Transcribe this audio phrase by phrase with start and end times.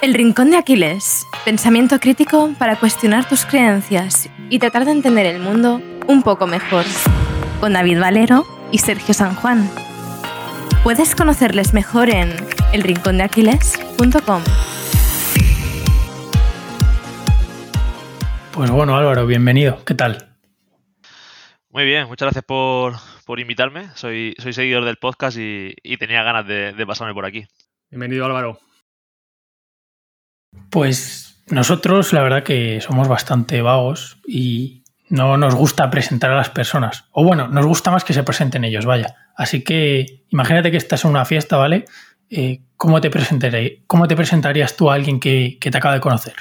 [0.00, 1.26] El Rincón de Aquiles.
[1.44, 6.84] Pensamiento crítico para cuestionar tus creencias y tratar de entender el mundo un poco mejor.
[7.58, 9.68] Con David Valero y Sergio San Juan.
[10.84, 12.32] Puedes conocerles mejor en
[12.72, 14.42] elrincondeaquiles.com.
[18.52, 19.84] Pues bueno, Álvaro, bienvenido.
[19.84, 20.28] ¿Qué tal?
[21.70, 22.94] Muy bien, muchas gracias por,
[23.26, 23.88] por invitarme.
[23.96, 27.48] Soy, soy seguidor del podcast y, y tenía ganas de, de pasarme por aquí.
[27.90, 28.60] Bienvenido, Álvaro.
[30.70, 36.50] Pues nosotros, la verdad que somos bastante vagos y no nos gusta presentar a las
[36.50, 37.06] personas.
[37.12, 39.16] O bueno, nos gusta más que se presenten ellos, vaya.
[39.36, 41.84] Así que imagínate que estás en una fiesta, ¿vale?
[42.30, 43.10] Eh, ¿cómo, te
[43.86, 46.34] ¿Cómo te presentarías tú a alguien que, te acaba de conocer?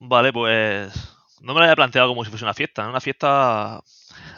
[0.00, 0.92] Vale, pues
[1.40, 2.88] no me lo había planteado como si fuese una fiesta.
[2.88, 3.80] Una fiesta,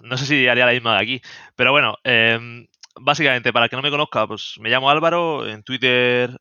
[0.02, 1.22] no sé si haría la misma de aquí.
[1.54, 2.66] Pero bueno, eh,
[3.00, 5.46] básicamente, para el que no me conozca, pues me llamo Álvaro.
[5.46, 6.36] En Twitter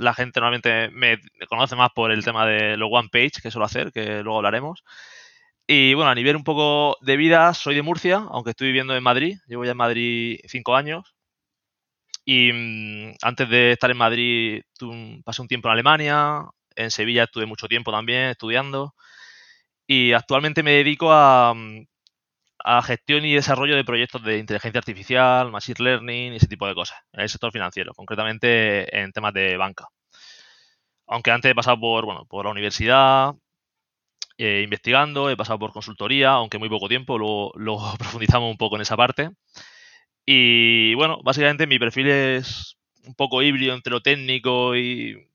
[0.00, 3.66] la gente normalmente me conoce más por el tema de los one page que suelo
[3.66, 4.82] hacer, que luego hablaremos.
[5.66, 9.02] Y bueno, a nivel un poco de vida, soy de Murcia, aunque estoy viviendo en
[9.02, 9.38] Madrid.
[9.46, 11.14] Llevo ya en Madrid cinco años.
[12.24, 14.62] Y mmm, antes de estar en Madrid,
[15.24, 16.44] pasé un tiempo en Alemania.
[16.76, 18.94] En Sevilla estuve mucho tiempo también estudiando.
[19.86, 21.54] Y actualmente me dedico a,
[22.64, 26.74] a gestión y desarrollo de proyectos de inteligencia artificial, machine learning y ese tipo de
[26.74, 29.88] cosas en el sector financiero, concretamente en temas de banca.
[31.06, 33.34] Aunque antes he pasado por, bueno, por la universidad,
[34.38, 38.76] eh, investigando, he pasado por consultoría, aunque muy poco tiempo, luego, luego profundizamos un poco
[38.76, 39.30] en esa parte.
[40.26, 45.29] Y bueno, básicamente mi perfil es un poco híbrido entre lo técnico y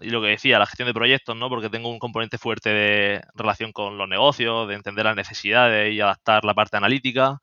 [0.00, 1.48] y lo que decía, la gestión de proyectos, ¿no?
[1.48, 6.00] Porque tengo un componente fuerte de relación con los negocios, de entender las necesidades y
[6.00, 7.40] adaptar la parte analítica.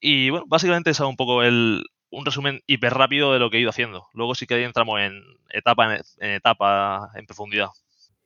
[0.00, 3.60] Y bueno, básicamente es un poco el, un resumen hiper rápido de lo que he
[3.60, 4.06] ido haciendo.
[4.12, 7.68] Luego sí que ahí entramos en etapa en etapa, en profundidad.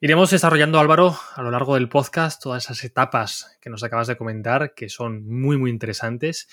[0.03, 4.17] Iremos desarrollando, Álvaro, a lo largo del podcast todas esas etapas que nos acabas de
[4.17, 6.49] comentar, que son muy, muy interesantes.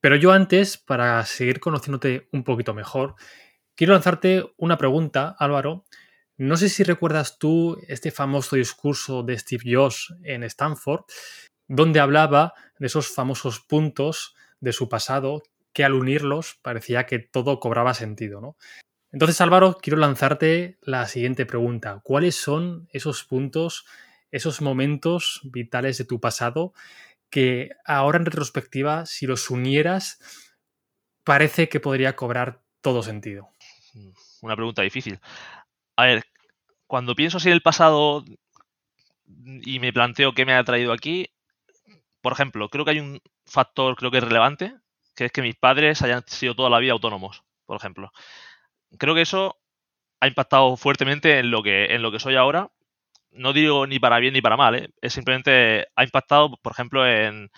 [0.00, 3.14] Pero yo antes, para seguir conociéndote un poquito mejor,
[3.74, 5.84] Quiero lanzarte una pregunta, Álvaro.
[6.36, 11.04] No sé si recuerdas tú este famoso discurso de Steve Jobs en Stanford,
[11.68, 17.60] donde hablaba de esos famosos puntos de su pasado que al unirlos parecía que todo
[17.60, 18.56] cobraba sentido, ¿no?
[19.10, 22.00] Entonces, Álvaro, quiero lanzarte la siguiente pregunta.
[22.02, 23.86] ¿Cuáles son esos puntos,
[24.30, 26.72] esos momentos vitales de tu pasado
[27.30, 30.18] que ahora en retrospectiva, si los unieras,
[31.24, 33.50] parece que podría cobrar todo sentido?
[34.40, 35.18] Una pregunta difícil.
[35.96, 36.24] A ver,
[36.86, 38.24] cuando pienso así en el pasado
[39.26, 41.28] y me planteo qué me ha traído aquí,
[42.20, 44.74] por ejemplo, creo que hay un factor, creo que es relevante,
[45.16, 48.12] que es que mis padres hayan sido toda la vida autónomos, por ejemplo.
[48.98, 49.58] Creo que eso
[50.20, 52.70] ha impactado fuertemente en lo que, en lo que soy ahora.
[53.30, 54.90] No digo ni para bien ni para mal, ¿eh?
[55.00, 57.50] es simplemente ha impactado, por ejemplo, en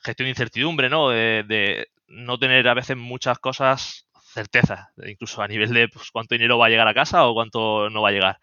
[0.00, 1.08] gestión de incertidumbre, ¿no?
[1.08, 6.58] De no tener a veces muchas cosas certeza, incluso a nivel de pues, cuánto dinero
[6.58, 8.40] va a llegar a casa o cuánto no va a llegar.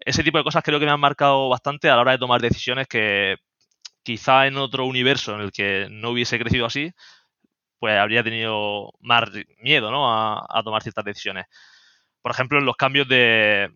[0.00, 2.40] Ese tipo de cosas creo que me han marcado bastante a la hora de tomar
[2.40, 3.36] decisiones que
[4.02, 6.92] quizá en otro universo en el que no hubiese crecido así,
[7.78, 10.12] pues habría tenido más miedo ¿no?
[10.12, 11.46] a, tomar ciertas decisiones.
[12.22, 13.70] Por ejemplo, en los cambios de,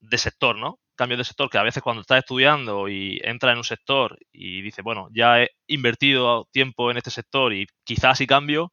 [0.00, 0.80] de sector, ¿no?
[0.96, 4.62] Cambios de sector que a veces cuando estás estudiando y entra en un sector y
[4.62, 8.72] dice, bueno, ya he invertido tiempo en este sector y quizás si cambio,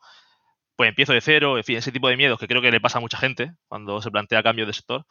[0.75, 2.97] pues empiezo de cero, en fin, ese tipo de miedos que creo que le pasa
[2.97, 5.05] a mucha gente cuando se plantea cambio de sector,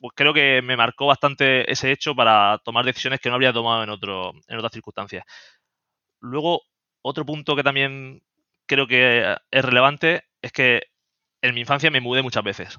[0.00, 3.82] pues creo que me marcó bastante ese hecho para tomar decisiones que no habría tomado
[3.82, 5.24] en, otro, en otras circunstancias.
[6.20, 6.62] Luego,
[7.02, 8.22] otro punto que también
[8.66, 10.82] creo que es relevante es que
[11.42, 12.78] en mi infancia me mudé muchas veces.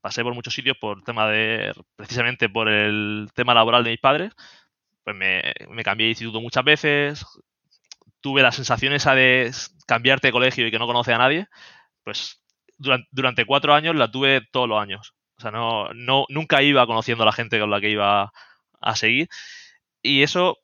[0.00, 4.32] Pasé por muchos sitios por tema de, precisamente por el tema laboral de mis padres.
[5.04, 7.24] Pues me, me cambié de instituto muchas veces,
[8.20, 9.52] tuve la sensación esa de
[9.86, 11.46] cambiarte de colegio y que no conoce a nadie,
[12.04, 12.42] pues
[12.78, 15.14] durante, cuatro años la tuve todos los años.
[15.36, 18.32] O sea, no, no, nunca iba conociendo a la gente con la que iba
[18.80, 19.28] a seguir.
[20.02, 20.58] Y eso,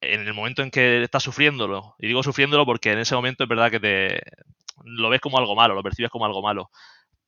[0.00, 3.48] en el momento en que estás sufriéndolo, y digo sufriéndolo porque en ese momento es
[3.48, 4.22] verdad que te
[4.84, 6.70] lo ves como algo malo, lo percibes como algo malo.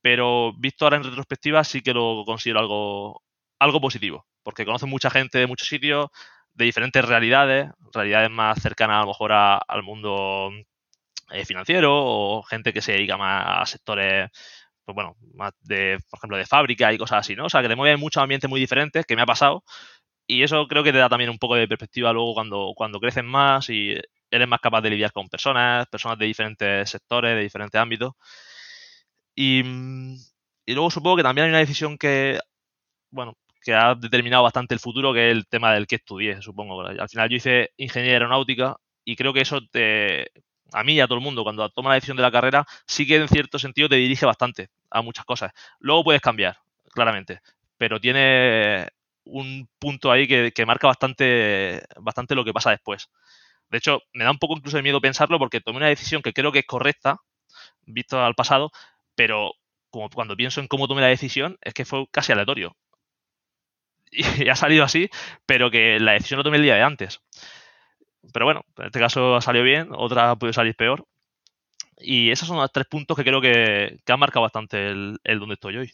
[0.01, 3.23] Pero visto ahora en retrospectiva, sí que lo considero algo,
[3.59, 6.09] algo positivo, porque conoces mucha gente de muchos sitios,
[6.55, 10.51] de diferentes realidades, realidades más cercanas a lo mejor a, al mundo
[11.31, 14.29] eh, financiero o gente que se dedica más a sectores,
[14.85, 17.45] pues bueno, más de, por ejemplo, de fábrica y cosas así, ¿no?
[17.45, 19.63] O sea, que te mueven muchos ambientes muy diferentes, que me ha pasado,
[20.27, 23.23] y eso creo que te da también un poco de perspectiva luego cuando, cuando creces
[23.23, 23.95] más y
[24.31, 28.13] eres más capaz de lidiar con personas, personas de diferentes sectores, de diferentes ámbitos.
[29.35, 29.61] Y,
[30.65, 32.39] y luego supongo que también hay una decisión que,
[33.11, 36.81] bueno, que ha determinado bastante el futuro, que es el tema del que estudié, supongo.
[36.85, 40.31] Al final yo hice ingeniería aeronáutica y creo que eso te,
[40.71, 43.07] a mí y a todo el mundo, cuando toma la decisión de la carrera, sí
[43.07, 45.51] que en cierto sentido te dirige bastante a muchas cosas.
[45.79, 46.57] Luego puedes cambiar,
[46.93, 47.41] claramente,
[47.77, 48.87] pero tiene
[49.23, 53.09] un punto ahí que, marca bastante, bastante lo que pasa después.
[53.69, 56.33] De hecho, me da un poco incluso de miedo pensarlo porque tomé una decisión que
[56.33, 57.17] creo que es correcta,
[57.87, 58.71] visto al pasado,
[59.15, 59.53] pero
[59.89, 62.75] como cuando pienso en cómo tomé la decisión, es que fue casi aleatorio.
[64.39, 65.09] Y ha salido así,
[65.45, 67.21] pero que la decisión la tomé el día de antes.
[68.33, 71.05] Pero bueno, en este caso ha salido bien, otra puede salir peor.
[71.97, 75.55] Y esos son los tres puntos que creo que, han marcado bastante el, el donde
[75.55, 75.91] estoy hoy.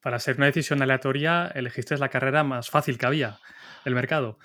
[0.00, 3.38] Para ser una decisión aleatoria, elegiste la carrera más fácil que había
[3.84, 4.38] del mercado.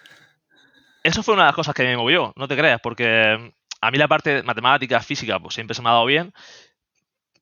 [1.03, 3.97] Eso fue una de las cosas que me movió, no te creas, porque a mí
[3.97, 6.33] la parte de matemática, física, pues siempre se me ha dado bien.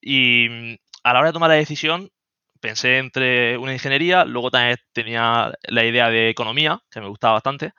[0.02, 2.10] Y a la hora de tomar la decisión,
[2.62, 7.74] pensé entre una ingeniería, luego también tenía la idea de economía, que me gustaba bastante,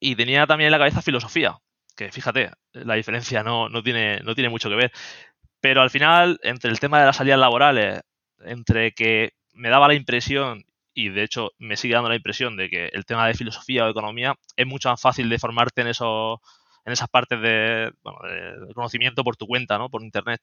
[0.00, 1.58] y tenía también en la cabeza filosofía,
[1.96, 4.92] que fíjate, la diferencia no, no, tiene, no tiene mucho que ver.
[5.60, 8.02] Pero al final, entre el tema de las salidas laborales,
[8.40, 10.64] entre que me daba la impresión,
[10.94, 13.90] y de hecho me sigue dando la impresión de que el tema de filosofía o
[13.90, 16.40] economía es mucho más fácil de formarte en esos
[16.84, 19.90] en esas partes de, de conocimiento por tu cuenta, ¿no?
[19.90, 20.40] Por internet.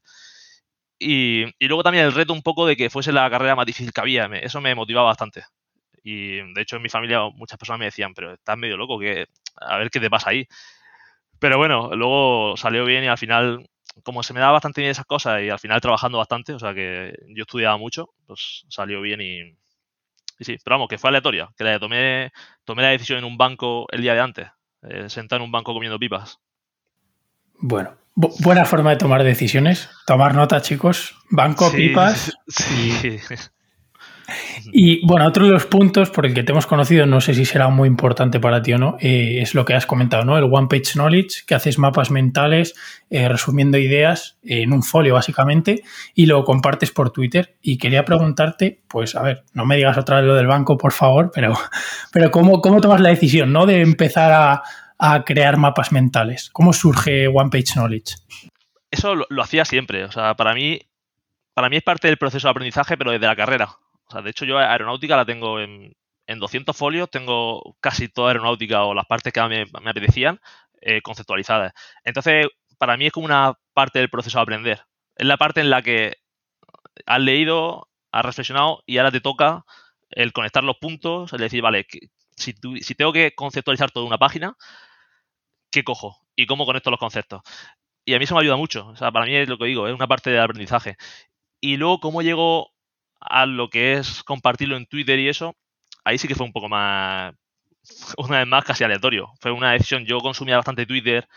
[0.97, 3.91] Y, y, luego también el reto un poco de que fuese la carrera más difícil
[3.91, 4.25] que había.
[4.41, 5.43] eso me motivaba bastante.
[6.03, 9.27] Y de hecho en mi familia muchas personas me decían, pero estás medio loco, que
[9.57, 10.47] a ver qué te pasa ahí.
[11.39, 13.69] Pero bueno, luego salió bien y al final,
[14.03, 16.73] como se me daba bastante bien esas cosas y al final trabajando bastante, o sea
[16.73, 19.57] que yo estudiaba mucho, pues salió bien y,
[20.43, 22.31] sí, pero vamos, que fue aleatoria, que la tomé,
[22.63, 24.47] tomé la decisión en un banco el día de antes,
[24.83, 26.39] eh, sentado en un banco comiendo pipas.
[27.57, 32.37] Bueno, buena forma de tomar decisiones, tomar nota, chicos, banco, pipas.
[32.47, 32.93] Sí.
[34.71, 37.45] Y bueno, otro de los puntos por el que te hemos conocido, no sé si
[37.45, 40.37] será muy importante para ti o no, eh, es lo que has comentado, ¿no?
[40.37, 42.73] El One Page Knowledge, que haces mapas mentales
[43.09, 45.83] eh, resumiendo ideas en un folio básicamente
[46.15, 47.55] y lo compartes por Twitter.
[47.61, 50.93] Y quería preguntarte, pues a ver, no me digas otra vez lo del banco, por
[50.93, 51.53] favor, pero,
[52.11, 53.65] pero ¿cómo, cómo tomas la decisión, ¿no?
[53.65, 54.63] De empezar a,
[55.25, 56.49] crear mapas mentales.
[56.51, 58.15] ¿Cómo surge One Page Knowledge?
[58.91, 60.05] Eso lo, hacía siempre.
[60.05, 60.79] O sea, para mí,
[61.53, 63.77] para mí es parte del proceso de aprendizaje, pero desde la carrera.
[64.07, 65.93] O sea, de hecho yo aeronáutica la tengo en,
[66.27, 70.39] en 200 folios, tengo casi toda aeronáutica o las partes que me, me apetecían
[70.81, 71.73] eh, conceptualizadas.
[72.03, 72.47] Entonces,
[72.77, 74.81] para mí es como una parte del proceso de aprender.
[75.15, 76.17] Es la parte en la que
[77.05, 79.65] has leído, has reflexionado y ahora te toca
[80.09, 81.85] el conectar los puntos, el decir, vale,
[82.35, 84.55] si, si tengo que conceptualizar toda una página,
[85.71, 86.21] ¿qué cojo?
[86.35, 87.41] ¿Y cómo conecto los conceptos?
[88.05, 88.87] Y a mí eso me ayuda mucho.
[88.87, 90.97] O sea, para mí es lo que digo, es una parte del aprendizaje.
[91.61, 92.75] Y luego, ¿cómo llego
[93.19, 95.55] a lo que es compartirlo en Twitter y eso,
[96.03, 97.33] ahí sí que fue un poco más,
[98.17, 99.33] una vez más casi aleatorio.
[99.41, 101.27] Fue una decisión, yo consumía bastante Twitter,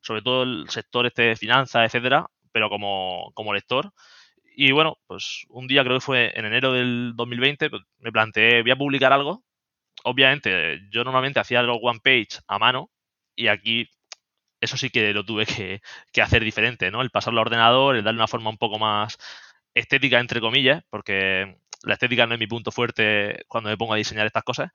[0.00, 3.92] sobre todo el sector este de finanzas, etcétera, pero como, como lector.
[4.56, 8.62] Y bueno, pues un día creo que fue en enero del 2020, pues me planteé,
[8.62, 9.44] voy a publicar algo.
[10.04, 12.90] Obviamente, yo normalmente hacía los one page a mano
[13.36, 13.88] y aquí
[14.60, 17.02] eso sí que lo tuve que, hacer diferente, ¿no?
[17.02, 19.18] El pasarlo al ordenador, el darle una forma un poco más
[19.74, 23.96] estética, entre comillas, porque la estética no es mi punto fuerte cuando me pongo a
[23.96, 24.70] diseñar estas cosas.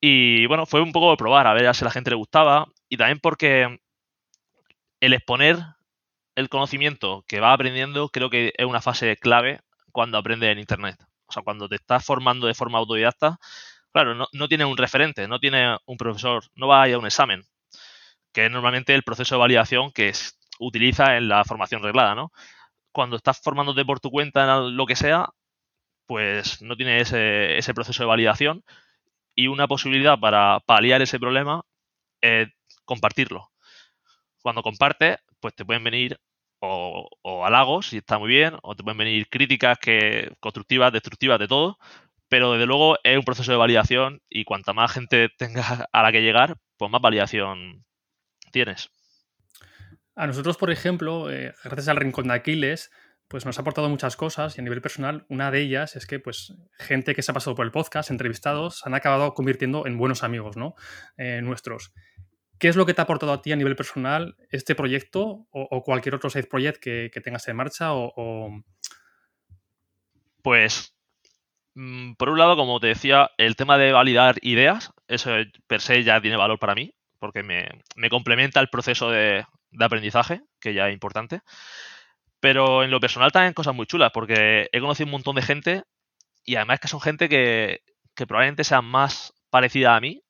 [0.00, 2.66] Y bueno, fue un poco de probar, a ver si a la gente le gustaba.
[2.88, 3.78] Y también porque
[5.00, 5.58] el exponer
[6.34, 9.60] el conocimiento que va aprendiendo creo que es una fase clave
[9.92, 10.96] cuando aprendes en Internet.
[11.26, 13.38] O sea, cuando te estás formando de forma autodidacta,
[13.92, 16.98] claro, no, no tienes un referente, no tienes un profesor, no vas a ir a
[16.98, 17.42] un examen,
[18.32, 22.32] que es normalmente el proceso de validación que se utiliza en la formación reglada, ¿no?
[22.92, 25.30] cuando estás formándote por tu cuenta en lo que sea,
[26.06, 28.64] pues no tienes ese, proceso de validación
[29.34, 31.62] y una posibilidad para paliar ese problema
[32.20, 32.48] es
[32.84, 33.50] compartirlo.
[34.42, 36.18] Cuando compartes, pues te pueden venir
[36.60, 37.08] o,
[37.44, 41.78] halagos, si está muy bien, o te pueden venir críticas que constructivas, destructivas, de todo,
[42.32, 46.12] pero desde luego es un proceso de validación y cuanta más gente tenga a la
[46.12, 47.84] que llegar, pues más validación
[48.52, 48.88] tienes.
[50.14, 52.90] A nosotros, por ejemplo, eh, gracias al Rincón de Aquiles,
[53.28, 56.20] pues nos ha aportado muchas cosas y a nivel personal, una de ellas es que
[56.20, 60.22] pues gente que se ha pasado por el podcast, entrevistados, han acabado convirtiendo en buenos
[60.22, 60.74] amigos, ¿no?
[61.18, 61.92] Eh, nuestros.
[62.58, 65.82] ¿Qué es lo que te ha aportado a ti a nivel personal este proyecto o,
[65.82, 67.92] cualquier otro side project que, tengas en marcha?
[67.92, 68.64] O,
[70.40, 70.96] Pues,
[72.18, 75.30] por un lado, como te decía, el tema de validar ideas, eso
[75.66, 79.44] per se ya tiene valor para mí, porque me complementa el proceso de,
[79.80, 81.40] aprendizaje, que ya es importante.
[82.40, 85.84] Pero en lo personal también cosas muy chulas, porque he conocido un montón de gente
[86.44, 87.80] y además que son gente que,
[88.14, 90.22] que probablemente sean más parecida a mí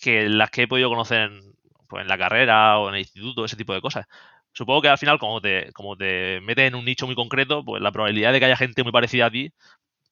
[0.00, 1.54] que las que he podido conocer en,
[1.88, 4.06] pues, en la carrera o en el instituto, ese tipo de cosas.
[4.52, 7.82] Supongo que al final, como te, como te metes en un nicho muy concreto, pues
[7.82, 9.52] la probabilidad de que haya gente muy parecida a ti,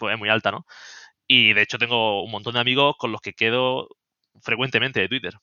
[0.03, 0.67] pues es muy alta, ¿no?
[1.29, 3.89] Y de hecho tengo un montón de amigos con los que quedo
[4.43, 5.35] frecuentemente de Twitter.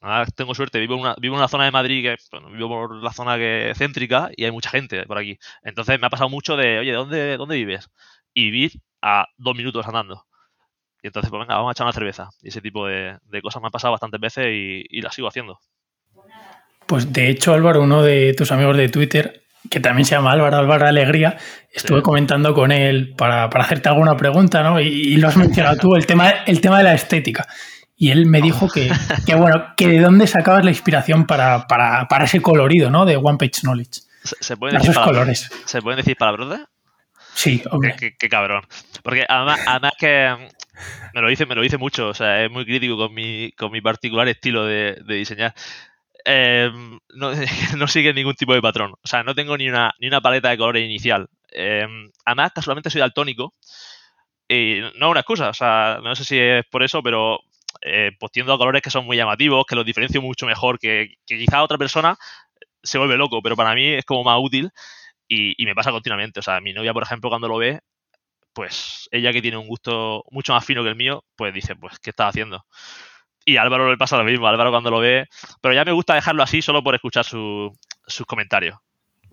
[0.00, 2.16] Ahora tengo suerte, vivo en una, vivo en una zona de Madrid que,
[2.52, 5.38] vivo por la zona que céntrica y hay mucha gente por aquí.
[5.62, 7.88] Entonces me ha pasado mucho de, oye, ¿dónde, dónde vives?
[8.34, 10.26] Y vivir a dos minutos andando.
[11.02, 12.30] Y entonces, pues venga, vamos a echar una cerveza.
[12.42, 15.60] Y ese tipo de, cosas me han pasado bastantes veces y, y las sigo haciendo.
[16.86, 20.56] Pues de hecho, Álvaro, uno de tus amigos de Twitter, que también se llama Álvaro
[20.56, 21.36] Álvaro Alegría,
[21.72, 24.80] estuve comentando con él para, hacerte alguna pregunta, ¿no?
[24.80, 27.46] Y, lo has mencionado tú, el tema, el tema de la estética.
[27.96, 28.90] Y él me dijo que,
[29.36, 31.66] bueno, que de dónde sacabas la inspiración para,
[32.22, 33.06] ese colorido, ¿no?
[33.06, 34.02] De One Page Knowledge.
[34.22, 35.50] ¿Se, pueden, decir colores.
[35.64, 36.66] ¿Se pueden decir palabras?
[37.36, 37.94] Sí, hombre.
[38.18, 38.62] Qué, cabrón.
[39.02, 40.34] Porque además, además que
[41.14, 43.70] me lo dice, me lo dice mucho, o sea, es muy crítico con mi, con
[43.70, 45.54] mi particular estilo de, diseñar.
[46.28, 46.70] Eh,
[47.14, 48.92] no, sigue ningún tipo de patrón.
[48.92, 51.28] O sea, no tengo ni una, ni una paleta de colores inicial.
[51.52, 51.86] Eh,
[52.24, 53.54] además, casualmente soy daltónico.
[54.48, 57.40] Y no es una excusa, o sea, no sé si es por eso, pero
[57.82, 61.16] eh, pues tiendo a colores que son muy llamativos, que los diferencio mucho mejor, que,
[61.26, 62.16] que quizá otra persona
[62.80, 64.70] se vuelve loco, pero para mí es como más útil
[65.28, 66.40] y, y, me pasa continuamente.
[66.40, 67.80] O sea, mi novia, por ejemplo, cuando lo ve,
[68.52, 71.98] pues ella que tiene un gusto mucho más fino que el mío, pues dice, pues,
[71.98, 72.64] ¿qué estás haciendo?
[73.48, 75.28] Y a Álvaro le pasa lo mismo, Álvaro cuando lo ve,
[75.62, 77.72] pero ya me gusta dejarlo así solo por escuchar sus
[78.26, 78.76] comentarios.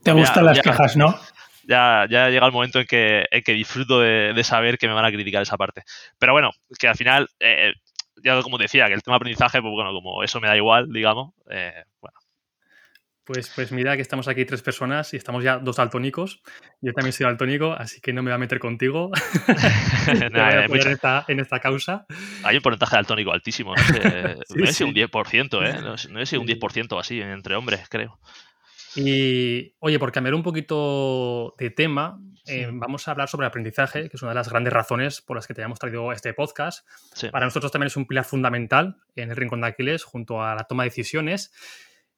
[0.04, 1.18] Te gustan las quejas, ¿no?
[1.68, 5.12] Ya, ya llega el momento en que, que disfruto de, saber que me van a
[5.12, 5.84] criticar esa parte.
[6.20, 7.74] Pero bueno, que al final, eh,
[8.24, 10.92] ya como decía, que el tema de aprendizaje, pues bueno, como eso me da igual,
[10.94, 12.20] digamos, eh, bueno,
[13.26, 16.42] pues, pues mira que estamos aquí tres personas y estamos ya dos altónicos.
[16.82, 19.12] Yo también soy altónico, así que no me voy a meter contigo
[20.08, 22.06] en, esta, causa.
[22.44, 23.76] Hay un porcentaje de altónico altísimo.
[23.76, 25.82] No, sé, si un 10%, ¿eh?
[25.82, 28.20] No, sé si un 10% así entre hombres, creo.
[28.96, 34.18] Y oye, por cambiar un poquito de tema, eh, vamos a hablar sobre aprendizaje, que
[34.18, 36.86] es una de las grandes razones por las que te hayamos traído este podcast.
[37.32, 40.66] Para nosotros también es un pilar fundamental en el Rincón de Aquiles junto a la
[40.66, 41.52] toma de decisiones.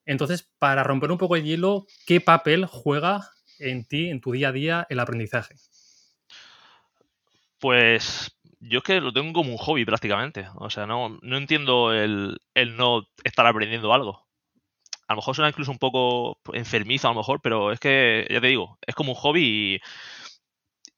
[0.06, 4.48] Entonces, para romper un poco el hielo, ¿qué papel juega en ti, en tu día
[4.48, 5.56] a día, el aprendizaje?
[7.58, 10.46] Pues yo es que lo tengo como un hobby prácticamente.
[10.54, 12.38] O sea, no, no entiendo el,
[12.76, 14.24] no estar aprendiendo algo.
[15.08, 18.40] A lo mejor suena incluso un poco enfermizo, a lo mejor, pero es que, ya
[18.40, 19.80] te digo, es como un hobby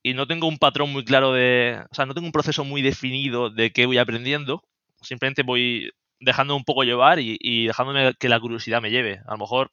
[0.03, 1.85] y, y no tengo un patrón muy claro de.
[1.91, 4.62] O sea, no tengo un proceso muy definido de qué voy aprendiendo.
[5.03, 9.21] Simplemente voy dejando un poco llevar y, dejándome que la curiosidad me lleve.
[9.27, 9.71] A lo mejor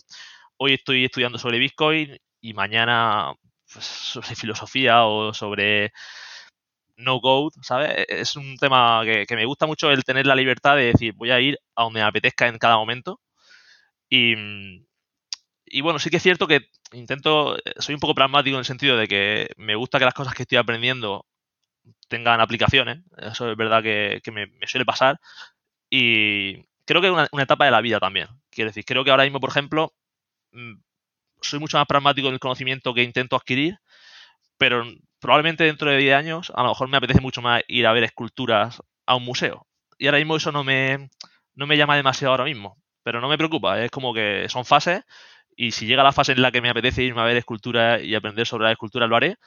[0.57, 3.33] hoy estoy estudiando sobre Bitcoin y mañana
[3.71, 5.91] pues, sobre filosofía o sobre
[6.97, 8.05] no code, ¿sabes?
[8.07, 11.39] Es un tema que, me gusta mucho el tener la libertad de decir, voy a
[11.41, 13.19] ir a donde me apetezca en cada momento.
[14.09, 14.35] Y,
[15.65, 18.97] y bueno, sí que es cierto que intento, soy un poco pragmático en el sentido
[18.97, 21.25] de que me gusta que las cosas que estoy aprendiendo
[22.07, 22.99] tengan aplicaciones.
[23.17, 25.19] Eso es verdad que, me, suele pasar.
[25.89, 28.27] Y creo que es una, etapa de la vida también.
[28.49, 29.93] Quiero decir, creo que ahora mismo, por ejemplo,
[30.51, 30.75] mm,
[31.41, 33.77] soy mucho más pragmático en el conocimiento que intento adquirir,
[34.57, 34.85] pero
[35.19, 38.03] probablemente dentro de 10 años a lo mejor me apetece mucho más ir a ver
[38.03, 39.67] esculturas a un museo.
[39.97, 41.09] Y ahora mismo eso no me,
[41.55, 45.03] no me llama demasiado ahora mismo, pero no me preocupa, es como que son fases
[45.55, 48.15] y si llega la fase en la que me apetece irme a ver esculturas y
[48.15, 49.37] aprender sobre la escultura lo haré,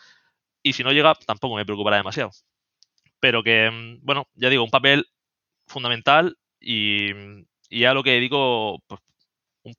[0.63, 2.31] y si no llega tampoco me preocupará demasiado.
[3.21, 5.07] Pero que, mm, bueno, ya digo, un papel
[5.69, 7.11] fundamental y,
[7.69, 9.01] y a lo que dedico pues,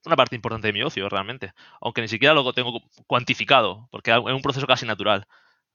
[0.05, 4.17] una parte importante de mi ocio realmente, aunque ni siquiera lo tengo cuantificado, porque es
[4.17, 5.25] un proceso casi natural,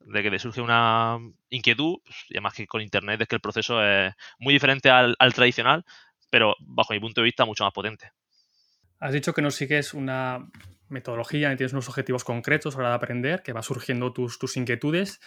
[0.00, 1.18] de que le surge una
[1.50, 5.16] inquietud, pues, y además que con Internet es que el proceso es muy diferente al,
[5.34, 5.84] tradicional,
[6.30, 8.12] pero bajo mi punto de vista mucho más potente.
[8.98, 10.48] Has dicho que no sigues una
[10.88, 14.38] metodología, ni tienes unos objetivos concretos a la hora de aprender, que va surgiendo tus,
[14.38, 15.20] tus inquietudes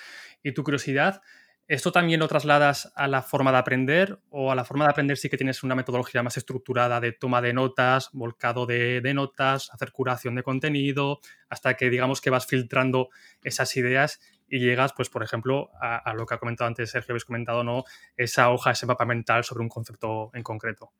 [0.43, 1.21] y tu curiosidad.
[1.67, 5.17] ¿Esto también lo trasladas a la forma de aprender o a la forma de aprender
[5.17, 9.91] sí que tienes una metodología más estructurada de toma de notas, volcado de, notas, hacer
[9.91, 11.19] curación de contenido,
[11.49, 13.09] hasta que digamos que vas filtrando
[13.43, 17.25] esas ideas y llegas, pues, por ejemplo, a, lo que ha comentado antes Sergio, habéis
[17.25, 17.83] comentado, ¿no?
[18.15, 20.93] Esa hoja, ese mapa mental sobre un concepto en concreto.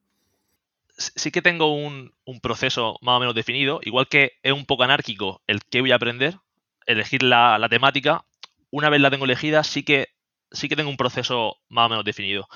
[0.98, 5.42] Sí que tengo un, proceso más o menos definido, igual que es un poco anárquico
[5.48, 6.40] el que voy a aprender,
[6.86, 8.26] elegir la, la temática.
[8.70, 10.17] Una vez la tengo elegida, sí que
[10.51, 12.48] sí que tengo un proceso más o menos definido.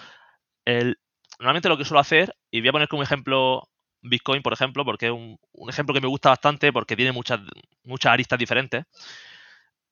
[0.65, 0.97] El,
[1.39, 3.69] normalmente lo que suelo hacer, y voy a poner como ejemplo
[4.01, 5.37] Bitcoin, por ejemplo, porque es un,
[5.69, 7.39] ejemplo que me gusta bastante porque tiene muchas,
[7.83, 8.85] muchas aristas diferentes.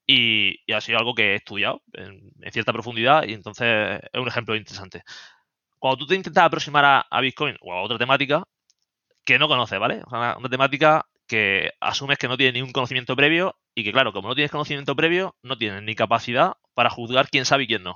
[0.08, 4.56] Y, ha sido algo que he estudiado en, cierta profundidad y entonces es un ejemplo
[4.56, 5.03] interesante.
[5.77, 8.44] Cuando tú te intentas aproximar a, Bitcoin o a otra temática
[9.25, 10.01] que no conoces, ¿vale?
[10.08, 14.36] una, temática que asumes que no tiene ningún conocimiento previo y que, claro, como no
[14.36, 17.96] tienes conocimiento previo, no tienes ni capacidad para juzgar quién sabe y quién no.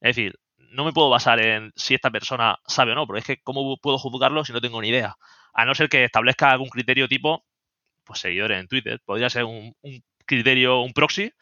[0.00, 3.26] Es decir, no me puedo basar en si esta persona sabe o no, porque es
[3.26, 5.16] que ¿cómo puedo juzgarlo si no tengo ni idea?
[5.52, 7.44] A no ser que establezca algún criterio tipo,
[8.04, 9.00] pues seguidores en Twitter.
[9.04, 9.74] Podría ser un,
[10.26, 11.32] criterio, un proxy,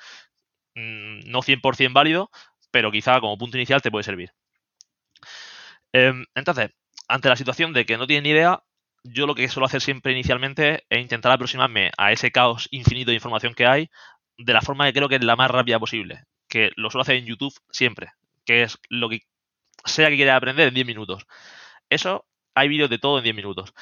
[0.76, 2.30] mm, no 100% válido,
[2.70, 4.32] pero quizá como punto inicial te puede servir.
[5.92, 6.70] Em, entonces,
[7.06, 8.62] ante la situación de que no tienes ni idea,
[9.04, 13.16] yo lo que suelo hacer siempre inicialmente es intentar aproximarme a ese caos infinito de
[13.16, 13.90] información que hay
[14.38, 16.24] de la forma que creo que es la más rápida posible.
[16.48, 18.12] Que lo suelo hacer en YouTube siempre
[18.48, 19.20] que es lo que
[19.84, 21.26] sea que quiera aprender en 10 minutos.
[21.90, 23.74] Eso, hay vídeos de todo en 10 minutos.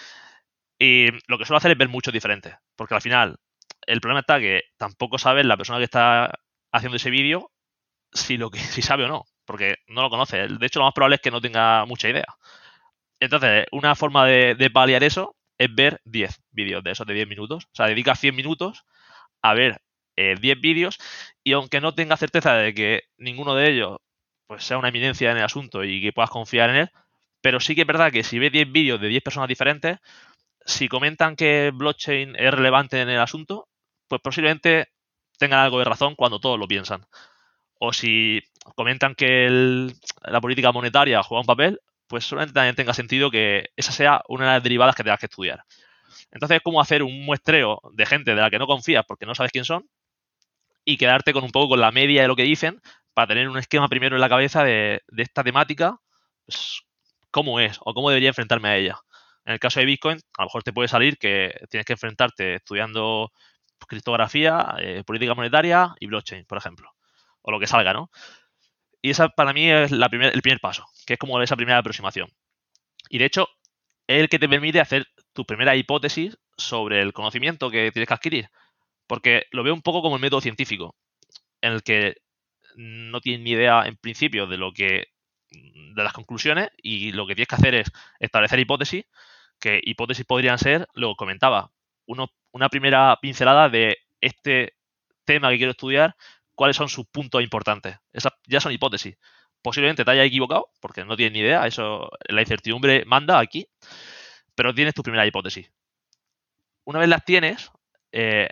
[0.76, 3.36] Y lo que suelo hacer es ver muchos diferentes, porque al final
[3.86, 6.40] el problema está que tampoco sabes la persona que está
[6.72, 7.52] haciendo ese vídeo
[8.12, 10.48] si lo que si sabe o no, porque no lo conoce.
[10.48, 12.26] De hecho, lo más probable es que no tenga mucha idea.
[13.20, 17.66] Entonces, una forma de, paliar eso es ver 10 vídeos de esos de 10 minutos.
[17.66, 18.84] O sea, dedica 100 minutos
[19.42, 19.80] a ver
[20.16, 20.98] 10 eh, vídeos
[21.44, 23.98] y aunque no tenga certeza de que ninguno de ellos
[24.46, 26.90] pues sea una eminencia en el asunto y que puedas confiar en él.
[27.40, 29.98] Pero sí que es verdad que si ves 10 vídeos de 10 personas diferentes,
[30.64, 33.68] si comentan que blockchain es relevante en el asunto,
[34.08, 34.88] pues posiblemente
[35.38, 37.06] tengan algo de razón cuando todos lo piensan.
[37.78, 38.42] O si
[38.74, 39.90] comentan que
[40.22, 44.46] la política monetaria juega un papel, pues solamente también tenga sentido que esa sea una
[44.46, 45.64] de las derivadas que tengas que estudiar.
[46.30, 49.34] Entonces es como hacer un muestreo de gente de la que no confías porque no
[49.34, 49.88] sabes quién son
[50.86, 52.80] y quedarte con un poco con la media de lo que dicen
[53.12, 55.98] para tener un esquema primero en la cabeza de, esta temática,
[56.46, 56.82] pues,
[57.30, 58.98] cómo es o cómo debería enfrentarme a ella.
[59.44, 62.54] En el caso de Bitcoin, a lo mejor te puede salir que tienes que enfrentarte
[62.56, 63.32] estudiando
[63.86, 66.92] criptografía, eh, política monetaria y blockchain, por ejemplo.
[67.42, 68.10] O lo que salga, ¿no?
[69.02, 72.28] Y esa para mí es la el primer paso, que es como esa primera aproximación.
[73.08, 73.48] Y de hecho,
[74.06, 78.14] es el que te permite hacer tu primera hipótesis sobre el conocimiento que tienes que
[78.14, 78.50] adquirir.
[79.06, 80.96] Porque lo veo un poco como el método científico,
[81.60, 82.16] en el que
[82.76, 85.08] no tienes ni idea en principio de lo que
[85.50, 87.90] de las conclusiones y lo que tienes que hacer es
[88.20, 89.04] establecer hipótesis,
[89.58, 91.70] que hipótesis podrían ser, lo comentaba,
[92.06, 94.74] uno, una primera pincelada de este
[95.24, 96.16] tema que quiero estudiar,
[96.54, 97.96] cuáles son sus puntos importantes.
[98.12, 99.16] Esas ya son hipótesis.
[99.62, 103.66] Posiblemente te haya equivocado, porque no tienes ni idea, eso la incertidumbre manda aquí,
[104.54, 105.70] pero tienes tu primera hipótesis.
[106.84, 107.70] Una vez las tienes,
[108.12, 108.48] eh,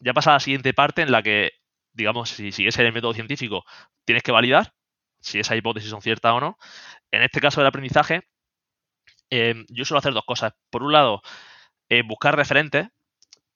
[0.00, 1.52] ya pasa a la siguiente parte en la que
[1.92, 3.64] digamos, si sigues el método científico,
[4.04, 4.72] tienes que validar
[5.20, 6.58] si esas hipótesis son ciertas o no.
[7.10, 8.22] En este caso del aprendizaje,
[9.30, 10.54] em, yo suelo hacer dos cosas.
[10.70, 11.22] Por un lado,
[11.88, 12.88] eh, buscar referentes,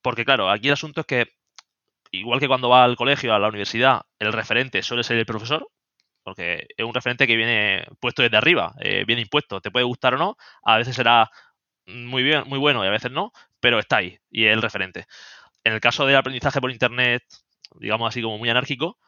[0.03, 1.29] porque claro, aquí el asunto es que,
[2.13, 5.69] igual que cuando va al colegio, a la universidad, el referente suele ser el profesor,
[6.25, 10.15] porque es un referente que viene puesto desde arriba, eh, viene impuesto, te puede gustar
[10.15, 11.31] o no, a veces será
[11.87, 15.07] muy bien, muy bueno y a veces no, pero está ahí y es el referente.
[15.65, 17.25] En el caso del aprendizaje por internet
[17.81, 18.99] digamos así como muy anárquico,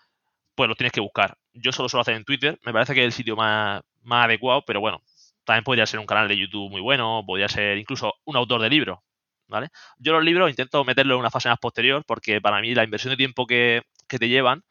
[0.55, 1.37] pues lo tienes que buscar.
[1.53, 4.81] Yo solo suelo hacer en Twitter, me parece que es el sitio más, adecuado, pero
[4.81, 5.03] bueno,
[5.45, 8.71] también podría ser un canal de YouTube muy bueno, podría ser incluso un autor de
[8.71, 9.03] libro,
[9.49, 9.69] ¿vale?
[9.99, 13.11] Yo los libros intento meterlo en una fase más posterior porque para mí la inversión
[13.11, 14.63] de tiempo que, te llevan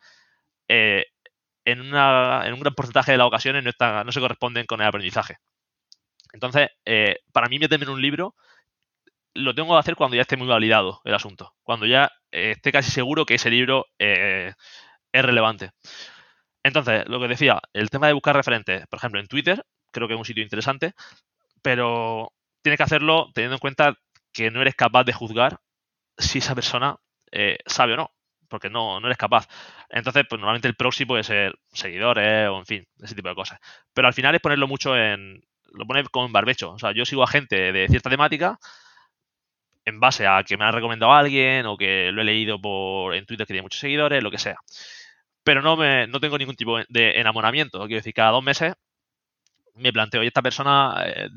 [0.67, 1.05] eh,
[1.65, 4.81] en, una, en, un gran porcentaje de las ocasiones no, está, no se corresponden con
[4.81, 5.37] el aprendizaje.
[6.33, 8.35] Entonces, eh, para mí meterme en un libro
[9.35, 12.71] lo tengo que hacer cuando ya esté muy validado el asunto, cuando ya eh, esté
[12.71, 14.53] casi seguro que ese libro eh,
[15.11, 15.71] es relevante.
[16.63, 20.15] Entonces, lo que decía, el tema de buscar referentes, por ejemplo, en Twitter, creo que
[20.15, 20.93] es un sitio interesante,
[21.61, 23.95] pero tienes que hacerlo teniendo en cuenta
[24.33, 25.59] que no eres capaz de juzgar
[26.17, 26.95] si esa persona
[27.31, 28.11] eh, sabe o no,
[28.49, 29.47] porque no, no eres capaz.
[29.89, 33.59] Entonces, pues normalmente el proxy puede ser seguidores o en fin, ese tipo de cosas.
[33.93, 35.41] Pero al final es ponerlo mucho en.
[35.73, 36.71] Lo pones como en barbecho.
[36.71, 38.59] O sea, yo sigo a gente de cierta temática
[39.85, 43.25] en base a que me ha recomendado alguien o que lo he leído por en
[43.25, 44.57] Twitter que tiene muchos seguidores, lo que sea.
[45.43, 47.79] Pero no, me, no tengo ningún tipo de enamoramiento.
[47.79, 48.73] Quiero decir, cada dos meses
[49.75, 51.29] me planteo, ¿y esta persona eh,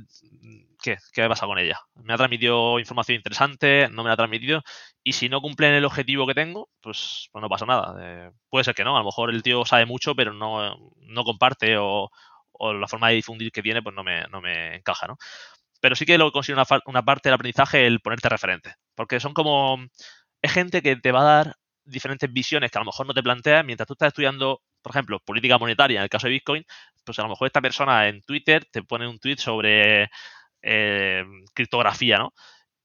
[0.83, 0.97] qué?
[1.13, 1.79] ¿Qué pasa con ella?
[1.97, 3.89] ¿Me ha transmitido información interesante?
[3.91, 4.63] ¿No me la ha transmitido?
[5.03, 7.97] Y si no cumplen el objetivo que tengo, pues, pues no pasa nada.
[8.01, 8.97] Eh, puede ser que no.
[8.97, 12.11] A lo mejor el tío sabe mucho, pero no, no comparte o,
[12.53, 15.19] o, la forma de difundir que tiene, pues no me, no me encaja, ¿no?
[15.81, 19.79] Pero sí que lo considero una, parte del aprendizaje el ponerte referente, porque son como,
[20.43, 23.23] es gente que te va a dar diferentes visiones que a lo mejor no te
[23.23, 26.65] planteas mientras tú estás estudiando, por ejemplo, política monetaria, en el caso de Bitcoin,
[27.05, 30.11] pues a lo mejor esta persona en Twitter te pone un tweet sobre
[30.63, 32.35] eh, criptografía, ¿no?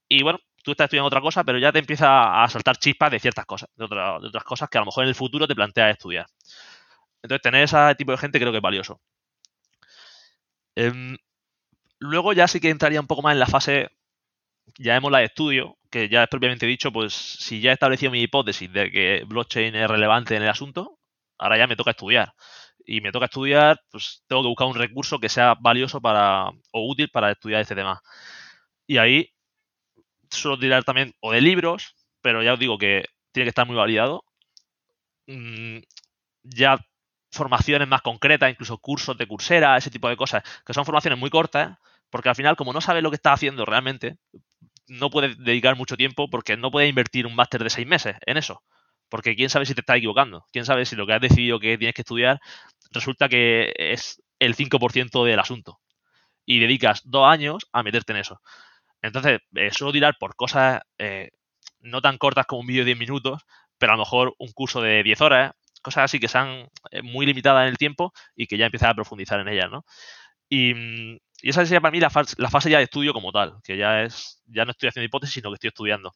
[0.07, 3.19] Y bueno, tú estás estudiando otra cosa, pero ya te empieza a saltar chispas de
[3.19, 5.91] ciertas cosas, de, de otras cosas que a lo mejor en el futuro te planteas
[5.91, 6.25] estudiar.
[7.23, 9.01] Entonces, tener ese tipo de gente creo que es valioso.
[10.75, 11.17] Em,
[12.03, 13.89] luego ya sí que entraría un poco más en la fase,
[14.77, 18.11] ya hemos la de estudio, que ya es propiamente dicho, pues si ya he establecido
[18.11, 20.99] mi hipótesis de que blockchain es relevante en el asunto,
[21.37, 22.33] ahora ya me toca estudiar.
[22.85, 26.89] Y me toca estudiar, pues tengo que buscar un recurso que sea valioso para o
[26.89, 28.01] útil para estudiar este tema.
[28.87, 29.29] Y ahí
[30.29, 33.77] suelo tirar también o de libros, pero ya os digo que tiene que estar muy
[33.77, 34.25] validado.
[35.27, 35.79] Mm,
[36.43, 36.77] ya
[37.31, 41.29] formaciones más concretas, incluso cursos de cursera, ese tipo de cosas, que son formaciones muy
[41.29, 41.77] cortas,
[42.13, 44.17] porque al final, como no sabes lo que estás haciendo realmente,
[44.87, 48.37] no puedes dedicar mucho tiempo porque no puedes invertir un máster de seis meses en
[48.37, 48.61] eso.
[49.09, 51.75] Porque quién sabe si te estás equivocando, quién sabe si lo que has decidido que
[51.75, 52.39] tienes que estudiar
[52.91, 55.79] resulta que es el 5% del asunto.
[56.45, 58.39] Y dedicas dos años a meterte en eso.
[59.01, 61.31] Entonces, eh, suelo tirar por cosas eh,
[61.79, 63.41] no tan cortas como un vídeo de 10 minutos,
[63.79, 67.25] pero a lo mejor un curso de 10 horas, cosas así que sean eh, muy
[67.25, 69.83] limitadas en el tiempo y que ya empiezas a profundizar en ellas, ¿no?
[70.47, 74.03] Y, mm, esa sería para mí la fase, ya de estudio como tal, que ya
[74.03, 76.13] es, ya no estoy haciendo hipótesis, sino que estoy estudiando.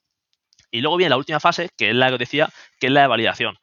[0.71, 3.01] Y luego viene la última fase, que es la que os decía, que es la
[3.01, 3.55] de validación.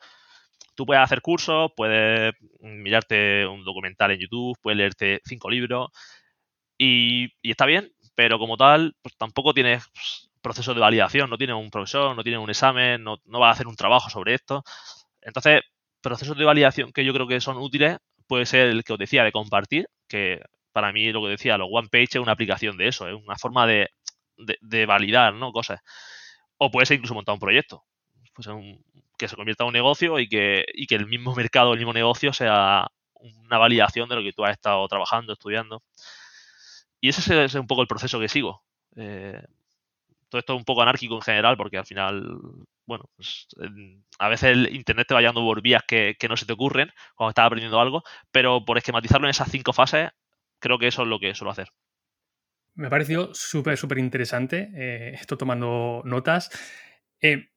[0.75, 5.91] Tú puedes hacer cursos, puedes mirarte un documental en YouTube, puedes leerte cinco libros
[6.79, 9.85] y, está bien, pero como tal, pues tampoco tienes
[10.43, 13.53] proceso de validación, no tienes un profesor, no tienes un examen, no, no vas a
[13.53, 14.65] hacer un trabajo sobre esto.
[15.23, 15.63] Entonces,
[16.01, 19.25] procesos de validación que yo creo que son útiles puede ser el que os decía
[19.25, 20.41] de compartir, que
[20.75, 23.37] para mí lo que decía, los one page es una aplicación de eso, es una
[23.37, 23.89] forma de,
[24.87, 25.53] validar ¿no?
[25.53, 25.81] cosas.
[26.59, 27.85] O puede ser incluso montar un proyecto,
[28.35, 28.49] pues
[29.17, 32.33] que se convierta en un negocio y que, que el mismo mercado, el mismo negocio
[32.33, 35.83] sea una validación de lo que tú has estado trabajando, estudiando.
[37.01, 38.65] Y ese es un poco el proceso que sigo.
[38.97, 39.41] Eh,
[40.29, 43.49] todo esto es un poco anárquico en general porque al final bueno, pues,
[44.19, 47.31] a veces el Internet te va llevando por vías que, no se te ocurren cuando
[47.31, 50.11] estás aprendiendo algo, pero por esquematizarlo en esas cinco fases,
[50.65, 51.69] creo que eso es lo que suelo hacer.
[52.75, 54.71] Me ha parecido súper, súper interesante.
[54.75, 56.51] Eh, estoy tomando notas.
[57.21, 57.51] Eh,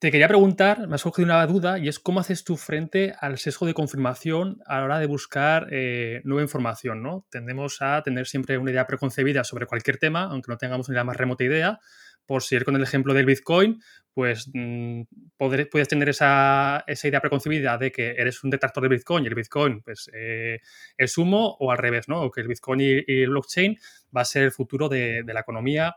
[0.00, 3.38] te quería preguntar, me ha surgido una duda, y es cómo haces tú frente al
[3.38, 7.26] sesgo de confirmación a la hora de buscar eh, nueva información, ¿no?
[7.30, 11.04] Tendemos a tener siempre una idea preconcebida sobre cualquier tema, aunque no tengamos ni la
[11.04, 11.80] más remota idea,
[12.26, 13.80] por seguir con el ejemplo del Bitcoin,
[14.14, 15.02] pues mm,
[15.36, 19.82] puedes tener esa, idea preconcebida de que eres un detractor del Bitcoin y el Bitcoin
[19.82, 20.60] pues, eh,
[20.96, 22.22] es humo o al revés, ¿no?
[22.22, 23.76] O que el Bitcoin y, el blockchain
[24.16, 25.96] va a ser el futuro de, la economía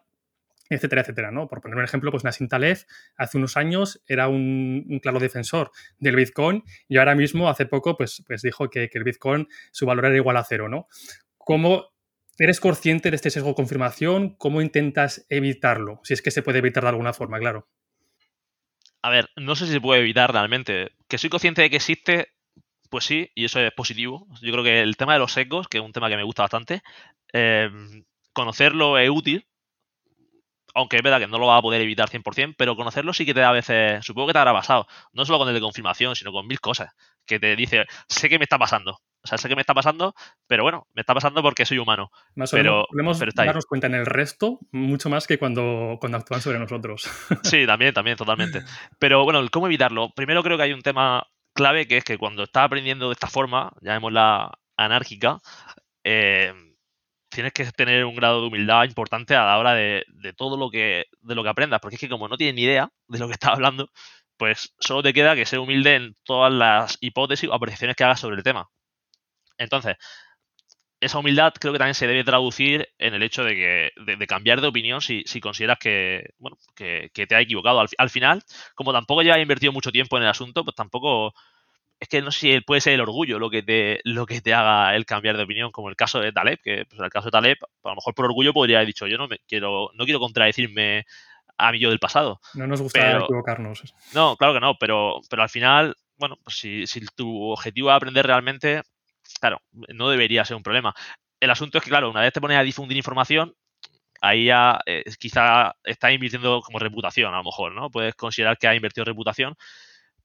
[0.70, 1.48] etcétera, etcétera, ¿no?
[1.48, 2.78] Por poner un ejemplo, pues Nassim Taleb
[3.16, 8.22] hace unos años era un, claro defensor del Bitcoin y ahora mismo, hace poco, pues,
[8.28, 10.90] pues dijo que, que, el Bitcoin, su valor era igual a cero, ¿no?
[11.38, 11.97] ¿Cómo
[12.39, 14.36] ¿Eres consciente de este sesgo de confirmación?
[14.38, 16.00] ¿Cómo intentas evitarlo?
[16.04, 17.67] Si es que se puede evitar de alguna forma, claro.
[19.02, 20.91] A ver, no sé si se puede evitar realmente.
[21.08, 22.28] Que soy consciente de que existe,
[22.91, 24.28] pues sí, y eso es positivo.
[24.41, 26.43] Yo creo que el tema de los sesgos, que es un tema que me gusta
[26.43, 26.82] bastante,
[27.34, 27.71] eh,
[28.34, 29.47] conocerlo es útil,
[30.76, 33.34] aunque es verdad que no lo va a poder evitar 100%, pero conocerlo sí que
[33.34, 36.15] te da a veces, supongo que te habrá pasado, no solo con el de confirmación,
[36.15, 36.93] sino con mil cosas,
[37.26, 40.16] que te dice, sé que me está pasando, o sea, sé que me está pasando,
[40.48, 42.12] pero bueno, me está pasando porque soy humano.
[42.36, 46.60] Más pero, podemos darnos cuenta en el resto mucho más que cuando, cuando actúan sobre
[46.60, 47.10] nosotros.
[47.44, 48.63] Sí, también, también, totalmente.
[49.00, 50.10] Pero bueno, ¿cómo evitarlo?
[50.16, 53.28] Primero creo que hay un tema clave que es que cuando estás aprendiendo de esta
[53.28, 55.40] forma, llamémosla anárquica,
[56.04, 56.54] eh,
[57.30, 60.70] tienes que tener un grado de humildad importante a la hora de, de, todo lo
[60.70, 63.28] que, de lo que aprendas, porque es que como no tienes ni idea de lo
[63.28, 63.90] que estás hablando,
[64.38, 68.20] pues solo te queda que ser humilde en todas las hipótesis o apreciaciones que hagas
[68.20, 68.70] sobre el tema.
[69.58, 69.98] Entonces,
[71.00, 74.62] esa humildad creo que también se debe traducir en el hecho de que de, cambiar
[74.62, 77.84] de opinión si, consideras que, bueno, que, te ha equivocado.
[77.98, 78.41] Al, final,
[78.76, 81.34] como tampoco ya he invertido mucho tiempo en el asunto, pues tampoco
[82.00, 84.54] es que no sé si puede ser el orgullo lo que te lo que te
[84.54, 87.26] haga el cambiar de opinión, como el caso de Taleb, que pues, en el caso
[87.26, 90.06] de Taleb, a lo mejor por orgullo podría haber dicho, yo no me quiero no
[90.06, 91.06] quiero contradecirme
[91.58, 92.39] a mí yo del pasado.
[92.54, 93.93] No nos gusta equivocarnos.
[94.13, 97.96] No, claro que no, pero, pero al final, bueno, pues si, si tu objetivo es
[97.96, 98.84] aprender realmente,
[99.40, 100.94] claro, no debería ser un problema.
[101.40, 103.54] El asunto es que, claro, una vez te pones a difundir información,
[104.22, 107.90] ahí ya eh, quizá estás invirtiendo como reputación, a lo mejor, ¿no?
[107.92, 109.56] Puedes considerar que has invertido reputación.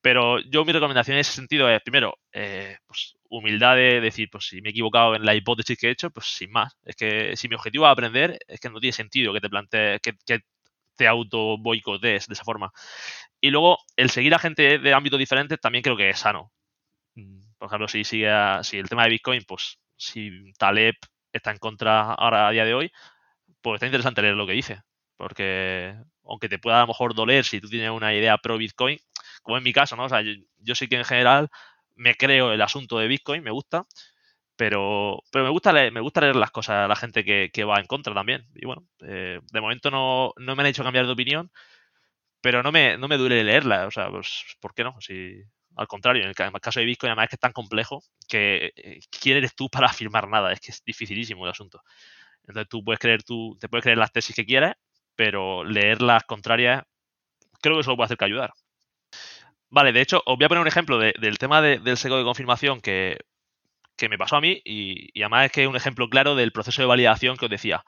[0.03, 4.47] Pero yo mi recomendación en ese sentido es, primero, eh, pues, humildad de decir, pues
[4.47, 6.77] si me he equivocado en la hipótesis que he hecho, pues sin más.
[6.85, 10.01] Es que si mi objetivo es aprender, es que no tiene sentido que te plantees,
[10.03, 10.41] que, que
[10.97, 12.73] te auto boicotees de esa forma.
[13.41, 16.53] Y luego, el seguir a gente de ámbitos diferentes también creo que es sano.
[17.62, 20.96] Por ejemplo, si, si el tema de Bitcoin, pues si Taleb
[21.33, 22.90] está en contra ahora a día de hoy,
[23.61, 24.83] pues está interesante leer lo que dice.
[25.16, 25.94] Porque
[26.25, 28.98] aunque te pueda a lo mejor doler si tú tienes una idea pro Bitcoin,
[29.44, 30.07] como en mi caso, ¿no?
[30.07, 30.22] O sea,
[30.59, 31.51] yo, sí que en general
[31.94, 33.87] me creo el asunto de Bitcoin, me gusta,
[34.57, 37.79] pero, pero me, gusta leer, me gusta leer las cosas a la gente que, va
[37.79, 38.48] en contra también.
[38.57, 41.53] Y bueno, eh, de momento no, no, me han hecho cambiar de opinión,
[42.40, 43.87] pero no me, no me duele leerla.
[43.87, 45.01] O sea, pues, ¿por qué no?
[45.01, 45.44] Si,
[45.77, 49.01] al contrario, en el, caso de Bitcoin, además es que es tan complejo que eh,
[49.11, 50.53] ¿quién eres tú para afirmar nada?
[50.53, 51.83] Es que es dificilísimo el asunto.
[52.47, 54.75] Entonces tú puedes creer tú, te puedes creer las tesis que quieras,
[55.15, 56.83] pero leer las contrarias,
[57.61, 58.53] creo que eso lo puede hacer que ayudar.
[59.71, 62.81] Vale, de hecho, os voy a poner un ejemplo del tema del seco de confirmación
[62.81, 63.19] que,
[64.11, 66.87] me pasó a mí y, además es que es un ejemplo claro del proceso de
[66.87, 67.85] validación que os decía.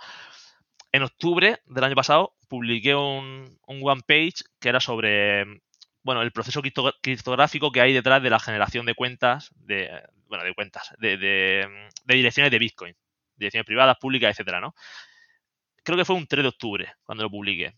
[0.92, 5.44] En octubre del año pasado publiqué un, un one page que era sobre
[6.04, 9.90] bueno, el proceso criptográfico que hay detrás de la generación de cuentas, de,
[10.28, 11.66] bueno, de cuentas, de,
[12.04, 12.94] direcciones de Bitcoin,
[13.36, 14.74] direcciones privadas, públicas, etcétera, ¿no?
[15.82, 17.74] Creo que fue un 3 de octubre cuando lo publiqué.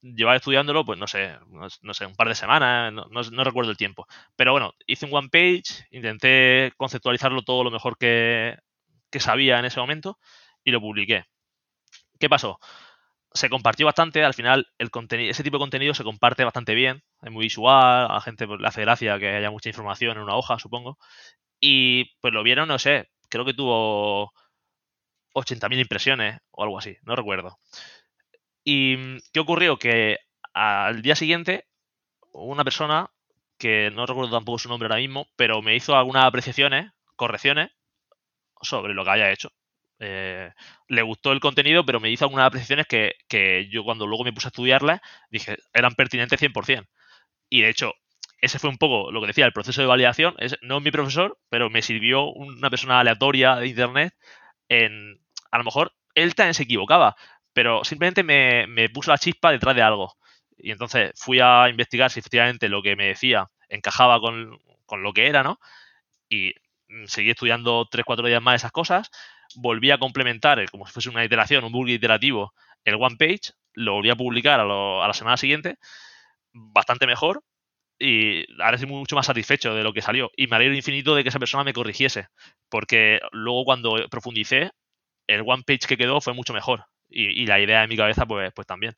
[0.00, 1.36] Llevaba estudiándolo, pues no sé,
[1.82, 4.06] no, sé, un par de semanas, no, recuerdo el tiempo.
[4.36, 8.56] Pero bueno, hice un one page, intenté conceptualizarlo todo lo mejor que,
[9.10, 10.18] que sabía en ese momento
[10.64, 11.26] y lo publiqué.
[12.18, 12.58] ¿Qué pasó?
[13.32, 17.02] Se compartió bastante, al final el contenido, ese tipo de contenido se comparte bastante bien,
[17.22, 20.24] es muy visual, a la gente pues, le hace gracia que haya mucha información en
[20.24, 20.98] una hoja, supongo.
[21.60, 24.32] Y pues lo vieron, no sé, creo que tuvo
[25.34, 27.58] 80.000 impresiones o algo así, no recuerdo.
[28.64, 29.78] ¿Y qué ocurrió?
[29.78, 30.18] Que
[30.52, 31.66] al día siguiente
[32.32, 33.10] una persona,
[33.58, 37.70] que no recuerdo tampoco su nombre ahora mismo, pero me hizo algunas apreciaciones, correcciones
[38.62, 39.50] sobre lo que haya hecho.
[40.00, 40.50] Eh,
[40.88, 44.48] le gustó el contenido, pero me hizo algunas apreciaciones que, yo cuando luego me puse
[44.48, 46.88] a estudiarlas dije eran pertinentes 100%.
[47.50, 47.94] Y de hecho,
[48.40, 50.34] ese fue un poco lo que decía, el proceso de validación.
[50.38, 54.14] Es, no es mi profesor, pero me sirvió una persona aleatoria de internet
[54.68, 55.20] en.
[55.52, 57.16] A lo mejor él también se equivocaba,
[57.52, 60.16] pero simplemente me, me puso la chispa detrás de algo.
[60.56, 65.12] Y entonces fui a investigar si efectivamente lo que me decía encajaba con, con lo
[65.12, 65.60] que era, ¿no?
[66.28, 66.54] Y
[67.06, 69.10] seguí estudiando 3-4 días más esas cosas
[69.56, 73.52] volví a complementar, eh, como si fuese una iteración, un bug iterativo, el one page,
[73.74, 75.78] lo volví a publicar a, la semana siguiente,
[76.52, 77.42] bastante mejor,
[77.98, 80.30] y ahora estoy mucho más satisfecho de lo que salió.
[80.36, 82.28] Y me alegro infinito de que esa persona me corrigiese,
[82.70, 84.70] porque luego cuando profundicé,
[85.26, 86.86] el one page que quedó fue mucho mejor.
[87.08, 88.94] Y, la idea en mi cabeza, pues, pues también.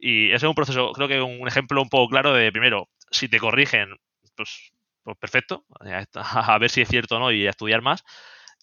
[0.00, 3.28] Y ese es un proceso, creo que un ejemplo un poco claro de, primero, si
[3.28, 3.90] te corrigen,
[4.34, 5.64] pues, pues perfecto,
[6.14, 8.04] a ver si es cierto o no y a estudiar más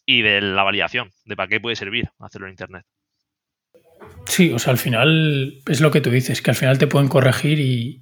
[0.06, 2.86] y de la validación, de para qué puede servir hacerlo en Internet.
[4.28, 7.10] Sí, o sea, al final es lo que tú dices, que al final te pueden
[7.10, 8.02] corregir y...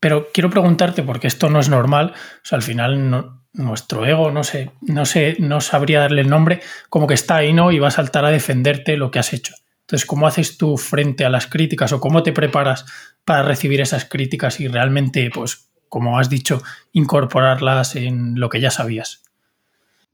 [0.00, 4.42] Pero quiero preguntarte, porque esto no es normal, o sea, al final nuestro ego, no
[4.42, 7.70] sé, no sé, no sabría darle el nombre, como que está ahí, ¿no?
[7.70, 9.54] Y va a saltar a defenderte lo que has hecho.
[9.82, 12.86] Entonces, ¿cómo haces tú frente a las críticas o cómo te preparas
[13.24, 16.62] para recibir esas críticas y realmente, pues, como has dicho,
[16.92, 19.22] incorporarlas en lo que ya sabías?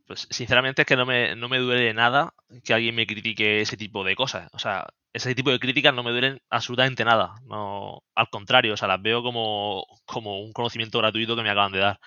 [0.09, 2.33] Pues sinceramente es que no me, no me duele nada
[2.65, 4.49] que alguien me critique ese tipo de cosas.
[4.55, 7.35] O sea, ese tipo de críticas no me duelen absolutamente nada.
[7.45, 11.73] No, al contrario, o sea, las veo como, como un conocimiento gratuito que me acaban
[11.73, 12.01] de dar.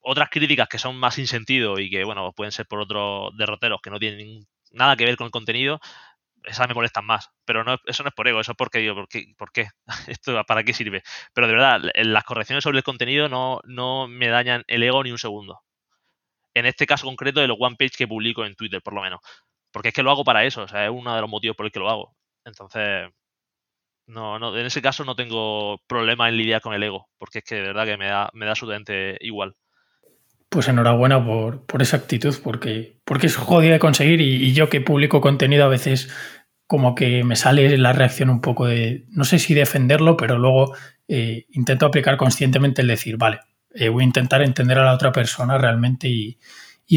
[0.00, 3.80] Otras críticas que son más sin sentido y que, bueno, pueden ser por otros derroteros
[3.82, 5.80] que no tienen nada que ver con el contenido,
[6.44, 7.30] esas me molestan más.
[7.46, 9.26] Pero no, eso no es por ego, eso es porque digo, ¿por qué?
[9.38, 9.68] ¿Por qué?
[10.08, 11.02] ¿Esto para qué sirve?
[11.34, 15.12] Pero de verdad, las correcciones sobre el contenido no, no me dañan el ego ni
[15.12, 15.65] un segundo
[16.56, 19.20] en este caso concreto de los one page que publico en Twitter, por lo menos.
[19.70, 21.66] Porque es que lo hago para eso, o sea, es uno de los motivos por
[21.66, 22.16] el que lo hago.
[22.46, 23.10] Entonces,
[24.06, 27.44] no, no, en ese caso no tengo problema en lidiar con el ego, porque es
[27.44, 29.54] que de verdad que me da, me da absolutamente igual.
[30.48, 34.80] Pues enhorabuena por, por esa actitud, porque, porque es jodida de conseguir y, yo que
[34.80, 36.10] publico contenido a veces
[36.66, 40.74] como que me sale la reacción un poco de, no sé si defenderlo, pero luego
[41.06, 43.40] eh, intento aplicar conscientemente el decir, vale,
[43.76, 46.38] eh, voy a intentar entender a la otra persona realmente y,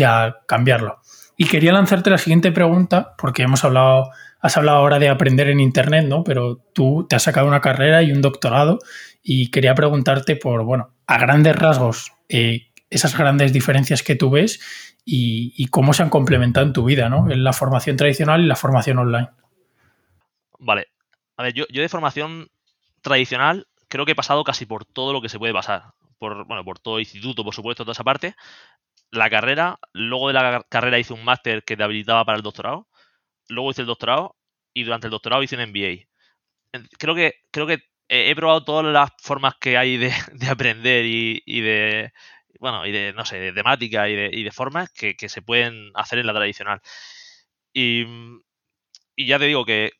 [0.04, 1.02] a cambiarlo.
[1.36, 5.60] Y quería lanzarte la siguiente pregunta, porque hemos hablado, has hablado ahora de aprender en
[5.60, 6.24] Internet, ¿no?
[6.24, 8.80] Pero tú te has sacado una carrera y un doctorado
[9.22, 14.60] y quería preguntarte por, bueno, a grandes rasgos, eh, esas grandes diferencias que tú ves
[15.04, 17.30] y, cómo se han complementado en tu vida, ¿no?
[17.30, 19.30] En la formación tradicional y la formación online.
[20.60, 20.88] Vale.
[21.36, 22.48] A ver, yo, yo de formación
[23.02, 26.63] tradicional creo que he pasado casi por todo lo que se puede pasar por, bueno,
[26.63, 28.36] por todo instituto, por supuesto, toda esa parte.
[29.12, 32.88] La carrera, luego de la carrera hice un máster que te habilitaba para el doctorado.
[33.49, 34.38] Luego hice el doctorado
[34.73, 36.08] y durante el doctorado hice un MBA.
[36.99, 37.79] Creo que, creo que
[38.10, 40.12] he probado todas las formas que hay de,
[40.49, 42.12] aprender y, de,
[42.60, 45.91] bueno, y de, no sé, de temática y de, y de formas que, se pueden
[45.95, 46.82] hacer en la tradicional.
[47.73, 48.05] Y,
[49.15, 49.91] y ya te digo que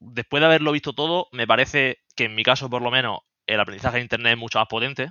[0.00, 3.60] después de haberlo visto todo, me parece que en mi caso, por lo menos, el
[3.60, 5.10] aprendizaje de Internet es mucho más potente.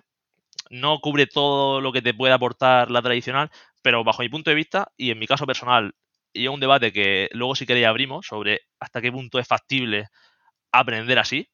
[0.70, 3.52] No cubre todo lo que te puede aportar la tradicional,
[3.82, 5.94] pero bajo mi punto de vista y en mi caso personal,
[6.34, 10.08] y es un debate que luego si queréis abrimos sobre hasta qué punto es factible
[10.72, 11.50] aprender así.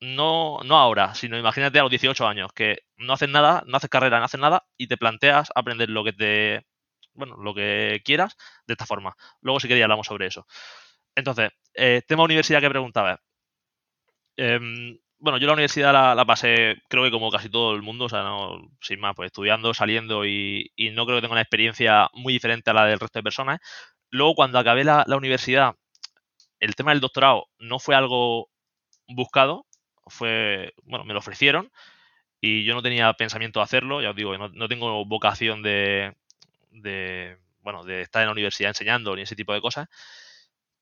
[0.00, 3.90] No, no ahora, sino imagínate a los 18 años, que no haces nada, no haces
[3.90, 6.66] carrera, no haces nada y te planteas aprender lo que te,
[7.14, 9.16] bueno, lo que quieras de esta forma.
[9.40, 10.46] Luego si queréis hablamos sobre eso.
[11.16, 13.20] Entonces, eh, tema universidad que preguntaba.
[14.36, 18.08] Em, bueno, yo la universidad la, pasé, creo que como casi todo el mundo, o
[18.08, 22.32] sea, no, sin más, pues estudiando, saliendo y, no creo que tenga una experiencia muy
[22.32, 23.60] diferente a la del resto de personas.
[24.10, 25.74] Luego, cuando acabé la, universidad,
[26.60, 28.48] el tema del doctorado no fue algo
[29.08, 29.66] buscado,
[30.06, 31.70] fue, bueno, me lo ofrecieron
[32.40, 36.16] y yo no tenía pensamiento de hacerlo, ya os digo, no, no tengo vocación de,
[36.70, 39.88] de, bueno, de estar en la universidad enseñando ni ese tipo de cosas.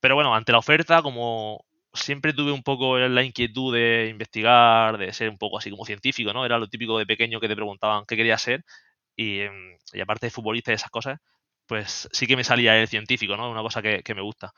[0.01, 1.66] Pero bueno, ante la oferta, como
[1.97, 6.33] siempre tuve un poco la inquietud de investigar, de ser un poco así como científico,
[6.33, 6.45] ¿no?
[6.47, 8.65] Era lo típico de pequeño que te preguntaban qué quería ser
[9.17, 11.19] y, em, y aparte de futbolista y esas cosas,
[11.67, 13.51] pues sí que me salía el científico, ¿no?
[13.51, 14.53] Una cosa que, que me gusta.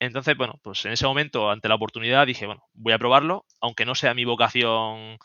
[0.00, 3.84] Entonces, bueno, pues en ese momento, ante la oportunidad, dije, bueno, voy a probarlo, aunque
[3.84, 5.18] no sea mi vocación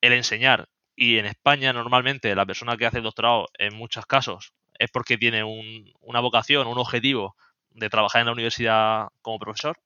[0.00, 0.68] el enseñar.
[0.96, 5.18] Y en España, normalmente, la persona que hace el doctorado, en muchos casos, es porque
[5.18, 7.36] tiene un, una vocación, un objetivo
[7.70, 9.78] de trabajar en la universidad como profesor,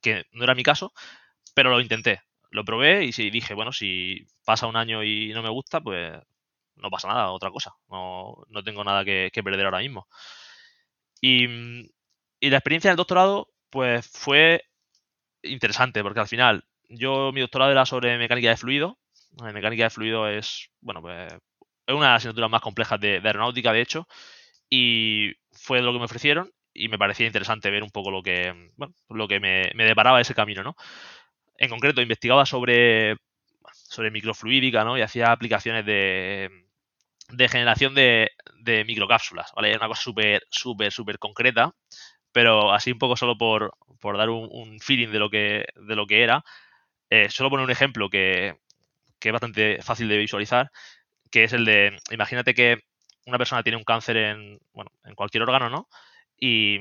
[0.00, 0.92] que no era mi caso,
[1.54, 2.20] pero lo intenté.
[2.50, 6.12] Lo probé y dije, bueno, si pasa un año y no me gusta, pues
[6.76, 7.74] no pasa nada, otra cosa.
[7.88, 10.06] No, no tengo nada que, perder ahora mismo.
[11.20, 11.46] Y,
[12.40, 14.62] la experiencia del doctorado, pues fue
[15.42, 18.98] interesante, porque al final yo mi doctorado era sobre mecánica de fluido.
[19.38, 21.32] La mecánica de fluido es, bueno, pues
[21.86, 24.08] es una de las asignaturas más complejas de, aeronáutica, de hecho,
[24.70, 28.70] y fue lo que me ofrecieron y me parecía interesante ver un poco lo que,
[28.76, 30.76] bueno, lo que me, deparaba ese camino, ¿no?
[31.58, 33.16] En concreto, investigaba sobre,
[33.72, 34.98] sobre microfluídica, ¿no?
[34.98, 36.50] Y hacía aplicaciones de,
[37.30, 39.76] de generación de, de microcápsulas, ¿vale?
[39.76, 41.74] Una cosa súper, súper, súper concreta,
[42.32, 46.06] pero así un poco solo por, por dar un, feeling de lo que, de lo
[46.06, 46.44] que era.
[47.10, 48.56] Eh, solo poner un ejemplo que,
[49.18, 50.70] que es bastante fácil de visualizar
[51.30, 52.84] que es el de, imagínate que
[53.26, 55.88] una persona tiene un cáncer en, bueno, en cualquier órgano, ¿no?
[56.38, 56.78] Y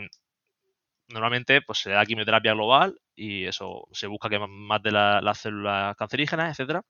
[1.09, 6.51] normalmente pues se da quimioterapia global y eso se busca que mate las células cancerígenas,
[6.51, 6.83] etcétera.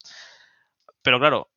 [1.01, 1.49] Pero claro,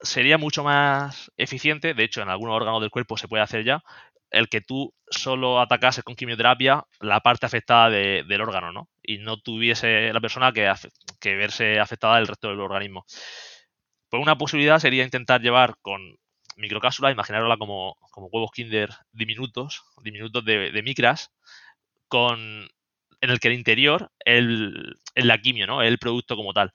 [0.00, 3.82] sería mucho más eficiente, de hecho en algunos órganos del cuerpo se puede hacer ya,
[4.30, 8.88] el que tú solo atacases con quimioterapia la parte afectada del órgano, ¿no?
[9.02, 10.72] Y no tuviese la persona que,
[11.20, 13.04] que verse afectada del resto del organismo.
[14.08, 16.18] Pues una posibilidad sería intentar llevar con
[16.56, 21.32] microcápsulas, imaginarla como, como huevos Kinder diminutos, diminutos de, de, micras,
[22.08, 22.68] con
[23.20, 25.82] en el que el interior el, el quimio, ¿no?
[25.82, 26.72] El producto como tal.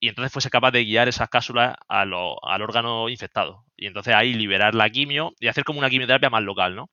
[0.00, 3.64] Y entonces fuese capaz de guiar esas cápsulas al órgano infectado.
[3.76, 6.90] Y entonces ahí liberar la quimio y hacer como una quimioterapia más local, ¿no?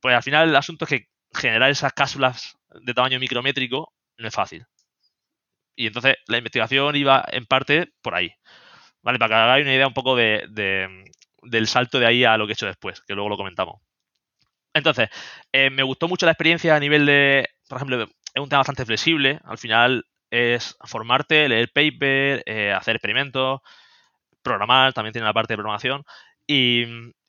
[0.00, 4.34] Pues al final el asunto es que generar esas cápsulas de tamaño micrométrico no es
[4.34, 4.66] fácil.
[5.76, 8.32] Y entonces la investigación iba en parte por ahí.
[9.06, 9.20] ¿vale?
[9.20, 11.04] Para que hagáis una idea un poco de,
[11.50, 13.80] del salto de ahí a lo que he hecho después, que luego lo comentamos.
[14.74, 15.08] Entonces,
[15.52, 18.84] eh, me gustó mucho la experiencia a nivel de, por ejemplo, es un tema bastante
[18.84, 19.40] flexible.
[19.44, 23.60] Al final es formarte, leer paper, eh, hacer experimentos,
[24.42, 26.04] programar, también tiene la parte de programación.
[26.46, 26.84] Y,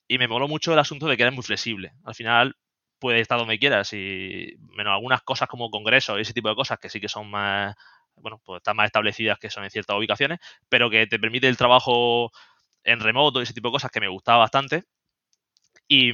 [0.09, 1.91] me moló mucho el asunto de que era muy flexible.
[2.05, 2.55] Al final
[2.99, 6.79] puedes estar donde quieras y menos algunas cosas como congresos y ese tipo de cosas
[6.79, 7.75] que sí que son más
[8.21, 11.57] bueno, pues están más establecidas que son en ciertas ubicaciones, pero que te permite el
[11.57, 12.31] trabajo
[12.87, 14.85] en remoto y ese tipo de cosas que me gustaba bastante.
[15.87, 16.11] Y,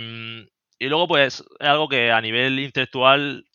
[0.80, 3.46] luego, pues, es algo que a nivel intelectual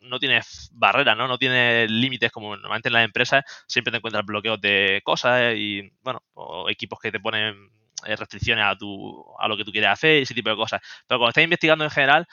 [0.00, 0.40] no tiene
[0.72, 1.28] barreras, ¿no?
[1.28, 5.90] No tiene límites como normalmente en las empresas siempre te encuentras bloqueos de cosas y,
[6.02, 6.22] bueno,
[6.68, 7.70] equipos que te ponen
[8.06, 10.80] eh, restricciones a, tu, a lo que tú quieres hacer y ese tipo de cosas.
[11.06, 12.26] Pero cuando estás investigando en general,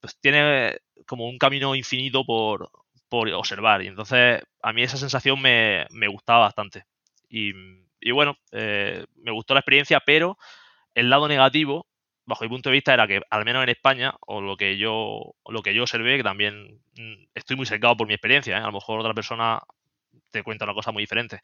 [0.00, 2.70] pues tiene como un camino infinito por,
[3.08, 3.82] por observar.
[3.82, 6.84] Y entonces a mí esa sensación me, gustaba bastante.
[7.28, 7.52] Y,
[8.12, 10.38] bueno, eh, me gustó la experiencia, pero
[10.94, 11.86] el lado negativo,
[12.26, 15.34] bajo mi punto de vista, era que al menos en España, o lo que yo,
[15.48, 18.60] lo que yo observé, que también mm, estoy muy secado por mi experiencia, ¿eh?
[18.60, 19.60] a lo mejor otra persona
[20.30, 21.40] te cuenta una cosa muy diferente.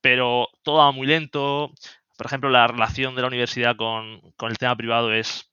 [0.00, 1.72] Pero todo va muy lento.
[2.16, 5.50] Por ejemplo, la relación de la universidad con, con el tema privado es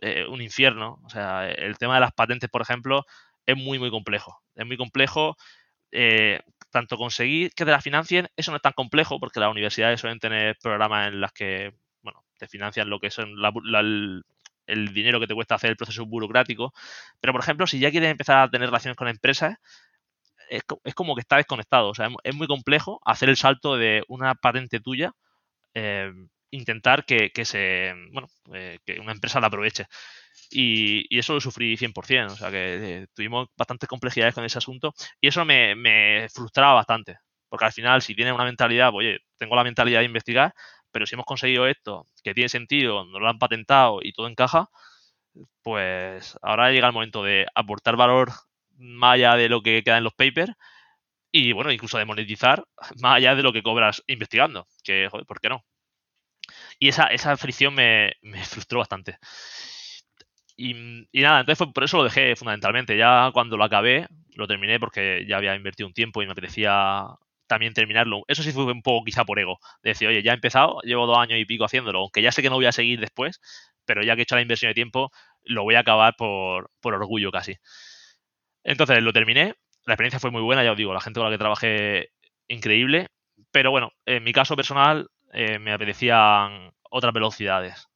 [0.00, 1.00] eh, un infierno.
[1.04, 3.04] O sea, el tema de las patentes, por ejemplo,
[3.46, 4.40] es muy, muy complejo.
[4.54, 5.36] Es muy complejo
[5.90, 6.40] eh,
[6.72, 10.18] tanto conseguir que te la financien, eso no es tan complejo porque las universidades suelen
[10.18, 13.52] tener programas en las que, bueno, te financian lo que son la,
[14.66, 16.72] el dinero que te cuesta hacer el proceso burocrático.
[17.20, 19.56] Pero, por ejemplo, si ya quieres empezar a tener relaciones con empresas,
[20.48, 21.88] es, como que está desconectado.
[21.88, 25.12] O sea, es, muy complejo hacer el salto de una patente tuya,
[25.74, 26.12] eh,
[26.50, 29.86] intentar que, se, bueno, eh, que una empresa la aproveche.
[30.52, 34.94] Y, eso lo sufrí 100%, o sea que eh, tuvimos bastantes complejidades con ese asunto
[35.20, 39.64] y eso me, frustraba bastante, porque al final si tienes una mentalidad, oye, tengo la
[39.64, 40.54] mentalidad de investigar,
[40.90, 44.68] pero si hemos conseguido esto, que tiene sentido, nos lo han patentado y todo encaja,
[45.62, 48.32] pues ahora llega el momento de aportar valor
[48.76, 50.52] más allá de lo que queda en los papers
[51.32, 52.64] y bueno, incluso de monetizar
[53.00, 55.64] más allá de lo que cobras investigando, que joder, ¿por qué no?
[56.78, 59.18] Y esa, esa fricción me, me frustró bastante.
[60.64, 60.74] Y,
[61.22, 62.96] nada, entonces fue, por eso lo dejé fundamentalmente.
[62.96, 64.06] Ya cuando lo acabé,
[64.36, 67.06] lo terminé porque ya había invertido un tiempo y me apetecía
[67.48, 68.22] también terminarlo.
[68.28, 69.58] Eso sí fue un poco quizá por ego.
[69.82, 72.42] De decir, oye, ya he empezado, llevo dos años y pico haciéndolo, aunque ya sé
[72.42, 73.40] que no voy a seguir después,
[73.84, 75.10] pero ya que he hecho la inversión de tiempo,
[75.42, 77.56] lo voy a acabar por, por orgullo casi.
[78.62, 79.54] Entonces lo terminé,
[79.84, 82.10] la experiencia fue muy buena, ya os digo, la gente con la que trabajé
[82.46, 83.08] increíble,
[83.50, 87.88] pero bueno, en mi caso personal eh, me apetecían otras velocidades.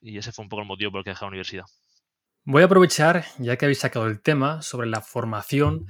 [0.00, 1.64] Y ese fue un poco el motivo por el que dejé la universidad.
[2.44, 5.86] Voy a aprovechar, ya que habéis sacado el tema sobre la formación,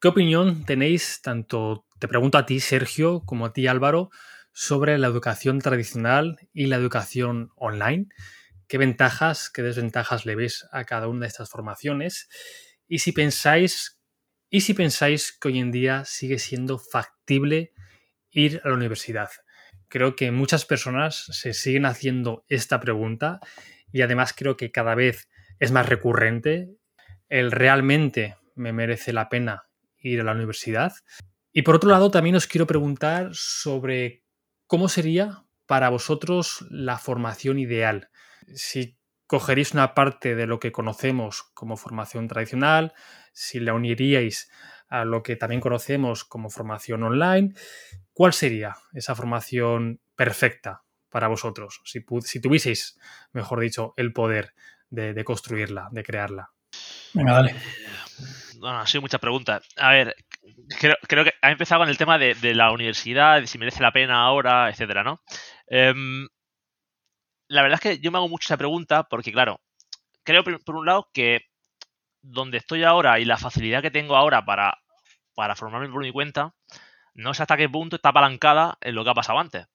[0.00, 4.10] ¿qué opinión tenéis, tanto te pregunto a ti, Sergio, como a ti, Álvaro,
[4.52, 8.08] sobre la educación tradicional y la educación online?
[8.68, 12.28] ¿Qué ventajas, qué desventajas le ves a cada una de estas formaciones?
[12.86, 14.00] Y si pensáis,
[14.50, 17.72] y si pensáis que hoy en día sigue siendo factible
[18.30, 19.30] ir a la universidad
[19.94, 23.38] creo que muchas personas se siguen haciendo esta pregunta
[23.92, 25.28] y además creo que cada vez
[25.60, 26.74] es más recurrente
[27.28, 29.68] el realmente me merece la pena
[29.98, 30.94] ir a la universidad.
[31.52, 34.24] Y por otro lado, también os quiero preguntar sobre
[34.66, 38.10] cómo sería para vosotros la formación ideal.
[38.52, 42.94] Si cogeríais una parte de lo que conocemos como formación tradicional,
[43.32, 44.50] si la uniríais
[44.88, 47.54] a lo que también conocemos como formación online,
[48.14, 51.80] ¿Cuál sería esa formación perfecta para vosotros?
[51.84, 52.98] Si, si tuvieseis,
[53.32, 54.54] mejor dicho, el poder
[54.88, 56.50] de, construirla, de crearla.
[57.12, 57.56] Venga, dale.
[58.60, 59.66] Bueno, ha sido muchas preguntas.
[59.76, 60.14] A ver,
[60.78, 64.22] creo, que ha empezado con el tema de, la universidad, de si merece la pena
[64.22, 65.20] ahora, etcétera, ¿no?
[65.66, 66.28] Em,
[67.48, 69.60] la verdad es que yo me hago mucho esa pregunta porque, claro,
[70.22, 71.42] creo por un lado que
[72.22, 74.78] donde estoy ahora y la facilidad que tengo ahora para,
[75.34, 76.54] para formarme por mi cuenta,
[77.14, 79.66] no sé hasta qué punto está apalancada en lo que ha pasado antes.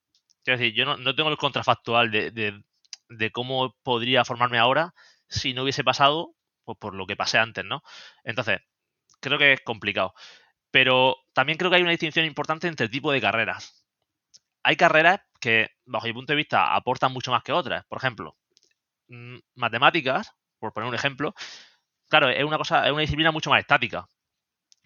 [0.46, 4.94] Es decir, yo no, tengo el contrafactual de, cómo podría formarme ahora
[5.28, 6.34] si no hubiese pasado
[6.80, 7.82] por lo que pasé antes, ¿no?
[8.24, 8.60] Entonces,
[9.20, 10.14] creo que es complicado.
[10.72, 13.86] Pero también creo que hay una distinción importante entre el tipo de carreras.
[14.64, 17.86] Hay carreras que, bajo mi punto de vista, aportan mucho más que otras.
[17.86, 18.38] Por ejemplo,
[19.08, 21.34] mm, matemáticas, por poner un ejemplo,
[22.08, 24.08] claro, es una cosa, es una disciplina mucho más estática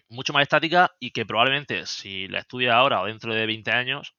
[0.08, 4.14] mucho más estática y que probablemente si la estudias ahora o dentro de 20 años,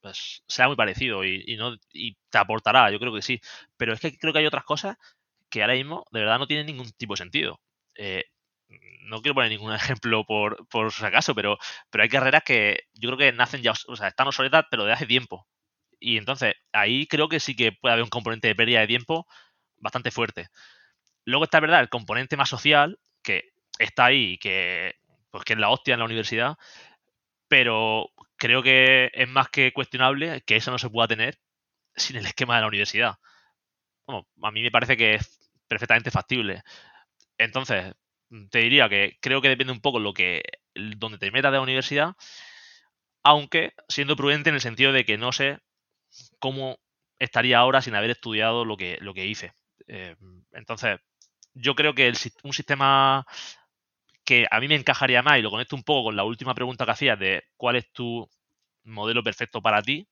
[0.00, 3.40] pues sea muy parecido y, no, y te aportará, yo creo que sí.
[3.76, 4.96] Pero es que creo que hay otras cosas
[5.50, 7.60] que ahora mismo de verdad no tienen ningún tipo de sentido.
[7.96, 8.24] Eh,
[9.02, 11.58] no quiero poner ningún ejemplo por, por si acaso, pero,
[11.90, 14.92] pero hay carreras que yo creo que nacen ya, o sea, están obsoletas, pero de
[14.92, 15.46] hace tiempo.
[15.98, 19.26] Y entonces ahí creo que sí que puede haber un componente de pérdida de tiempo
[19.76, 20.48] bastante fuerte.
[21.24, 24.94] Luego está, verdad, el componente más social, que está ahí y que
[25.30, 26.56] pues que es la hostia en la universidad,
[27.48, 31.38] pero creo que es más que cuestionable que eso no se pueda tener
[31.96, 33.16] sin el esquema de la universidad.
[34.06, 36.62] Bueno, a mí me parece que es perfectamente factible.
[37.38, 37.94] Entonces,
[38.50, 40.42] te diría que creo que depende un poco lo que
[40.74, 42.14] donde te metas de la universidad,
[43.22, 45.58] aunque siendo prudente en el sentido de que no sé
[46.38, 46.78] cómo
[47.18, 49.52] estaría ahora sin haber estudiado lo que, lo que hice.
[49.86, 50.16] Eh,
[50.52, 50.98] entonces,
[51.54, 52.12] yo creo que
[52.42, 53.26] un sistema
[54.30, 56.84] que a mí me encajaría más, y lo conecto un poco con la última pregunta
[56.84, 58.30] que hacías de cuál es tu
[58.84, 60.06] modelo perfecto para ti.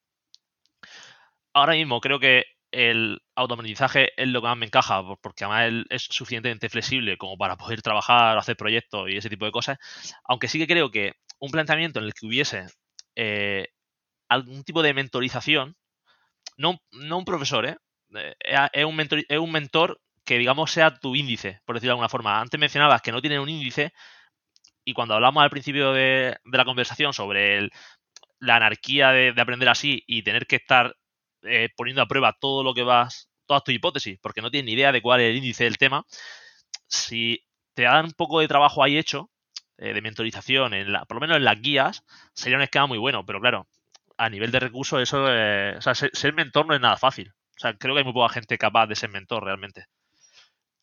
[1.52, 6.02] Ahora mismo creo que el autoaprendizaje es lo que más me encaja, porque además es
[6.10, 9.78] suficientemente flexible como para poder trabajar, hacer proyectos y ese tipo de cosas.
[10.24, 12.66] Aunque sí que creo que un planteamiento en el que hubiese
[13.14, 13.68] eh,
[14.28, 15.76] algún tipo de mentorización,
[16.56, 17.76] no, no un profesor, ¿eh?
[18.42, 22.38] eh mentor, es un mentor que digamos sea tu índice, por decirlo de alguna forma.
[22.38, 23.94] Antes mencionabas que no tienen un índice
[24.84, 27.70] y cuando hablamos al principio de, la conversación sobre
[28.38, 30.94] la anarquía de, aprender así y tener que estar
[31.44, 34.72] eh, poniendo a prueba todo lo que vas, todas tus hipótesis, porque no tienes ni
[34.74, 36.04] idea de cuál es el índice del tema,
[36.88, 39.30] si te dan un poco de trabajo ahí hecho,
[39.78, 42.04] eh, de mentorización, en la, por lo menos en las guías,
[42.34, 43.66] sería un esquema muy bueno, pero claro,
[44.18, 47.32] a nivel de recursos, eso, o sea, ser, mentor no es nada fácil.
[47.56, 49.86] O sea, creo que hay muy poca gente capaz de ser mentor realmente.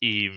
[0.00, 0.32] Y, o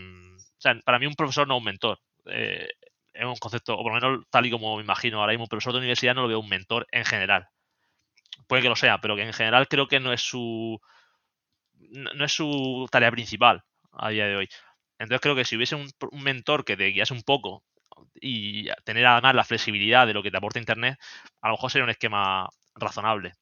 [0.57, 1.99] sea, para mí un profesor no es un mentor.
[2.25, 2.67] Eh,
[3.13, 5.49] es un concepto, o por lo menos tal y como me imagino ahora mismo, un
[5.49, 7.47] profesor de universidad no lo veo un mentor en general.
[8.47, 10.79] Puede que lo sea, pero que en general creo que no es su
[11.91, 14.49] no es su tarea principal a día de hoy.
[14.99, 17.63] Entonces creo que si hubiese un, un mentor que te guiase un poco
[18.15, 20.99] y tener además la flexibilidad de lo que te aporta Internet,
[21.41, 23.33] a lo mejor sería un esquema razonable.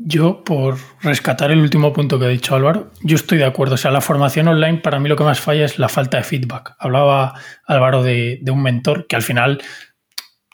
[0.00, 3.74] Yo, por rescatar el último punto que ha dicho Álvaro, yo estoy de acuerdo.
[3.74, 6.22] O sea, la formación online para mí lo que más falla es la falta de
[6.22, 6.76] feedback.
[6.78, 7.34] Hablaba
[7.66, 9.60] Álvaro de, un mentor que al final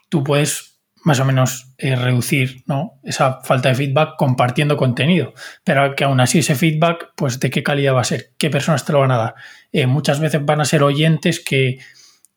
[0.09, 2.99] tú puedes más o menos eh, reducir ¿no?
[3.03, 5.35] esa falta de feedback compartiendo contenido.
[5.63, 8.87] Pero que aún así ese feedback, pues de qué calidad va a ser, qué personas
[8.87, 9.35] te lo van a dar.
[9.73, 11.81] Eh, muchas veces van a ser oyentes que,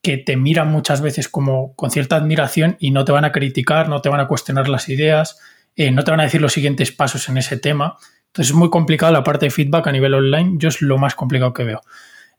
[0.02, 3.88] que te miran muchas veces como con cierta admiración y no te van a criticar,
[3.88, 5.38] no te van a cuestionar las ideas
[5.76, 7.96] eh, no te van a decir los siguientes pasos en ese tema.
[8.26, 10.54] Entonces es muy complicado la parte de feedback a nivel online.
[10.56, 11.80] Yo es lo más complicado que veo.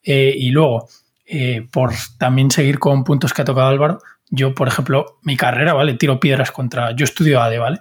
[0.04, 0.88] Eh, y luego,
[1.26, 4.00] eh, por también seguir con puntos que ha tocado Álvaro,
[4.30, 5.96] yo, por ejemplo, mi carrera, ¿vale?
[5.96, 6.92] Tiro piedras contra...
[6.92, 7.80] Yo estudio ADE, ¿vale?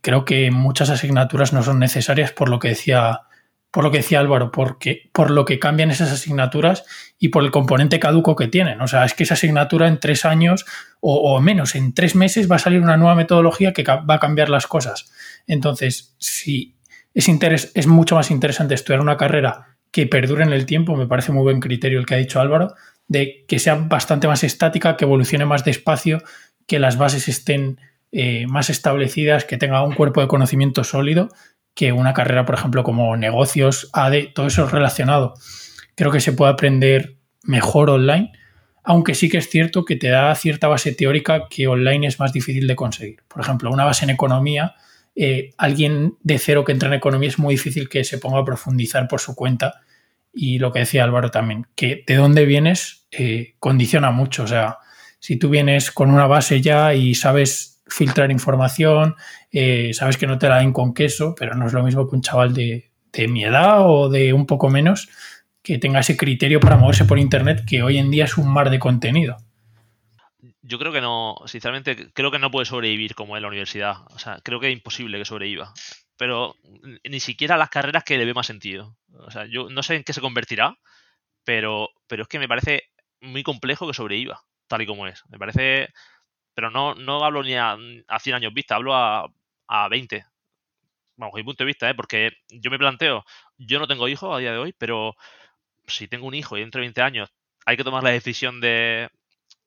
[0.00, 3.20] creo que muchas asignaturas no son necesarias por lo que decía
[3.72, 6.84] por lo que decía Álvaro, porque, por lo que cambian esas asignaturas
[7.18, 8.82] y por el componente caduco que tienen.
[8.82, 10.66] O sea, es que esa asignatura en tres años
[11.00, 14.50] o, menos, en tres meses va a salir una nueva metodología que va a cambiar
[14.50, 15.10] las cosas.
[15.46, 16.76] Entonces, si
[17.14, 21.42] es, mucho más interesante estudiar una carrera que perdure en el tiempo, me parece muy
[21.42, 22.74] buen criterio el que ha dicho Álvaro,
[23.08, 26.22] de que sea bastante más estática, que evolucione más despacio,
[26.66, 27.80] que las bases estén
[28.12, 31.30] eh, más establecidas, que tenga un cuerpo de conocimiento sólido
[31.74, 35.34] que una carrera, por ejemplo, como negocios, AD, todo eso es relacionado.
[35.94, 38.32] Creo que se puede aprender mejor online,
[38.84, 42.32] aunque sí que es cierto que te da cierta base teórica que online es más
[42.32, 43.22] difícil de conseguir.
[43.28, 44.74] Por ejemplo, una base en economía,
[45.14, 48.44] eh, alguien de cero que entra en economía es muy difícil que se ponga a
[48.44, 49.80] profundizar por su cuenta.
[50.32, 54.44] Y lo que decía Álvaro también, que de dónde vienes eh, condiciona mucho.
[54.44, 54.78] O sea,
[55.18, 59.14] si tú vienes con una base ya y sabes filtrar información,
[59.52, 62.16] eh, sabes que no te la den con queso, pero no es lo mismo que
[62.16, 62.90] un chaval de,
[63.28, 65.10] mi edad o de un poco menos
[65.62, 68.70] que tenga ese criterio para moverse por Internet, que hoy en día es un mar
[68.70, 69.36] de contenido.
[70.62, 73.96] Yo creo que no, sinceramente, creo que no puede sobrevivir como en la universidad.
[74.14, 75.72] O sea, creo que es imposible que sobreviva.
[76.16, 76.56] Pero
[77.04, 78.96] ni siquiera las carreras que le ve más sentido.
[79.12, 80.76] O sea, yo no sé en qué se convertirá,
[81.44, 82.84] pero, pero es que me parece
[83.20, 85.22] muy complejo que sobreviva, tal y como es.
[85.28, 85.90] Me parece
[86.54, 87.76] pero no, no hablo ni a,
[88.08, 89.26] a 100 años vista, hablo a,
[89.68, 90.24] a 20.
[91.16, 91.94] Vamos, mi punto de vista, ¿eh?
[91.94, 93.24] porque yo me planteo,
[93.58, 95.14] yo no tengo hijos a día de hoy, pero
[95.86, 97.30] si tengo un hijo y dentro de 20 años
[97.66, 99.08] hay que tomar la decisión de,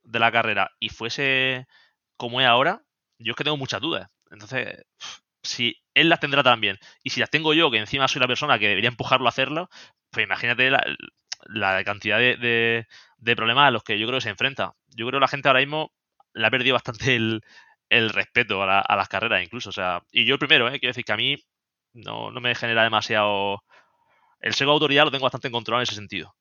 [0.03, 1.67] de la carrera y fuese
[2.17, 2.81] como es ahora,
[3.19, 4.09] yo es que tengo muchas dudas.
[4.31, 4.85] Entonces,
[5.43, 8.59] si él las tendrá también, y si las tengo yo, que encima soy la persona
[8.59, 9.69] que debería empujarlo a hacerlo,
[10.11, 10.83] pues imagínate la,
[11.45, 12.87] la cantidad de, de,
[13.17, 14.73] de, problemas a los que yo creo que se enfrenta.
[14.89, 15.91] Yo creo que la gente ahora mismo
[16.33, 17.43] le ha perdido bastante el,
[17.89, 19.69] respeto a, las carreras incluso.
[19.69, 20.79] O sea, y yo el primero, ¿eh?
[20.79, 21.37] quiero decir que a mí
[21.93, 23.63] no, me genera demasiado...
[24.39, 26.35] El sego autoridad lo tengo bastante controlado en ese sentido.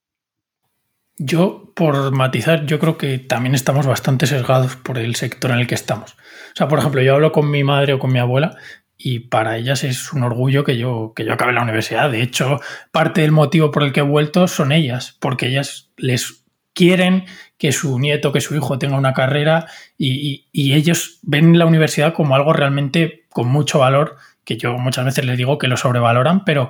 [1.17, 5.67] Yo, por matizar, yo creo que también estamos bastante sesgados por el sector en el
[5.67, 6.13] que estamos.
[6.13, 8.57] O sea, por ejemplo, yo hablo con mi madre o con mi abuela
[8.97, 12.11] y para ellas es un orgullo que yo, que yo acabe la universidad.
[12.11, 16.44] De hecho, parte del motivo por el que he vuelto son ellas, porque ellas les
[16.75, 17.25] quieren
[17.57, 19.67] que su nieto, que su hijo tenga una carrera
[19.97, 25.25] y, ellos ven la universidad como algo realmente con mucho valor, que yo muchas veces
[25.25, 26.69] les digo que lo sobrevaloran, pero,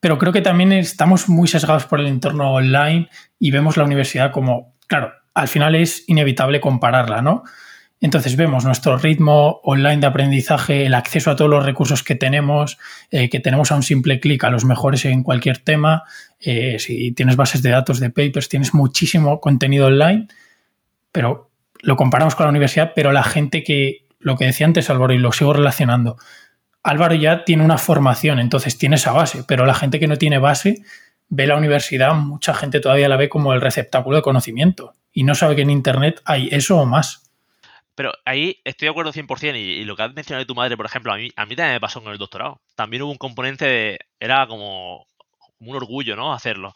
[0.00, 3.08] pero creo que también estamos muy sesgados por el entorno online
[3.38, 7.42] y vemos la universidad como, claro, al final es inevitable compararla, ¿no?
[8.02, 12.76] Entonces vemos nuestro ritmo online de aprendizaje, el acceso a todos los recursos que tenemos,
[13.12, 16.02] eh, que tenemos a un simple clic a los mejores en cualquier tema.
[16.44, 20.26] Eh, si tienes bases de datos, de papers, tienes muchísimo contenido online,
[21.12, 25.14] pero lo comparamos con la universidad, pero la gente que, lo que decía antes Álvaro,
[25.14, 26.16] y lo sigo relacionando,
[26.82, 30.38] Álvaro ya tiene una formación, entonces tiene esa base, pero la gente que no tiene
[30.38, 30.82] base
[31.28, 35.34] ve la universidad, mucha gente todavía la ve como el receptáculo de conocimiento y no
[35.34, 37.30] sabe que en Internet hay eso o más.
[37.94, 40.76] Pero ahí estoy de acuerdo 100% y, y lo que has mencionado de tu madre,
[40.76, 42.60] por ejemplo, a mí, a mí también me pasó con el doctorado.
[42.74, 43.98] También hubo un componente de...
[44.18, 45.06] Era como,
[45.70, 46.32] un orgullo, ¿no?
[46.32, 46.72] Hacerlo.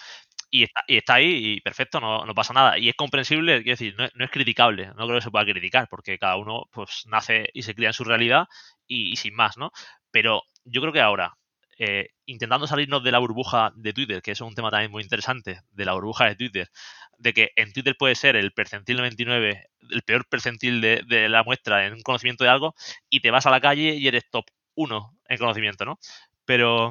[0.50, 2.78] Y está, ahí y perfecto, no, pasa nada.
[2.78, 6.18] Y es comprensible, quiero decir, no, es criticable, no creo que se pueda criticar, porque
[6.18, 8.46] cada uno pues nace y se cría en su realidad
[8.86, 9.70] y, sin más, ¿no?
[10.10, 11.34] Pero yo creo que ahora,
[11.78, 15.60] eh, intentando salirnos de la burbuja de Twitter, que es un tema también muy interesante,
[15.72, 16.70] de la burbuja de Twitter,
[17.18, 21.86] de que en Twitter puede ser el percentil 99, el peor percentil de, la muestra
[21.86, 22.74] en un conocimiento de algo,
[23.10, 25.98] y te vas a la calle y eres top uno en conocimiento, ¿no?
[26.44, 26.90] Pero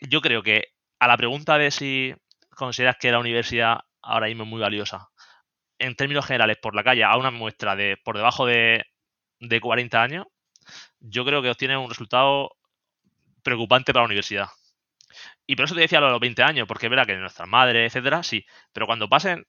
[0.00, 2.14] yo creo que a la pregunta de si
[2.50, 5.08] consideras que la universidad ahora mismo es muy valiosa,
[5.78, 8.84] en términos generales, por la calle, a una muestra de por debajo de,
[9.40, 10.26] de 40 años,
[11.00, 12.50] yo creo que obtiene un resultado
[13.42, 14.48] preocupante para la universidad.
[15.46, 17.86] Y por eso te decía de los 20 años, porque es verdad que nuestras madres,
[17.94, 18.44] etcétera, sí.
[18.72, 19.46] Pero cuando pasen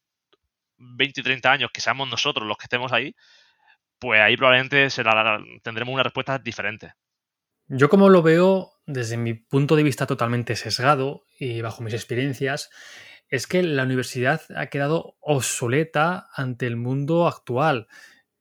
[0.77, 3.15] 20 y 30 años, que seamos nosotros los que estemos ahí,
[3.99, 6.93] pues ahí probablemente será, tendremos una respuesta diferente.
[7.71, 12.71] Yo como lo veo desde mi punto de vista totalmente sesgado y bajo mis experiencias,
[13.27, 17.87] es que la universidad ha quedado obsoleta ante el mundo actual.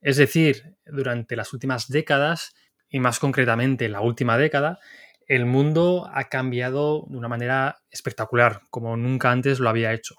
[0.01, 2.55] Es decir, durante las últimas décadas,
[2.89, 4.79] y más concretamente la última década,
[5.27, 10.15] el mundo ha cambiado de una manera espectacular, como nunca antes lo había hecho.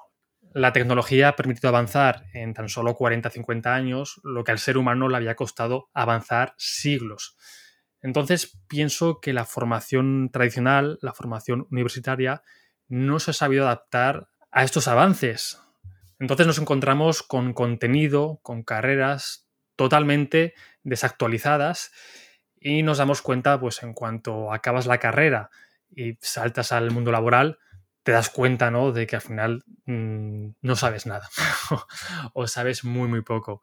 [0.54, 5.10] La tecnología ha permitido avanzar en tan solo 40-50 años lo que al ser humano
[5.10, 7.36] le había costado avanzar siglos.
[8.02, 12.44] Entonces pienso que la formación tradicional, la formación universitaria,
[12.88, 15.62] no se ha sabido adaptar a estos avances.
[16.20, 21.92] Entonces nos encontramos con contenido, con carreras totalmente desactualizadas
[22.60, 25.50] y nos damos cuenta, pues en cuanto acabas la carrera
[25.90, 27.60] y saltas al mundo laboral,
[28.04, 28.92] te das cuenta, ¿no?
[28.92, 31.30] De que al final mm, no sabes nada
[32.34, 33.62] o sabes muy, muy poco.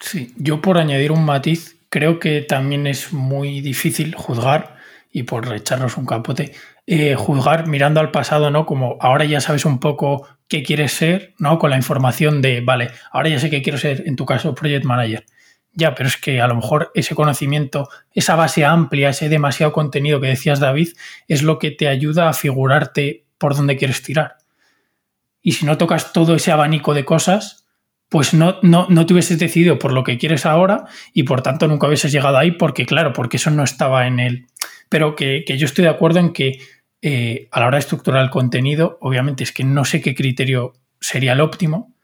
[0.00, 4.76] Sí, yo por añadir un matiz, creo que también es muy difícil juzgar
[5.10, 6.52] y por echarnos un capote,
[6.86, 8.66] eh, juzgar mirando al pasado, ¿no?
[8.66, 11.58] Como ahora ya sabes un poco qué quieres ser, ¿no?
[11.58, 14.84] Con la información de, vale, ahora ya sé que quiero ser, en tu caso, project
[14.84, 15.24] manager.
[15.72, 20.20] Ya, pero es que a lo mejor ese conocimiento, esa base amplia, ese demasiado contenido
[20.20, 20.88] que decías, David,
[21.28, 24.38] es lo que te ayuda a figurarte por dónde quieres tirar.
[25.40, 27.57] Y si no tocas todo ese abanico de cosas,
[28.08, 31.68] pues no, no, no te hubieses decidido por lo que quieres ahora y por tanto
[31.68, 34.46] nunca hubieses llegado ahí porque, claro, porque eso no estaba en él.
[34.88, 36.58] Pero que, yo estoy de acuerdo en que
[37.02, 40.72] eh, a la hora de estructurar el contenido, obviamente es que no sé qué criterio
[41.00, 41.94] sería el óptimo.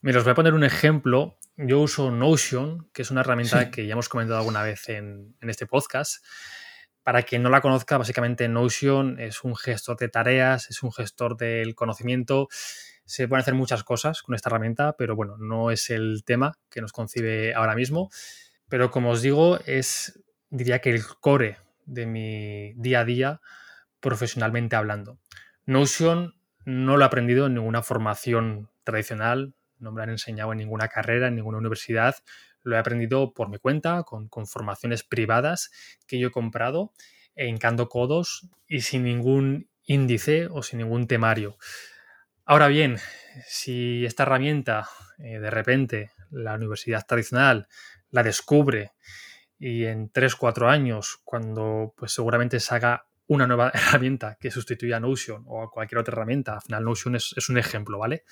[0.00, 3.84] Mira, os voy a poner un ejemplo yo uso Notion, que es una herramienta que
[3.84, 6.24] ya hemos comentado alguna vez en, este podcast.
[7.02, 11.36] Para quien no la conozca, básicamente Notion es un gestor de tareas, es un gestor
[11.36, 12.48] del conocimiento.
[13.08, 16.82] Se pueden hacer muchas cosas con esta herramienta, pero bueno, no es el tema que
[16.82, 18.10] nos concibe ahora mismo.
[18.68, 21.56] Pero como os digo, es, diría que el core
[21.86, 23.40] de mi día a día
[24.00, 25.18] profesionalmente hablando.
[25.64, 26.34] Notion
[26.66, 30.88] no lo he aprendido en ninguna formación tradicional, no me lo han enseñado en ninguna
[30.88, 32.16] carrera, en ninguna universidad.
[32.62, 35.70] Lo he aprendido por mi cuenta, con, formaciones privadas
[36.06, 36.92] que yo he comprado,
[37.36, 41.56] encando codos y sin ningún índice o sin ningún temario.
[42.50, 42.96] Ahora bien,
[43.46, 44.88] si esta herramienta
[45.18, 47.68] eh, de repente la universidad tradicional
[48.10, 48.92] la descubre
[49.58, 55.00] y en 3-4 años, cuando pues seguramente se haga una nueva herramienta que sustituya a
[55.00, 58.24] Notion o a cualquier otra herramienta, al final Notion es, un ejemplo, ¿vale?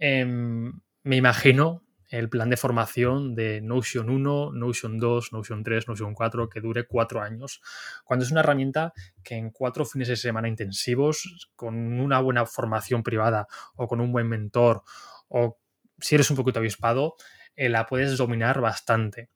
[0.00, 0.72] Em,
[1.04, 6.48] me imagino el plan de formación de Notion 1, Notion 2, Notion 3, Notion 4,
[6.48, 7.60] que dure cuatro años,
[8.04, 8.92] cuando es una herramienta
[9.22, 13.46] que en cuatro fines de semana intensivos, con una buena formación privada
[13.76, 14.82] o con un buen mentor,
[15.28, 15.58] o
[15.98, 17.16] si eres un poquito avispado,
[17.56, 19.30] eh, la puedes dominar bastante.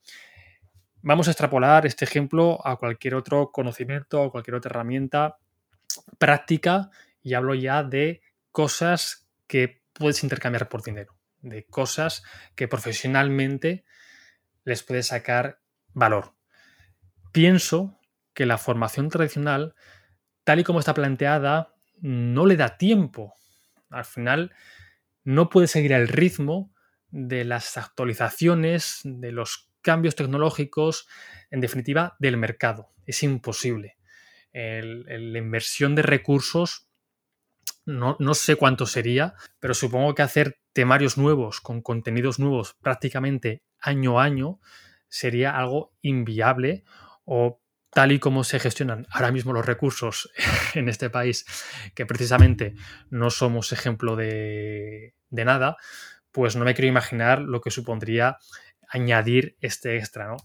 [1.03, 5.39] Vamos a extrapolar este ejemplo a cualquier otro conocimiento o cualquier otra herramienta
[6.19, 6.91] práctica
[7.23, 12.23] y hablo ya de cosas que puedes intercambiar por dinero, de cosas
[12.55, 13.85] que profesionalmente
[14.65, 15.61] les puedes sacar
[15.93, 16.35] valor.
[17.33, 17.99] Pienso
[18.35, 19.75] que la formación tradicional,
[20.45, 23.35] tal y como está planteada, no le da tiempo.
[23.91, 24.55] Al final,
[25.25, 26.73] no puede seguir el ritmo
[27.11, 31.09] de las actualizaciones, de los cambios tecnológicos,
[31.51, 32.91] en definitiva, del mercado.
[33.07, 33.99] Es imposible.
[34.53, 36.89] la inversión de recursos
[37.85, 44.21] no, sé cuánto sería, pero supongo que hacer temarios nuevos con contenidos nuevos prácticamente año
[44.21, 44.61] a año
[45.09, 46.85] sería algo inviable
[47.25, 47.61] o
[47.91, 50.31] tal y como se gestionan ahora mismo los recursos
[50.75, 51.45] en este país,
[51.95, 52.75] que precisamente
[53.11, 55.77] no somos ejemplo de, de nada,
[56.31, 58.39] pues no me quiero imaginar lo que supondría
[58.89, 60.37] añadir este extra, ¿no?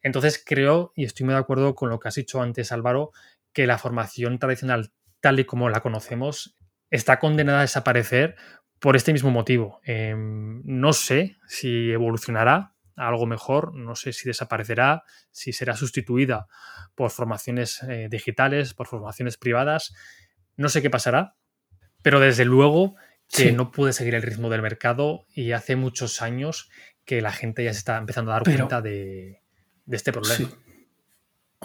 [0.00, 3.12] Entonces creo, y estoy muy de acuerdo con lo que has dicho antes, Álvaro,
[3.52, 6.56] que la formación tradicional tal y como la conocemos
[6.90, 8.36] está condenada a desaparecer
[8.84, 9.80] por este mismo motivo.
[9.82, 16.48] Em, no sé si evolucionará a algo mejor, no sé si desaparecerá, si será sustituida
[16.94, 19.94] por formaciones eh, digitales, por formaciones privadas,
[20.58, 21.34] no sé qué pasará,
[22.02, 22.94] pero desde luego
[23.34, 26.68] que no puede seguir el ritmo del mercado y hace muchos años
[27.06, 29.40] que la gente ya se está empezando a dar cuenta de,
[29.90, 30.50] este problema.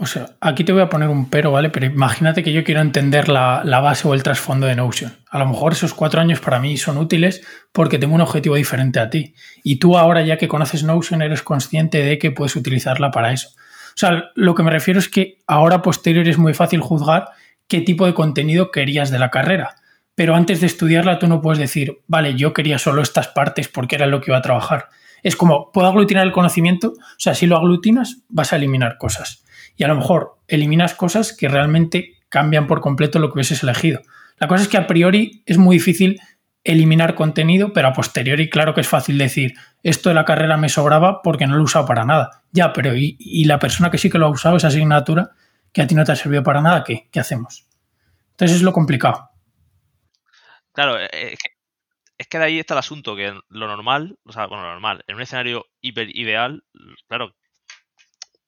[0.02, 1.70] O sea, aquí te voy a poner un pero, ¿vale?
[1.70, 5.14] Pero imagínate que yo quiero entender la, base o el trasfondo de Notion.
[5.30, 9.02] A lo mejor esos cuatro años para mí son útiles porque tengo un objetivo diferente
[9.02, 9.34] a ti.
[9.62, 13.50] Y tú ahora, ya que conoces Notion, eres consciente de que puedes utilizarla para eso.
[13.50, 17.28] O sea, lo que me refiero es que ahora posterior es muy fácil juzgar
[17.68, 19.76] qué tipo de contenido querías de la carrera.
[20.16, 23.96] Pero antes de estudiarla tú no puedes decir, vale, yo quería solo estas partes porque
[23.96, 24.88] era lo que iba a trabajar.
[25.24, 26.94] Es como, ¿puedo aglutinar el conocimiento?
[26.94, 29.44] O sea, si lo aglutinas, vas a eliminar cosas
[29.80, 34.02] y a lo mejor eliminas cosas que realmente cambian por completo lo que hubieses elegido.
[34.38, 36.20] La cosa es que a priori es muy difícil
[36.66, 40.68] eliminar contenido, pero a posteriori claro que es fácil decir, esto de la carrera me
[40.68, 42.44] sobraba porque no lo he usado para nada.
[42.52, 45.32] Ya, pero ¿y, la persona que sí que lo ha usado, esa asignatura,
[45.72, 47.66] que a ti no te ha servido para nada, ¿qué, ¿Qué hacemos?
[48.32, 49.30] Entonces es lo complicado.
[50.74, 51.36] Claro, eh, eh,
[52.18, 55.06] es que de ahí está el asunto, que lo normal, o sea, bueno, lo normal,
[55.08, 56.66] en un escenario hiper ideal,
[57.08, 57.34] claro,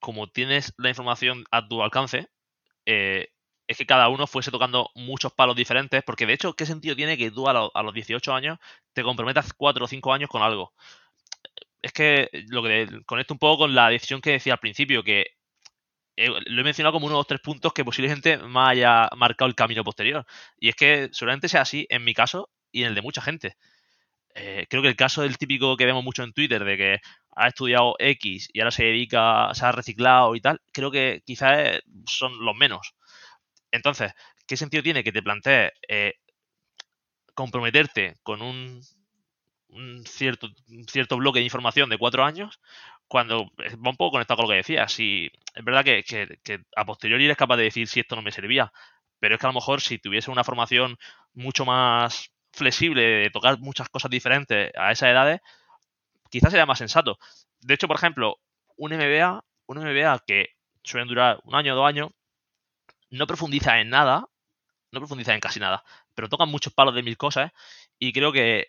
[0.02, 2.28] como tienes la información a tu alcance,
[2.86, 3.28] eh,
[3.68, 7.16] es que cada uno fuese tocando muchos palos diferentes, porque de hecho, ¿qué sentido tiene
[7.16, 8.58] que tú a, los 18 años
[8.92, 10.74] te comprometas 4 o 5 años con algo?
[11.80, 15.36] Es que lo que conecto un poco con la decisión que decía al principio, que
[16.16, 19.48] eh, lo he mencionado como uno de los tres puntos que posiblemente me haya marcado
[19.48, 20.26] el camino posterior.
[20.58, 23.56] Y es que seguramente sea así en mi caso y en el de mucha gente.
[24.34, 27.00] Eh, creo que el caso del típico que vemos mucho en Twitter de que
[27.34, 31.80] ha estudiado X y ahora se dedica, se ha reciclado y tal, creo que quizás
[32.06, 32.94] son los menos.
[33.70, 34.12] Entonces,
[34.46, 36.14] ¿qué sentido tiene que te plantees eh,
[37.34, 38.82] comprometerte con un,
[40.04, 40.48] cierto,
[40.88, 42.60] cierto bloque de información de cuatro años
[43.08, 44.92] cuando va un poco conectado con lo que decías?
[44.92, 48.32] Si es verdad que, que a posteriori eres capaz de decir si esto no me
[48.32, 48.72] servía,
[49.18, 50.98] pero es que a lo mejor si tuviese una formación
[51.32, 55.40] mucho más flexible de tocar muchas cosas diferentes a esas edades,
[56.32, 57.18] quizás sería más sensato.
[57.60, 58.38] De hecho, por ejemplo,
[58.76, 62.10] un MBA, un MBA que suelen durar un año o dos años,
[63.10, 64.26] no profundiza en nada,
[64.90, 67.52] no profundiza en casi nada, pero tocan muchos palos de mil cosas
[67.98, 68.68] y creo que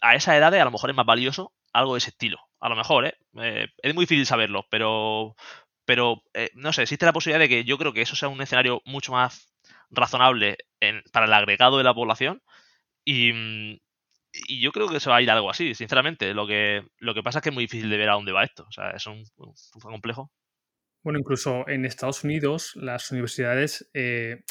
[0.00, 2.38] a esa edad a lo mejor es más valioso algo de ese estilo.
[2.60, 3.14] A lo mejor, ¿eh?
[3.36, 5.34] eh es muy difícil saberlo, pero,
[5.86, 8.42] pero eh, no sé, existe la posibilidad de que yo creo que eso sea un
[8.42, 9.48] escenario mucho más
[9.90, 10.58] razonable
[11.10, 12.42] para el agregado de la población
[13.04, 13.78] y, mm,
[14.32, 16.34] y yo creo que se va a ir algo así, sinceramente.
[16.34, 18.44] Lo que, lo que pasa es que es muy difícil de ver a dónde va
[18.44, 18.64] esto.
[18.68, 19.24] O sea, es un,
[19.80, 20.30] complejo.
[21.02, 24.44] Bueno, incluso en Estados Unidos las universidades eh,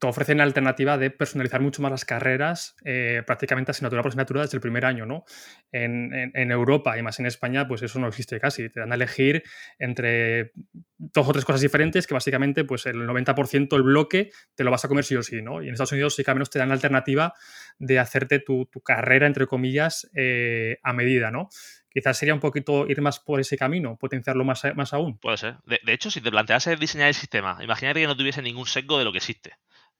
[0.00, 4.40] te ofrecen la alternativa de personalizar mucho más las carreras, eh, prácticamente asignatura por asignatura
[4.40, 5.24] desde el primer año, ¿no?
[5.70, 6.10] En,
[6.50, 8.70] Europa y más en España, pues eso no existe casi.
[8.70, 9.42] Te dan a elegir
[9.78, 10.52] entre
[10.96, 14.84] dos o tres cosas diferentes que básicamente, pues el 90% del bloque te lo vas
[14.86, 15.62] a comer sí o sí, ¿no?
[15.62, 17.34] Y en Estados Unidos sí que al menos te dan la alternativa
[17.78, 21.50] de hacerte tu, carrera, entre comillas, eh, a medida, ¿no?
[21.92, 25.18] quizás sería un poquito ir más por ese camino, potenciarlo más, más aún.
[25.18, 25.56] Puede ser.
[25.66, 28.96] De, de, hecho, si te plantease diseñar el sistema, imagínate que no tuviese ningún sesgo
[28.96, 29.54] de lo que existe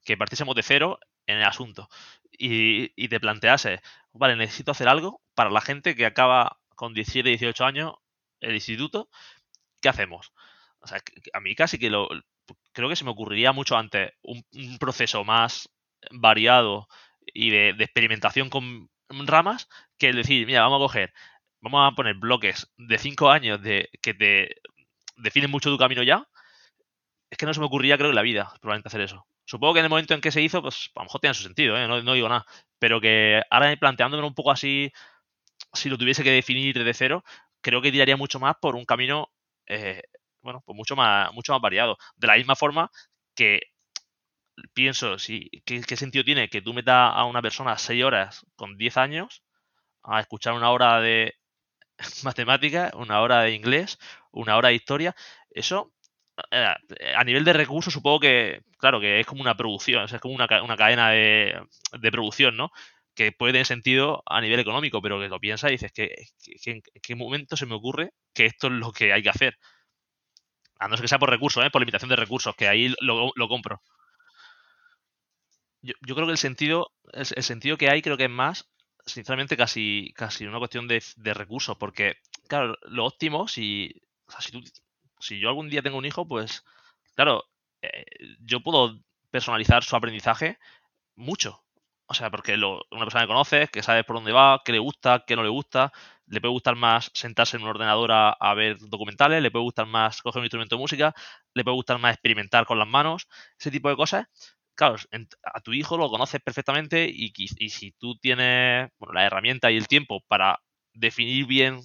[0.04, 1.88] que partiésemos de cero en el asunto
[2.32, 3.80] y, y te plantease,
[4.12, 7.94] vale, necesito hacer algo para la gente que acaba con 17, 18 años
[8.40, 9.08] el instituto,
[9.80, 10.32] ¿qué hacemos?
[10.80, 11.02] O sea,
[11.34, 12.08] a mí casi que lo
[12.72, 14.44] creo que se me ocurriría mucho antes un,
[14.78, 15.68] proceso más
[16.10, 16.88] variado
[17.26, 21.12] y de, experimentación con ramas que el decir, mira, vamos a coger,
[21.60, 24.56] vamos a poner bloques de 5 años de que te
[25.16, 26.26] definen mucho tu camino ya.
[27.30, 29.26] Es que no se me ocurría, creo, en la vida, probablemente hacer eso.
[29.50, 31.42] Supongo que en el momento en que se hizo, pues a lo mejor tiene su
[31.42, 31.88] sentido, ¿eh?
[31.88, 32.46] no, digo nada.
[32.78, 34.92] Pero que ahora planteándome un poco así,
[35.72, 37.24] si lo tuviese que definir desde cero,
[37.60, 39.32] creo que tiraría mucho más por un camino,
[39.66, 40.02] eh,
[40.40, 41.98] bueno, pues mucho más, mucho más variado.
[42.16, 42.92] De la misma forma
[43.34, 43.60] que
[44.72, 48.96] pienso, si, ¿qué, sentido tiene que tú metas a una persona 6 horas con 10
[48.98, 49.42] años
[50.04, 51.34] a escuchar una hora de
[52.24, 53.98] matemáticas, una hora de inglés,
[54.30, 55.16] una hora de historia?
[55.50, 55.92] Eso
[56.50, 60.46] a nivel de recursos supongo que, claro, que es como una producción, es como una,
[60.48, 61.62] cadena de,
[62.10, 62.70] producción, ¿no?
[63.14, 66.14] Que puede tener sentido a nivel económico, pero que lo piensas y dices, que,
[66.66, 69.58] ¿en qué momento se me ocurre que esto es lo que hay que hacer?
[70.78, 71.70] A no ser que sea por recursos, ¿eh?
[71.70, 73.82] por limitación de recursos, que ahí lo, compro.
[75.82, 78.70] Yo, creo que el sentido, el, sentido que hay creo que es más,
[79.06, 81.02] sinceramente, casi, casi una cuestión de,
[81.34, 82.16] recursos, porque,
[82.48, 83.92] claro, lo óptimo, si,
[84.38, 84.62] si tú
[85.20, 86.64] si yo algún día tengo un hijo, pues
[87.14, 87.44] claro,
[87.82, 88.04] eh,
[88.40, 89.00] yo puedo
[89.30, 90.58] personalizar su aprendizaje
[91.16, 91.64] mucho.
[92.06, 95.22] O sea, porque una persona que conoces, que sabe por dónde va, qué le gusta,
[95.26, 95.92] qué no le gusta,
[96.26, 100.20] le puede gustar más sentarse en un ordenador a, ver documentales, le puede gustar más
[100.20, 101.14] coger un instrumento de música,
[101.54, 104.26] le puede gustar más experimentar con las manos, ese tipo de cosas.
[104.74, 104.96] Claro,
[105.44, 109.76] a tu hijo lo conoces perfectamente y, y si tú tienes bueno, la herramienta y
[109.76, 110.60] el tiempo para
[110.94, 111.80] definir bien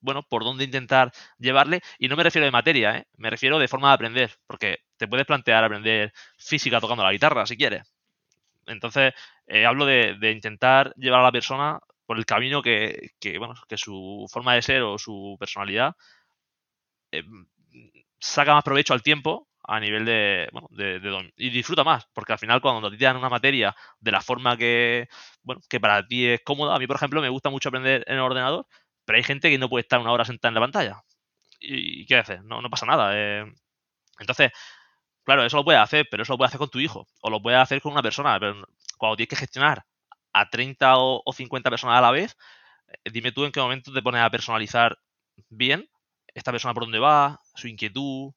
[0.00, 1.82] bueno, por dónde intentar llevarle.
[1.98, 3.06] Y no me refiero de materia, ¿eh?
[3.16, 7.46] me refiero de forma de aprender, porque te puedes plantear aprender física tocando la guitarra
[7.46, 7.82] si quieres.
[8.66, 9.14] Entonces,
[9.46, 14.26] eh, hablo de, intentar llevar a la persona por el camino que, bueno, que su
[14.30, 15.96] forma de ser o su personalidad
[17.12, 17.24] eh,
[18.18, 22.38] saca más provecho al tiempo a nivel de, bueno, de, y disfruta más, porque al
[22.38, 25.08] final cuando te dan una materia de la forma que,
[25.42, 28.14] bueno, que para ti es cómoda, a mí por ejemplo me gusta mucho aprender en
[28.14, 28.66] el ordenador,
[29.06, 31.02] pero hay gente que no puede estar una hora sentada en la pantalla.
[31.58, 32.44] ¿Y qué haces?
[32.44, 33.12] No, no pasa nada.
[33.14, 33.44] Eh.
[34.20, 34.52] Entonces,
[35.24, 37.40] claro, eso lo puedes hacer, pero eso lo puedes hacer con tu hijo, o lo
[37.40, 38.66] puedes hacer con una persona, pero
[38.98, 39.84] cuando tienes que gestionar
[40.32, 42.36] a 30 o, o 50 personas a la vez,
[42.88, 44.98] eh, dime tú en qué momento te pones a personalizar
[45.48, 45.88] bien
[46.34, 48.32] esta persona por dónde va, su inquietud,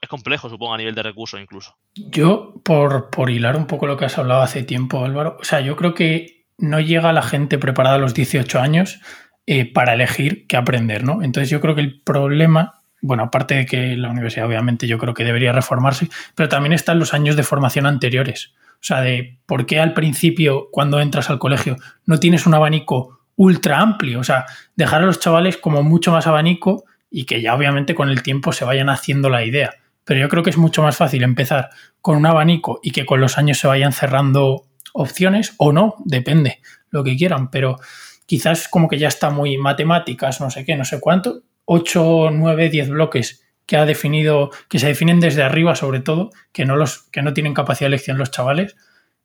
[0.00, 1.76] es complejo, supongo, a nivel de recursos incluso.
[1.94, 5.60] Yo, por, por hilar un poco lo que has hablado hace tiempo, Álvaro, o sea,
[5.60, 9.00] yo creo que no llega la gente preparada a los 18 años
[9.46, 11.22] eh, para elegir qué aprender, ¿no?
[11.22, 15.14] Entonces yo creo que el problema, bueno, aparte de que la universidad obviamente yo creo
[15.14, 18.52] que debería reformarse, pero también están los años de formación anteriores.
[18.74, 21.76] O sea, de por qué al principio, cuando entras al colegio,
[22.06, 24.20] no tienes un abanico ultra amplio.
[24.20, 28.10] O sea, dejar a los chavales como mucho más abanico y que ya obviamente con
[28.10, 29.74] el tiempo se vayan haciendo la idea.
[30.04, 31.70] Pero yo creo que es mucho más fácil empezar
[32.00, 36.60] con un abanico y que con los años se vayan cerrando opciones o no, depende,
[36.90, 37.78] lo que quieran, pero
[38.26, 42.68] quizás como que ya está muy matemáticas, no sé qué, no sé cuánto, 8, 9,
[42.68, 47.04] 10 bloques que ha definido, que se definen desde arriba sobre todo, que no, los,
[47.10, 48.76] que no tienen capacidad de elección los chavales,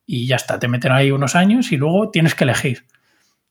[0.05, 2.85] y ya está, te meten ahí unos años y luego tienes que elegir.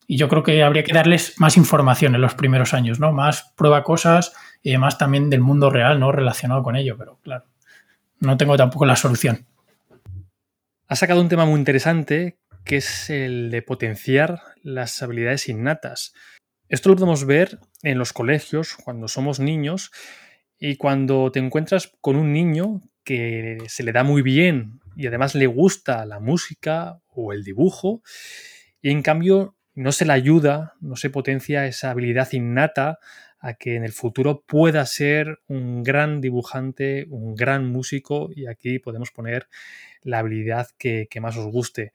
[0.06, 3.12] Y yo creo que habría que darles más información en los primeros años, ¿no?
[3.12, 4.32] Más prueba cosas
[4.62, 6.10] y además también del mundo real, ¿no?
[6.10, 7.44] Relacionado con ello, pero claro,
[8.20, 9.46] no tengo tampoco la solución.
[10.88, 12.38] Ha sacado un tema muy interesante
[12.68, 16.12] que es el de potenciar las habilidades innatas.
[16.68, 19.90] Esto lo podemos ver en los colegios cuando somos niños
[20.58, 25.34] y cuando te encuentras con un niño que se le da muy bien y además
[25.34, 28.02] le gusta la música o el dibujo
[28.82, 32.98] y en cambio no se le ayuda, no se potencia esa habilidad innata
[33.40, 38.78] a que en el futuro pueda ser un gran dibujante, un gran músico, y aquí
[38.78, 39.48] podemos poner
[40.02, 41.92] la habilidad que, más os guste.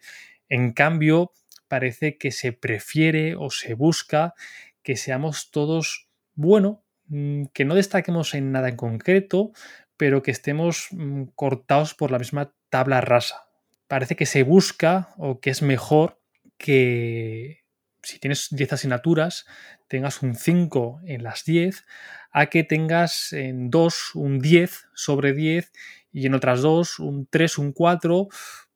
[0.54, 1.32] En cambio,
[1.68, 4.36] parece que se prefiere o se busca
[4.84, 9.52] que seamos todos, bueno, mm, que no destaquemos en nada en concreto,
[9.98, 13.48] pero que estemos mm, cortados por la misma tabla rasa.
[13.88, 16.22] Parece que se busca o que es mejor
[16.60, 17.64] que
[18.04, 19.48] si tienes 10 asignaturas,
[19.88, 21.84] tengas un 5 en las 10,
[22.32, 25.72] a que tengas en 2 un 10 sobre 10
[26.12, 28.28] y en otras 2 un 3, un 4,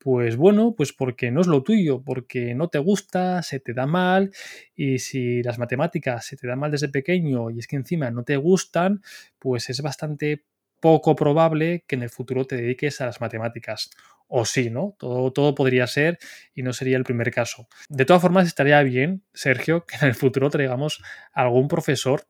[0.08, 3.84] pues bueno, pues porque no es lo tuyo, porque no te gusta, se te da
[3.84, 4.32] mal
[4.74, 8.24] y si las matemáticas se te dan mal desde pequeño y es que encima no
[8.24, 9.02] te gustan,
[9.38, 10.46] pues es bastante
[10.80, 13.90] poco probable que en el futuro te dediques a las matemáticas
[14.28, 14.96] o sí, ¿no?
[14.98, 16.18] Todo, todo podría ser
[16.54, 17.68] y no sería el primer caso.
[17.90, 21.02] De todas formas, estaría bien, Sergio, que en el futuro traigamos
[21.34, 22.22] algún profesor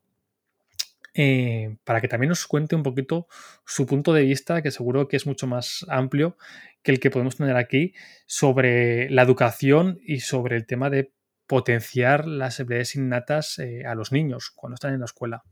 [1.13, 3.27] eh, para que también nos cuente un poquito
[3.65, 6.37] su punto de vista, que seguro que es mucho más amplio
[6.83, 7.93] que el que podemos tener aquí,
[8.25, 11.11] sobre la educación y sobre el tema de
[11.47, 15.43] potenciar las habilidades innatas eh, a los niños cuando están en la escuela.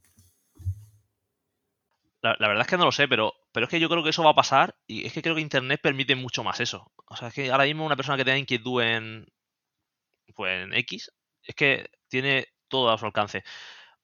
[2.22, 4.24] La, verdad es que no lo sé, pero, pero es que yo creo que eso
[4.24, 6.92] va a pasar y es que creo que Internet permite mucho más eso.
[7.08, 9.28] O sea, es que ahora mismo una persona que tenga inquietud en,
[10.36, 11.12] pues, en X
[11.44, 13.44] es que tiene todo a su alcance.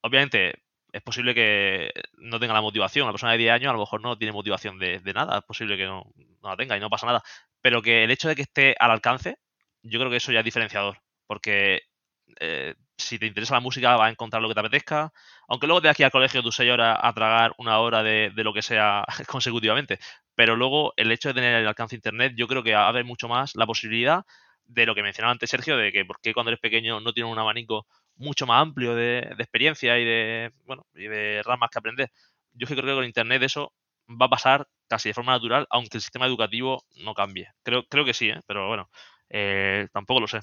[0.01, 0.63] Obviamente,
[0.93, 3.05] es posible que no tenga la motivación.
[3.05, 5.39] Una persona de 10 años a lo mejor no tiene motivación de, nada.
[5.39, 6.05] Es posible que no,
[6.43, 7.23] la tenga y no pasa nada.
[7.61, 9.39] Pero que el hecho de que esté al alcance,
[9.81, 10.99] yo creo que eso ya es diferenciador.
[11.25, 11.81] Porque
[12.39, 15.11] eh, si te interesa la música, vas a encontrar lo que te apetezca.
[15.47, 18.53] Aunque luego te aquí al colegio tus 6 horas a tragar una hora de, lo
[18.53, 19.97] que sea consecutivamente.
[20.35, 23.27] Pero luego el hecho de tener el alcance de internet, yo creo que abre mucho
[23.27, 24.25] más la posibilidad
[24.65, 27.39] de lo que mencionaba antes Sergio, de que porque cuando eres pequeño no tienes un
[27.39, 32.11] abanico mucho más amplio de, experiencia y de bueno y de ramas que aprender.
[32.53, 33.73] Yo creo que con internet eso
[34.09, 37.49] va a pasar casi de forma natural, aunque el sistema educativo no cambie.
[37.63, 38.39] Creo, creo que sí, ¿eh?
[38.45, 38.89] pero bueno,
[39.29, 40.39] eh, tampoco lo sé.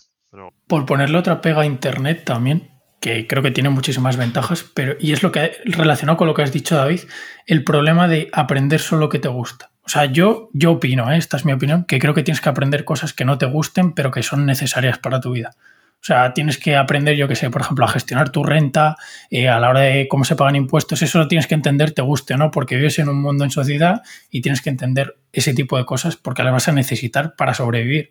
[0.66, 5.12] Por ponerle otra pega a Internet también, que creo que tiene muchísimas ventajas, pero y
[5.12, 7.00] es lo que relacionado con lo que has dicho David,
[7.46, 9.70] el problema de aprender solo lo que te gusta.
[9.82, 11.16] O sea, yo, yo opino, ¿eh?
[11.16, 13.92] esta es mi opinión, que creo que tienes que aprender cosas que no te gusten,
[13.92, 15.52] pero que son necesarias para tu vida.
[16.00, 18.96] O sea, tienes que aprender, yo que sé, por ejemplo, a gestionar tu renta,
[19.30, 22.00] eh, a la hora de cómo se pagan impuestos, eso lo tienes que entender, te
[22.00, 25.52] guste o no, porque vives en un mundo en sociedad y tienes que entender ese
[25.52, 28.10] tipo de cosas porque las vas a necesitar para sobrevivir.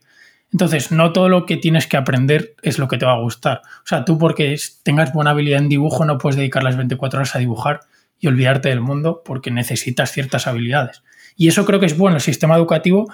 [0.52, 3.62] Entonces, no todo lo que tienes que aprender es lo que te va a gustar.
[3.84, 7.36] O sea, tú porque tengas buena habilidad en dibujo no puedes dedicar las 24 horas
[7.36, 7.82] a dibujar
[8.20, 11.04] y olvidarte del mundo porque necesitas ciertas habilidades.
[11.36, 13.12] Y eso creo que es bueno el sistema educativo,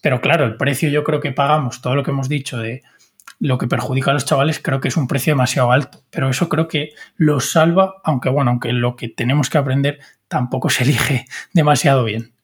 [0.00, 2.82] pero claro, el precio yo creo que pagamos, todo lo que hemos dicho de
[3.44, 6.02] lo que perjudica a los chavales, creo que es un precio demasiado alto.
[6.10, 10.70] Pero eso creo que lo salva, aunque bueno, aunque lo que tenemos que aprender tampoco
[10.70, 12.34] se elige demasiado bien.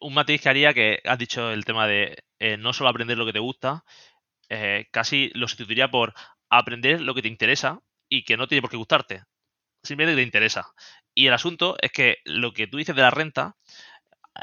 [0.00, 3.26] un matiz que haría que has dicho el tema de eh, no solo aprender lo
[3.26, 3.84] que te gusta,
[4.48, 6.14] eh, casi lo sustituiría por
[6.48, 9.24] aprender lo que te interesa y que no tiene por qué gustarte.
[9.82, 10.74] Simplemente te interesa.
[11.12, 13.56] Y el asunto es que lo que tú dices de la renta,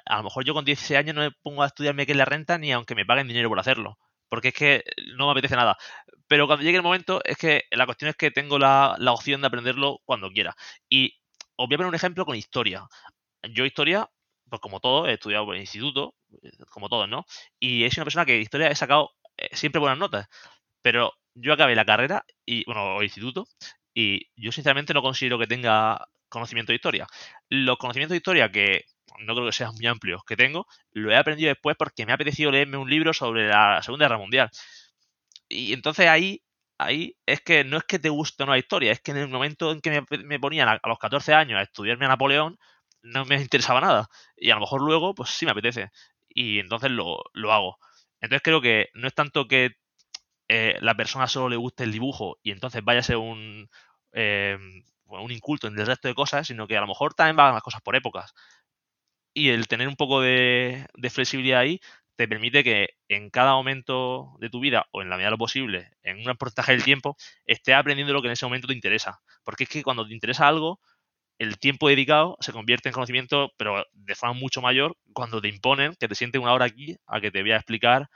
[0.05, 2.25] a lo mejor yo con 16 años no me pongo a estudiarme qué es la
[2.25, 3.97] renta ni aunque me paguen dinero por hacerlo.
[4.31, 4.83] Porque es que
[5.17, 5.77] no me apetece nada.
[6.27, 9.47] Pero cuando llegue el momento, es que la cuestión es que tengo la, opción de
[9.47, 10.55] aprenderlo cuando quiera.
[10.89, 11.19] Y
[11.57, 12.87] os voy a poner un ejemplo con historia.
[13.43, 14.09] Yo historia
[14.49, 16.15] pues como todo, he estudiado en instituto,
[16.69, 17.25] como todos, ¿no?
[17.59, 20.27] Y es una persona que historia he sacado eh, siempre buenas notas.
[20.81, 23.47] Pero yo acabé la carrera y, bueno, el instituto,
[23.93, 27.07] y yo sinceramente no considero que tenga conocimiento de historia.
[27.49, 28.85] Los conocimientos de historia que
[29.19, 32.15] no creo que sean muy amplios que tengo, lo he aprendido después porque me ha
[32.15, 34.49] apetecido leerme un libro sobre la Segunda Guerra Mundial.
[35.49, 36.43] Y entonces ahí,
[36.77, 39.71] ahí es que no es que te guste una historia, es que en el momento
[39.71, 42.57] en que me, ponían a, los 14 años a estudiarme a Napoleón,
[43.03, 44.09] no me interesaba nada.
[44.37, 45.91] Y a lo mejor luego, pues sí me apetece.
[46.29, 47.77] Y entonces lo, hago.
[48.21, 49.71] Entonces creo que no es tanto que
[50.47, 53.69] eh, la persona solo le guste el dibujo y entonces vaya a ser un,
[54.13, 54.57] eh,
[55.19, 57.63] un inculto en el resto de cosas, sino que a lo mejor también van las
[57.63, 58.33] cosas por épocas.
[59.33, 61.79] Y el tener un poco de, flexibilidad ahí
[62.15, 65.37] te permite que en cada momento de tu vida o en la medida de lo
[65.37, 67.15] posible, en un porcentaje del tiempo,
[67.45, 69.21] estés aprendiendo lo que en ese momento te interesa.
[69.43, 70.79] Porque es que cuando te interesa algo,
[71.39, 75.95] el tiempo dedicado se convierte en conocimiento, pero de forma mucho mayor cuando te imponen
[75.99, 78.09] que te sientes una hora aquí a que te voy a explicar,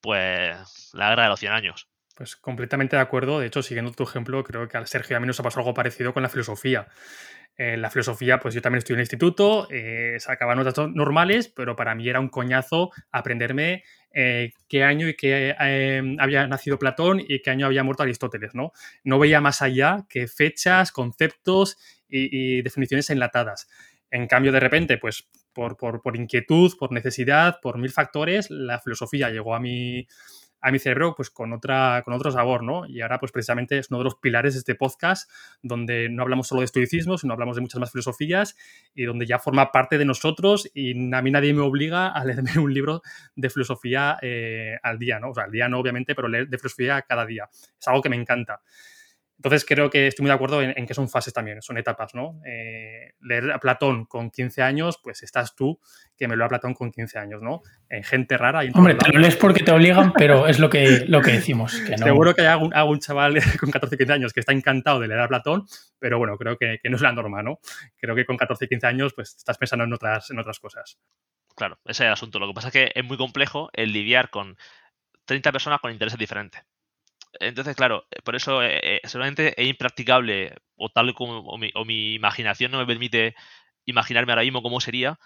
[0.00, 1.88] pues, la guerra de los 100 años.
[2.18, 3.38] Pues completamente de acuerdo.
[3.38, 5.72] De hecho, siguiendo tu ejemplo, creo que al Sergio a mí nos ha pasado algo
[5.72, 6.88] parecido con la filosofía.
[7.56, 11.76] Eh, la filosofía, pues yo también estudié en el instituto, eh, sacaba notas normales, pero
[11.76, 15.54] para mí era un coñazo aprenderme eh, qué año y qué
[16.18, 18.72] había nacido Platón y qué año había muerto Aristóteles, ¿no?
[19.04, 21.76] No veía más allá que fechas, conceptos
[22.08, 23.68] y, definiciones enlatadas.
[24.10, 29.30] En cambio, de repente, pues por, por, inquietud, por necesidad, por mil factores, la filosofía
[29.30, 30.08] llegó a mi,
[30.60, 32.86] a mi cerebro pues con, otra, con otro sabor, ¿no?
[32.86, 35.30] Y ahora pues precisamente es uno de los pilares de este podcast
[35.62, 38.56] donde no hablamos solo de estoicismo, sino hablamos de muchas más filosofías
[38.94, 42.58] y donde ya forma parte de nosotros y a mí nadie me obliga a leerme
[42.58, 43.02] un libro
[43.36, 45.30] de filosofía eh, al día, ¿no?
[45.30, 47.48] O sea, al día no, obviamente, pero leer de filosofía cada día.
[47.52, 48.60] Es algo que me encanta.
[49.38, 52.40] Entonces creo que estoy muy de acuerdo en, que son fases también, son etapas, ¿no?
[52.44, 55.78] Eh, leer a Platón con 15 años, pues estás tú
[56.16, 57.62] que me lo a Platón con 15 años, ¿no?
[57.88, 58.64] En gente rara.
[58.64, 61.80] Y Hombre, te lo lees porque te obligan, pero es lo que, lo que decimos.
[61.96, 65.28] Seguro que hay algún, chaval con 14 15 años que está encantado de leer a
[65.28, 65.66] Platón,
[66.00, 67.60] pero bueno, creo que, no es la norma, ¿no?
[67.96, 70.98] Creo que con 14 15 años pues estás pensando en otras, en otras cosas.
[71.54, 72.40] Claro, ese es el asunto.
[72.40, 74.56] Lo que pasa es que es muy complejo el lidiar con
[75.26, 76.62] 30 personas con intereses diferentes.
[77.40, 82.14] Entonces, claro, eh, por eso eh, eh, seguramente es impracticable, o tal como o mi,
[82.14, 83.34] imaginación no me permite
[83.86, 85.18] imaginarme ahora mismo cómo sería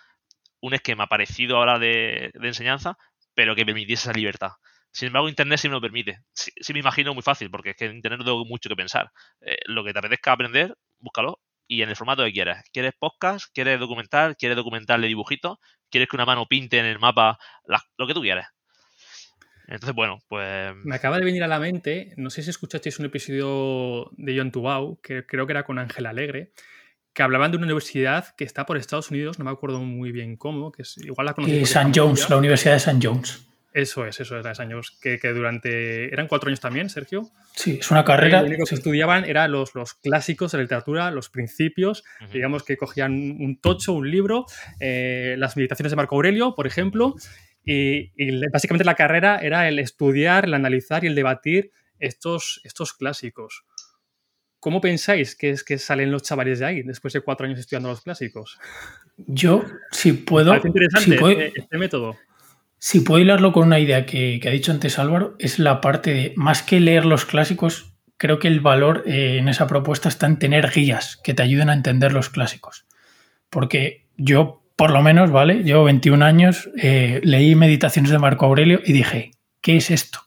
[0.61, 2.97] un esquema parecido ahora de, de enseñanza,
[3.35, 4.51] pero que permitiese esa libertad.
[4.93, 6.21] Sin embargo, Internet sí me lo permite.
[6.35, 9.11] Sí, me imagino muy fácil, porque es que en Internet no tengo mucho que pensar.
[9.67, 12.65] lo que te apetezca aprender, búscalo y en el formato que quieras.
[12.73, 13.47] ¿Quieres podcast?
[13.55, 14.37] ¿Quieres documental?
[14.37, 15.59] ¿Quieres documental de dibujitos?
[15.91, 17.39] ¿Quieres que una mano pinte en el mapa?
[17.97, 18.49] lo que tú quieras.
[19.67, 20.75] Entonces, bueno, pues.
[20.85, 24.51] Me acaba de venir a la mente, no sé si escuchasteis un episodio de John
[24.51, 26.53] Tubau, que creo que era con Ángel Alegre,
[27.13, 30.37] que hablaban de una universidad que está por Estados Unidos, no me acuerdo muy bien
[30.37, 31.65] cómo, que es igual la conocí.
[31.67, 33.47] San Jones, la Universidad de San Jones.
[33.75, 36.13] Eso es, eso es, de San Jones, que, durante.
[36.13, 37.31] ¿Eran cuatro años también, Sergio?
[37.55, 38.43] Sí, es una carrera.
[38.43, 42.77] Lo único que estudiaban eran los, los clásicos de la literatura, los principios, digamos que
[42.77, 44.45] cogían un tocho, un libro,
[44.79, 47.15] eh, las meditaciones de Marco Aurelio, por ejemplo,
[47.65, 48.11] y,
[48.53, 53.65] básicamente la carrera era el estudiar, el analizar y el debatir estos, estos clásicos.
[54.59, 57.89] ¿Cómo pensáis que es que salen los chavales de ahí después de cuatro años estudiando
[57.89, 58.59] los clásicos?
[59.17, 60.55] Yo, si puedo.
[60.55, 62.17] interesante este, este, método.
[62.79, 66.33] Si puedo hilarlo con una idea que, ha dicho antes Álvaro, es la parte de
[66.37, 70.39] más que leer los clásicos, creo que el valor eh, en esa propuesta está en
[70.39, 72.87] tener guías que te ayuden a entender los clásicos.
[73.51, 75.63] Porque yo por lo menos, ¿vale?
[75.63, 79.31] Yo 21 años, eh, leí Meditaciones de Marco Aurelio y dije,
[79.61, 80.19] ¿qué es esto?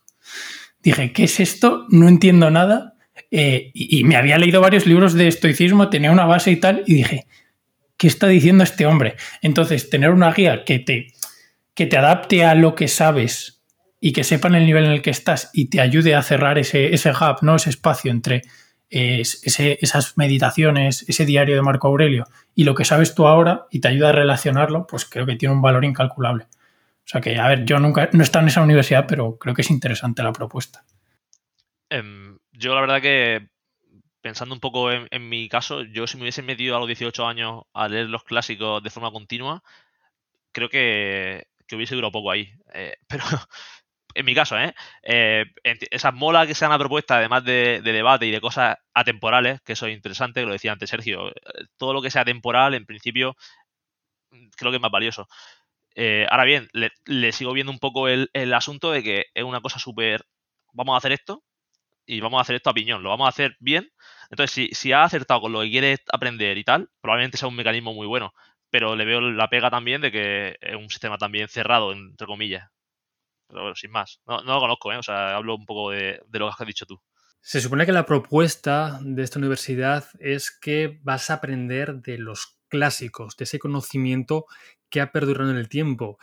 [0.81, 1.85] Dije, ¿qué es esto?
[1.89, 2.93] No entiendo nada.
[3.31, 6.93] Eh, y, me había leído varios libros de estoicismo, tenía una base y tal, y
[6.93, 7.27] dije,
[7.97, 9.17] ¿qué está diciendo este hombre?
[9.41, 11.07] Entonces, tener una guía que te,
[11.73, 13.61] que te adapte a lo que sabes
[13.99, 16.93] y que sepan el nivel en el que estás y te ayude a cerrar ese,
[16.93, 17.57] ese gap, ¿no?
[17.57, 18.43] ese espacio entre
[18.95, 22.25] esas meditaciones, ese diario de Marco Aurelio
[22.55, 25.53] y lo que sabes tú ahora y te ayuda a relacionarlo, pues creo que tiene
[25.53, 26.45] un valor incalculable.
[26.45, 29.53] O sea que, a ver, yo nunca no he estado en esa universidad, pero creo
[29.53, 30.85] que es interesante la propuesta.
[31.89, 33.49] Em, yo la verdad que
[34.21, 37.63] pensando un poco en, mi caso, yo si me hubiese metido a los 18 años
[37.73, 39.61] a leer los clásicos de forma continua,
[40.51, 42.51] creo que, hubiese durado poco ahí.
[42.73, 43.23] Eh, pero
[44.16, 44.74] en mi caso, ¿eh?
[45.03, 49.74] eh esas molas que sean la propuesta, además de, debate y de cosas atemporales, que
[49.74, 51.34] eso es interesante, que lo decía antes Sergio, eh,
[51.78, 53.36] todo lo que sea temporal, en principio,
[54.57, 55.28] creo que es más valioso.
[56.30, 59.80] ahora bien, le, sigo viendo un poco el, el asunto de que es una cosa
[59.80, 60.26] súper,
[60.74, 61.43] vamos a hacer esto
[62.05, 63.91] y vamos a hacer esto a piñón, lo vamos a hacer bien
[64.30, 67.55] entonces, si, si ha acertado con lo que quiere aprender y tal, probablemente sea un
[67.55, 68.34] mecanismo muy bueno.
[68.70, 72.70] Pero le veo la pega también de que es un sistema también cerrado, entre comillas.
[73.47, 74.21] Pero bueno, sin más.
[74.25, 74.97] No, lo conozco, ¿eh?
[74.97, 76.99] O sea, hablo un poco de, lo que has dicho tú.
[77.41, 82.57] Se supone que la propuesta de esta universidad es que vas a aprender de los
[82.69, 84.45] clásicos, de ese conocimiento
[84.89, 86.17] que ha perdurado en el tiempo.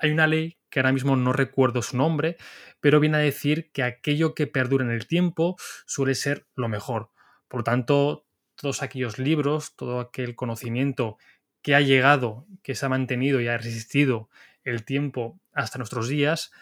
[0.00, 2.36] Hay una ley que ahora mismo no recuerdo su nombre,
[2.80, 5.56] pero viene a decir que aquello que perdura en el tiempo
[5.86, 7.10] suele ser lo mejor.
[7.48, 11.16] Por lo tanto, todos aquellos libros, todo aquel conocimiento
[11.62, 14.28] que ha llegado, que se ha mantenido y ha resistido
[14.70, 16.52] el tiempo hasta nuestros días,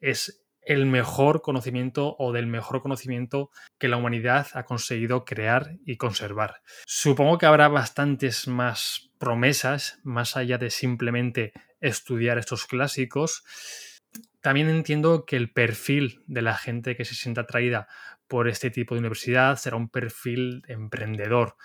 [0.00, 5.96] es el mejor conocimiento o del mejor conocimiento que la humanidad ha conseguido crear y
[5.96, 6.62] conservar.
[6.86, 13.42] Supongo que habrá bastantes más promesas, más allá de simplemente estudiar estos clásicos.
[14.40, 17.88] También entiendo que el perfil de la gente que se sienta atraída
[18.28, 21.56] por este tipo de universidad será un perfil emprendedor.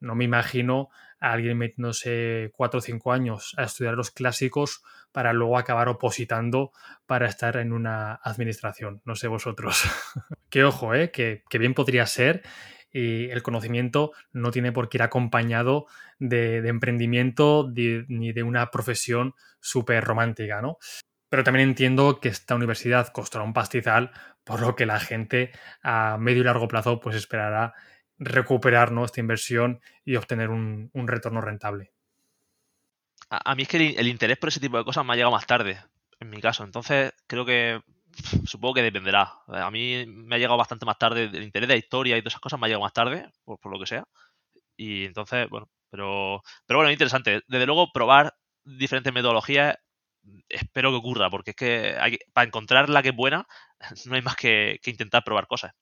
[0.00, 0.90] No me imagino
[1.20, 6.72] a alguien metiéndose cuatro o cinco años a estudiar los clásicos para luego acabar opositando
[7.06, 9.00] para estar en una administración.
[9.04, 9.82] No sé vosotros.
[10.50, 11.10] Qué ojo, ¿eh?
[11.10, 12.42] Que, bien podría ser
[12.92, 15.86] y el conocimiento no tiene por qué ir acompañado
[16.20, 20.78] de, emprendimiento ni de una profesión súper romántica, ¿no?
[21.28, 24.12] Pero también entiendo que esta universidad costará un pastizal,
[24.44, 25.50] por lo que la gente
[25.82, 27.74] a medio y largo plazo pues esperará
[28.24, 31.92] recuperar esta inversión y obtener un, retorno rentable.
[33.30, 35.46] A, mí es que el, interés por ese tipo de cosas me ha llegado más
[35.46, 35.80] tarde,
[36.20, 36.64] en mi caso.
[36.64, 37.80] Entonces, creo que
[38.46, 39.32] supongo que dependerá.
[39.48, 41.24] A mí me ha llegado bastante más tarde.
[41.24, 43.72] El interés de la historia y todas esas cosas me ha llegado más tarde, por,
[43.72, 44.04] lo que sea.
[44.76, 47.42] Y entonces, bueno, pero, pero bueno, interesante.
[47.46, 49.76] Desde luego, probar diferentes metodologías
[50.48, 53.46] espero que ocurra, porque es que para encontrar la que es buena,
[54.06, 55.72] no hay más que, intentar probar cosas.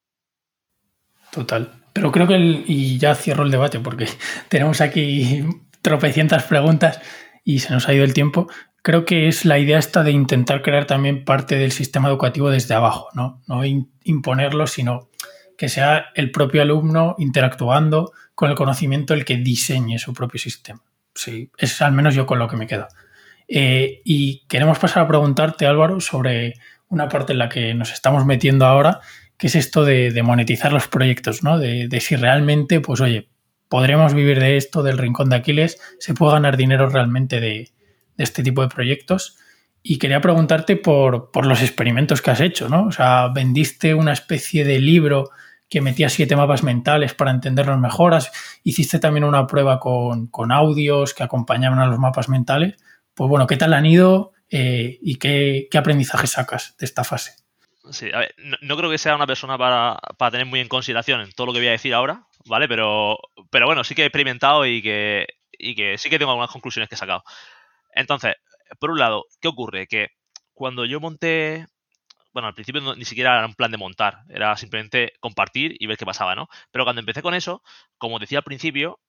[1.32, 1.72] Total.
[1.94, 4.06] Pero creo que, y ya cierro el debate, porque
[4.48, 5.42] tenemos aquí
[5.80, 7.00] tropecientas preguntas
[7.42, 8.48] y se nos ha ido el tiempo.
[8.82, 12.74] Creo que es la idea esta de intentar crear también parte del sistema educativo desde
[12.74, 13.40] abajo, ¿no?
[13.46, 13.62] No
[14.04, 15.08] imponerlo, sino
[15.56, 20.82] que sea el propio alumno interactuando con el conocimiento el que diseñe su propio sistema.
[21.14, 22.88] Sí, es al menos yo con lo que me quedo.
[23.48, 26.54] Eh, y queremos pasar a preguntarte, Álvaro, sobre
[26.88, 29.00] una parte en la que nos estamos metiendo ahora,
[29.43, 31.59] que es esto de, monetizar los proyectos, ¿no?
[31.59, 33.28] De, si realmente, pues oye,
[33.68, 37.72] podremos vivir de esto, del rincón de Aquiles, se puede ganar dinero realmente de,
[38.16, 39.36] este tipo de proyectos.
[39.82, 42.84] Y quería preguntarte por, los experimentos que has hecho, ¿no?
[42.84, 45.30] O sea, vendiste una especie de libro
[45.68, 48.16] que metía siete mapas mentales para entenderlos mejor.
[48.62, 52.77] Hiciste también una prueba con, audios que acompañaban a los mapas mentales
[53.14, 57.41] pues bueno, ¿qué tal han ido eh, y qué, aprendizaje sacas de esta fase?
[57.90, 59.98] Sí, a ver, no, creo que sea una persona para,
[60.30, 62.68] tener muy en consideración en todo lo que voy a decir ahora, ¿vale?
[62.68, 63.18] Pero,
[63.50, 66.88] pero bueno, sí que he experimentado y que, y que sí que tengo algunas conclusiones
[66.88, 67.24] que he sacado.
[67.94, 68.36] Entonces,
[68.78, 69.86] por un lado, ¿qué ocurre?
[69.88, 70.10] Que
[70.54, 71.66] cuando yo monté,
[72.32, 75.96] bueno, al principio ni siquiera era un plan de montar, era simplemente compartir y ver
[75.98, 76.48] qué pasaba, ¿no?
[76.70, 77.62] Pero cuando empecé con eso,
[77.98, 79.00] como decía al principio,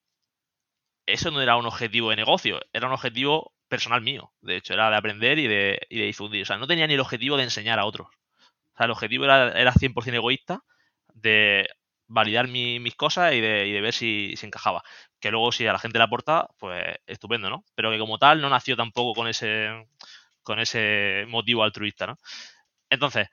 [1.05, 4.33] eso no era un objetivo de negocio, era un objetivo personal mío.
[4.41, 6.43] De hecho, era de aprender y de, y de difundir.
[6.43, 8.07] O sea, no tenía ni el objetivo de enseñar a otros.
[8.73, 10.63] O sea, el objetivo era, era 100% egoísta
[11.13, 11.67] de
[12.07, 14.83] validar mis cosas y de, y de ver si, si, encajaba.
[15.19, 17.63] Que luego si a la gente le aporta, pues estupendo, ¿no?
[17.75, 19.69] Pero que como tal no nació tampoco con ese,
[20.43, 22.17] con ese motivo altruista, ¿no?
[22.89, 23.29] Entonces,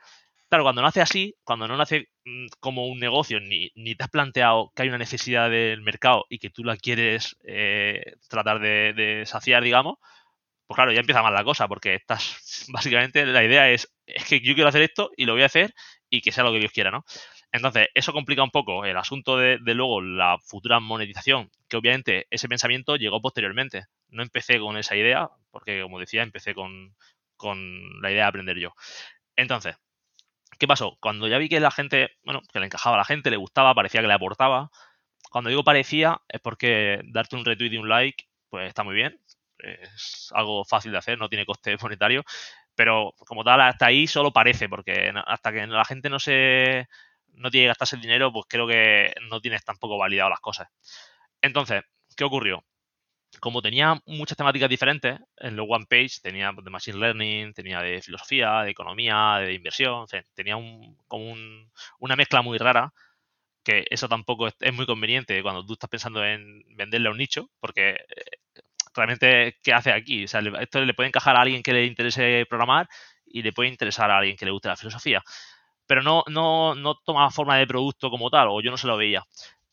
[0.48, 4.10] claro, cuando nace así, cuando no nace mm, como un negocio, ni, ni te has
[4.10, 8.94] planteado que hay una necesidad del mercado y que tú la quieres eh, tratar de,
[8.94, 9.98] de saciar, digamos,
[10.70, 14.38] pues claro, ya empieza mal la cosa, porque estás, básicamente la idea es, es que
[14.38, 15.74] yo quiero hacer esto y lo voy a hacer
[16.08, 17.04] y que sea lo que Dios quiera, ¿no?
[17.50, 22.48] Entonces, eso complica un poco el asunto de, luego la futura monetización, que obviamente ese
[22.48, 23.86] pensamiento llegó posteriormente.
[24.10, 26.94] No empecé con esa idea, porque como decía, empecé con,
[27.36, 28.72] con la idea de aprender yo.
[29.34, 29.76] Entonces,
[30.60, 30.98] ¿qué pasó?
[31.00, 33.74] Cuando ya vi que la gente, bueno, que le encajaba a la gente, le gustaba,
[33.74, 34.70] parecía que le aportaba.
[35.32, 39.20] Cuando digo parecía, es porque darte un retweet y un like, pues está muy bien.
[39.62, 42.24] Es algo fácil de hacer, no tiene coste monetario.
[42.74, 46.88] Pero como tal, hasta ahí solo parece, porque hasta que la gente no se
[47.34, 50.68] no tiene que gastarse el dinero, pues creo que no tienes tampoco validado las cosas.
[51.42, 51.82] Entonces,
[52.16, 52.64] ¿qué ocurrió?
[53.40, 58.02] Como tenía muchas temáticas diferentes, en lo One Page tenía de Machine Learning, tenía de
[58.02, 61.34] filosofía, de economía, de inversión, tenía un, como
[62.00, 62.92] una mezcla muy rara,
[63.64, 67.50] que eso tampoco es, muy conveniente cuando tú estás pensando en venderle a un nicho,
[67.60, 68.62] porque eh,
[68.94, 70.24] realmente, ¿qué hace aquí?
[70.24, 72.88] O sea, esto le puede encajar a alguien que le interese programar
[73.26, 75.22] y le puede interesar a alguien que le guste la filosofía
[75.90, 78.96] pero no, no, no tomaba forma de producto como tal, o yo no se lo
[78.96, 79.24] veía.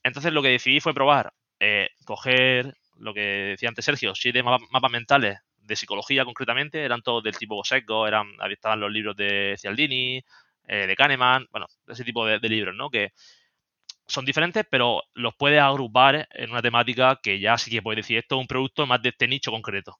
[0.02, 4.92] Entonces lo que decidí fue probar, eh, coger lo que decía antes Sergio, siete mapas,
[4.92, 10.24] mentales de psicología concretamente, eran todos del tipo Bosecco, eran, estaban los libros de Cialdini,
[10.68, 12.90] eh, de Kahneman, bueno, ese tipo de, libros, ¿no?
[12.90, 13.12] Que
[14.08, 18.18] son diferentes, pero los puedes agrupar en una temática que ya sí que puedes decir,
[18.18, 19.98] esto es un producto más de este nicho concreto.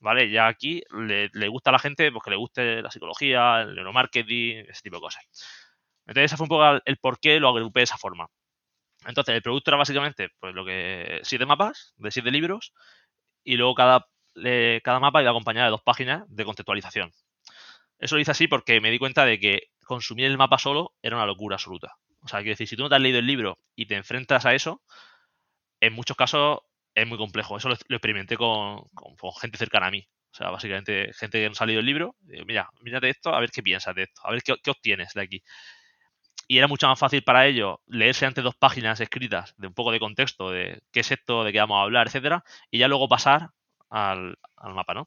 [0.00, 0.30] ¿vale?
[0.30, 4.82] Ya aquí le, gusta a la gente porque le guste la psicología, el neuromarketing, ese
[4.82, 5.24] tipo de cosas.
[6.06, 8.28] Entonces, ese fue un poco el por qué lo agrupé de esa forma.
[9.06, 12.72] Entonces, el producto era básicamente, pues lo que, siete mapas de siete libros
[13.44, 14.06] y luego cada,
[14.82, 17.12] cada mapa iba acompañado de dos páginas de contextualización.
[17.98, 21.16] Eso lo hice así porque me di cuenta de que consumir el mapa solo era
[21.16, 21.96] una locura absoluta.
[22.26, 24.44] O sea, quiero decir, si tú no te has leído el libro y te enfrentas
[24.46, 24.82] a eso,
[25.80, 26.58] en muchos casos
[26.94, 27.56] es muy complejo.
[27.56, 28.82] Eso lo, experimenté con,
[29.40, 30.04] gente cercana a mí.
[30.32, 32.16] O sea, básicamente gente que no ha salido el libro.
[32.46, 35.42] mira, mírate esto, a ver qué piensas de esto, a ver qué, obtienes de aquí.
[36.48, 39.92] Y era mucho más fácil para ellos leerse antes dos páginas escritas de un poco
[39.92, 43.08] de contexto, de qué es esto, de qué vamos a hablar, etcétera, y ya luego
[43.08, 43.50] pasar
[43.90, 44.36] al,
[44.74, 45.06] mapa, ¿no?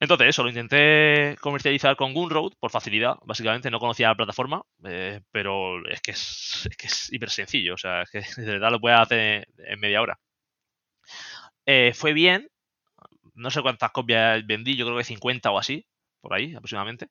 [0.00, 3.16] Entonces, eso, lo intenté comercializar con Gunroad por facilidad.
[3.24, 7.74] Básicamente no conocía la plataforma, eh, pero es que es, que es hiper sencillo.
[7.74, 10.18] O sea, es que de verdad lo puedes hacer en media hora.
[11.66, 12.48] Eh, fue bien.
[13.34, 15.86] No sé cuántas copias vendí, yo creo que 50 o así,
[16.20, 17.08] por ahí aproximadamente.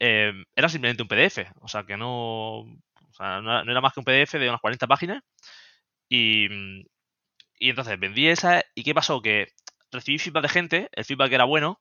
[0.00, 4.00] Eh, era simplemente un PDF, o sea que no, o sea, no, era más que
[4.00, 5.22] un PDF de unas 40 páginas.
[6.08, 6.48] Y,
[7.58, 8.62] y entonces vendí esa.
[8.74, 9.20] ¿Y qué pasó?
[9.22, 9.48] Que
[9.92, 11.80] recibí feedback de gente, el feedback era bueno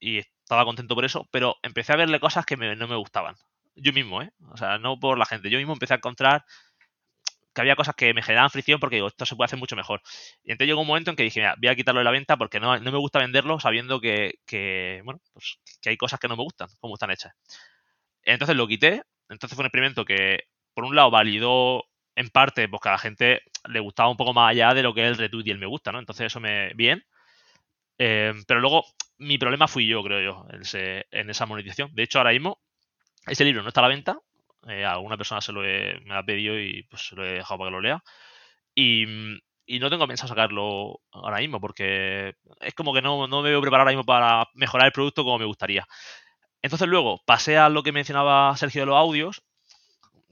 [0.00, 3.34] y estaba contento por eso, pero empecé a verle cosas que no me gustaban.
[3.74, 4.30] Yo mismo, ¿eh?
[4.50, 5.50] O sea, no por la gente.
[5.50, 6.44] Yo mismo empecé a encontrar
[7.54, 10.00] que había cosas que me generaban fricción porque digo, esto se puede hacer mucho mejor.
[10.44, 12.36] Y entonces llegó un momento en que dije, mira, voy a quitarlo de la venta
[12.36, 16.44] porque no, me gusta venderlo sabiendo que, bueno, pues, que hay cosas que no me
[16.44, 17.32] gustan, como están hechas.
[18.22, 19.02] Entonces lo quité.
[19.28, 20.44] Entonces fue un experimento que,
[20.74, 21.84] por un lado, validó
[22.14, 25.04] en parte porque a la gente le gustaba un poco más allá de lo que
[25.04, 25.98] es el retweet y el me gusta, ¿no?
[25.98, 26.72] Entonces eso me...
[26.74, 27.04] bien.
[27.98, 28.84] Eh, pero luego
[29.18, 31.90] mi problema fui yo, creo yo, en, en esa monetización.
[31.94, 32.60] De hecho, ahora mismo,
[33.26, 34.18] ese libro no está a la venta,
[34.68, 37.58] eh, alguna persona se lo he, me ha pedido y pues se lo he dejado
[37.58, 38.02] para que lo lea.
[38.74, 39.06] Y,
[39.80, 43.82] no tengo pensado sacarlo ahora mismo porque es como que no, no me veo preparado
[43.82, 45.86] ahora mismo para mejorar el producto como me gustaría.
[46.62, 49.42] Entonces luego pasé a lo que mencionaba Sergio de los audios,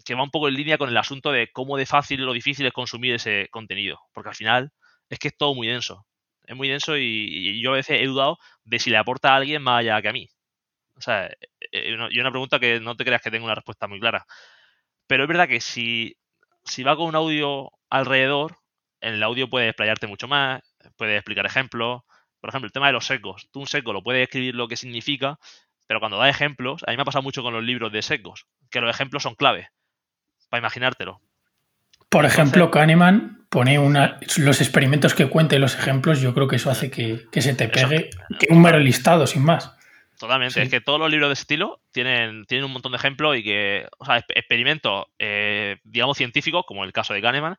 [0.05, 2.66] que va un poco en línea con el asunto de cómo de fácil o difícil
[2.66, 4.01] es consumir ese contenido.
[4.14, 4.72] Porque al final
[5.10, 6.06] es que es todo muy denso.
[6.47, 9.62] Es muy denso y, yo a veces he dudado de si le aporta a alguien
[9.62, 10.28] más allá que a mí.
[10.97, 11.36] O sea, eh,
[11.73, 14.27] eh, y una pregunta que no te creas que tengo una respuesta muy clara.
[15.06, 16.16] Pero es verdad que si,
[16.64, 18.56] si va con un audio alrededor,
[19.01, 20.62] en el audio puedes explayarte mucho más,
[20.97, 22.02] puedes explicar ejemplos.
[22.40, 23.48] Por ejemplo, el tema de los secos.
[23.52, 25.39] Tú un seco lo puedes escribir lo que significa,
[25.86, 28.47] pero cuando da ejemplos, a mí me ha pasado mucho con los libros de secos,
[28.70, 29.70] que los ejemplos son clave
[30.48, 31.20] para imaginártelo.
[32.16, 36.56] Por ejemplo, Kahneman pone una, los experimentos que cuenta y los ejemplos, yo creo que
[36.56, 38.09] eso hace que, se te pegue
[38.40, 39.76] que un mero listado, sin más.
[40.18, 40.62] Totalmente.
[40.62, 43.86] Es que todos los libros de estilo tienen, tienen un montón de ejemplos y que,
[43.98, 47.59] o sea, experimentos, eh, digamos, científicos, como el caso de Kahneman,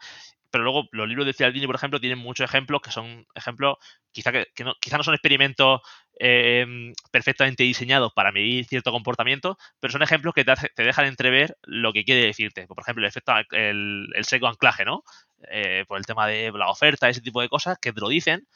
[0.52, 3.78] pero luego los libros de Cialdini, por ejemplo, tienen muchos ejemplos que son ejemplos,
[4.12, 5.82] quizá que, no, quizá no son experimentos
[6.20, 10.54] eh, perfectamente diseñados para medir cierto comportamiento, pero son ejemplos que te,
[10.84, 12.68] dejan entrever lo que quiere decirte.
[12.68, 15.04] Por ejemplo, el efecto, el, el seco anclaje, ¿no?
[15.52, 18.48] Eh, por el tema de la oferta, ese tipo de cosas, que te lo dicen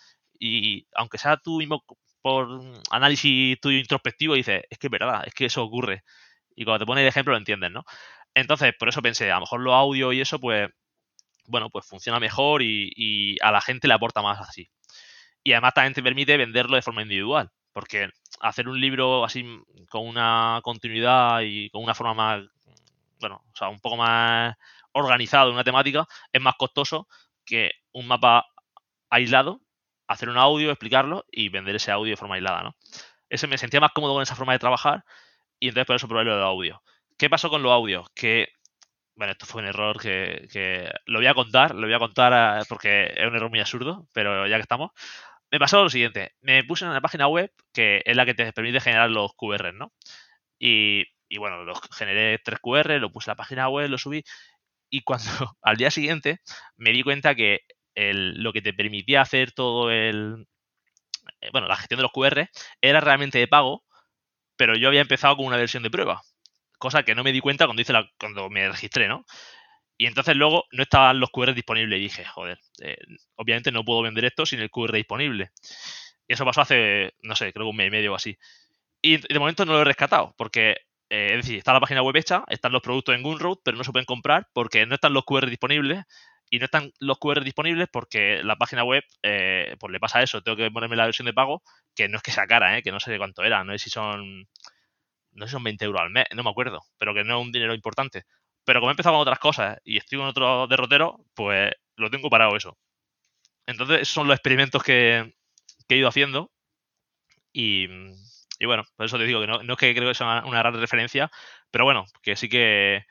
[0.41, 1.83] y aunque sea tú mismo
[2.21, 2.47] por
[2.91, 6.03] análisis tuyo introspectivo dices, es que es verdad, es que eso ocurre.
[6.55, 7.83] Y cuando te pones el ejemplo lo entiendes, ¿no?
[8.33, 10.69] Entonces, por eso pensé, a lo mejor lo audio y eso, pues,
[11.51, 14.69] bueno, pues funciona mejor y, a la gente le aporta más así.
[15.43, 18.09] Y además también te permite venderlo de forma individual, porque
[18.39, 19.45] hacer un libro así
[19.89, 22.43] con una continuidad y con una forma más,
[23.19, 24.55] bueno, o sea, un poco más
[24.93, 27.07] organizado, una temática, es más costoso
[27.45, 28.45] que un mapa
[29.09, 29.61] aislado
[30.07, 32.75] hacer un audio, explicarlo y vender ese audio de forma aislada, ¿no?
[33.29, 35.05] Ese me sentía más cómodo con esa forma de trabajar
[35.59, 36.83] y entonces por eso probé lo de audio.
[37.17, 38.09] ¿Qué pasó con los audios?
[38.13, 38.49] Que,
[39.15, 42.65] bueno, esto fue un error que, que lo voy a contar, lo voy a contar
[42.69, 44.91] porque es un error muy absurdo, pero ya que estamos,
[45.51, 46.33] me pasó lo siguiente.
[46.41, 49.73] Me puse en una página web que es la que te permite generar los QR,
[49.73, 49.93] ¿no?
[50.59, 54.23] Y, y bueno, los generé tres QR, lo puse en la página web, lo subí.
[54.89, 55.25] Y cuando
[55.63, 56.39] al día siguiente
[56.77, 57.61] me di cuenta que
[57.95, 60.45] lo que te permitía hacer todo el.
[61.41, 62.49] eh, Bueno, la gestión de los QR
[62.81, 63.83] era realmente de pago,
[64.57, 66.21] pero yo había empezado con una versión de prueba.
[66.81, 69.23] Cosa que no me di cuenta cuando, hice la, cuando me registré, ¿no?
[69.99, 72.97] Y entonces luego no estaban los QR disponibles y dije, joder, eh,
[73.35, 75.51] obviamente no puedo vender esto sin el QR disponible.
[76.27, 78.35] Y eso pasó hace, no sé, creo que un mes y medio o así.
[78.99, 80.71] Y de momento no lo he rescatado, porque,
[81.11, 83.83] eh, es decir, está la página web hecha, están los productos en Gumroad, pero no
[83.83, 86.03] se pueden comprar porque no están los QR disponibles.
[86.49, 90.41] Y no están los QR disponibles porque la página web, eh, pues le pasa eso,
[90.41, 91.61] tengo que ponerme la versión de pago,
[91.95, 92.81] que no es que sea cara, ¿eh?
[92.81, 94.47] que no sé cuánto era, no sé si son,
[95.33, 97.51] no sé son 20 euros al mes, no me acuerdo, pero que no es un
[97.51, 98.23] dinero importante.
[98.63, 102.29] Pero como he empezado con otras cosas y estoy con otro derrotero, pues lo tengo
[102.29, 102.77] parado eso.
[103.67, 105.33] Entonces, esos son los experimentos que,
[105.87, 106.51] que he ido haciendo.
[107.53, 107.87] Y,
[108.59, 110.45] y bueno, por eso te digo que no, no es que creo que sea una,
[110.45, 111.31] una gran referencia,
[111.71, 113.05] pero bueno, que sí que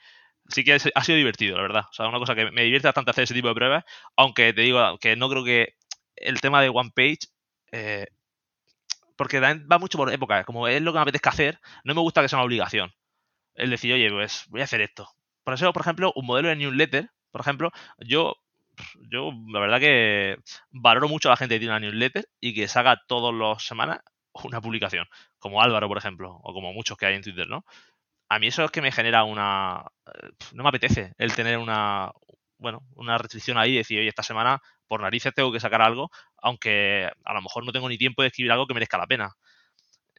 [0.49, 1.85] sí que ha sido divertido, la verdad.
[1.91, 3.85] O sea, una cosa que me divierte bastante hacer ese tipo de pruebas,
[4.17, 5.75] aunque te digo que no creo que
[6.17, 7.19] el tema de One Page,
[7.73, 8.07] eh,
[9.21, 12.23] porque va mucho por época, como es lo que me apetezca hacer, no me gusta
[12.23, 12.91] que sea una obligación.
[13.55, 15.11] El decir, oye, pues voy a hacer esto.
[15.45, 18.37] Por eso, por ejemplo, un modelo de newsletter, por ejemplo, yo,
[19.11, 20.39] yo la verdad que
[20.71, 23.99] valoro mucho a la gente que tiene una newsletter y que saca todas las semanas
[24.45, 25.07] una publicación,
[25.39, 27.67] como Álvaro, por ejemplo, o como muchos que hay en Twitter, ¿no?
[28.31, 29.85] A mí eso es que me genera una...
[30.07, 32.11] eh, No me apetece el tener una,
[32.57, 37.09] bueno, una restricción ahí decir, oye, esta semana por narices tengo que sacar algo, aunque
[37.25, 39.31] a lo mejor no tengo ni tiempo de escribir algo que merezca la pena.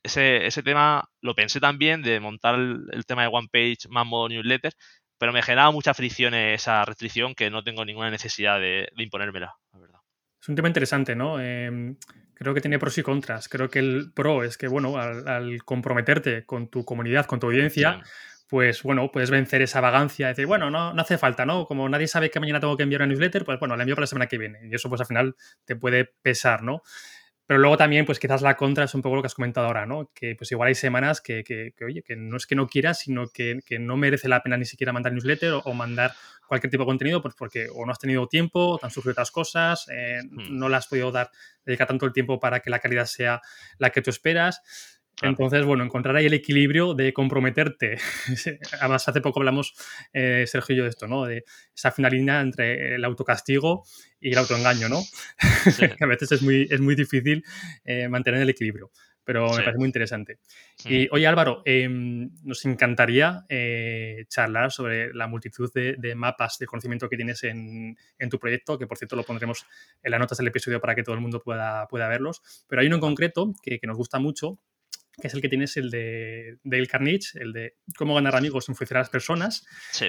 [0.01, 4.07] Ese, ese tema lo pensé también de montar el, el tema de One Page más
[4.07, 4.73] modo newsletter,
[5.17, 9.53] pero me generaba mucha fricción esa restricción que no tengo ninguna necesidad de, de imponérmela,
[9.73, 9.99] la verdad.
[10.41, 11.35] Es un tema interesante, ¿no?
[11.39, 11.95] Eh,
[12.33, 13.47] creo que tiene pros y contras.
[13.49, 17.47] Creo que el pro es que, bueno, al, al comprometerte con tu comunidad, con tu
[17.47, 18.09] audiencia, Sí.
[18.51, 21.65] Pues bueno, puedes vencer esa vagancia, decir, bueno, no, no hace falta, ¿no?
[21.65, 24.03] Como nadie sabe que mañana tengo que enviar una newsletter, pues bueno, la envío para
[24.03, 24.59] la semana que viene.
[24.69, 26.81] Y eso, pues al final te puede pesar, ¿no?
[27.45, 29.85] Pero luego también, pues quizás la contra es un poco lo que has comentado ahora,
[29.85, 30.11] ¿no?
[30.13, 32.99] Que pues igual hay semanas que, que, que, oye, que no es que no quieras,
[32.99, 36.13] sino que, que, no merece la pena ni siquiera mandar newsletter o, o, mandar
[36.45, 39.13] cualquier tipo de contenido, pues porque o no has tenido tiempo, o te han surgido
[39.13, 40.59] otras cosas, eh, hmm.
[40.59, 41.29] no le has podido dar,
[41.63, 43.41] dedicar tanto el tiempo para que la calidad sea
[43.77, 44.61] la que tú esperas.
[45.15, 45.33] Claro.
[45.33, 47.97] Entonces, bueno, encontrar ahí el equilibrio de comprometerte.
[48.79, 49.73] Además, hace poco hablamos,
[50.13, 51.25] eh, Sergio y yo, de esto, ¿no?
[51.25, 51.43] De
[51.75, 53.83] esa final línea entre el autocastigo
[54.19, 55.01] y el autoengaño, ¿no?
[55.01, 55.87] Sí.
[55.97, 57.43] que a veces es muy, es muy difícil
[57.83, 58.91] eh, mantener el equilibrio.
[59.23, 59.57] Pero sí.
[59.57, 60.39] me parece muy interesante.
[60.75, 60.89] Sí.
[60.89, 66.65] Y oye, Álvaro, eh, nos encantaría eh, charlar sobre la multitud de, de, mapas de
[66.65, 69.65] conocimiento que tienes en, en, tu proyecto, que por cierto lo pondremos
[70.01, 72.41] en las notas del episodio para que todo el mundo pueda, pueda verlos.
[72.67, 74.59] Pero hay uno en concreto que, que nos gusta mucho,
[75.21, 78.73] que es el que tienes, el de Dale Carnage, el de cómo ganar amigos sin
[78.73, 79.65] influenciar a las personas.
[79.91, 80.07] Sí.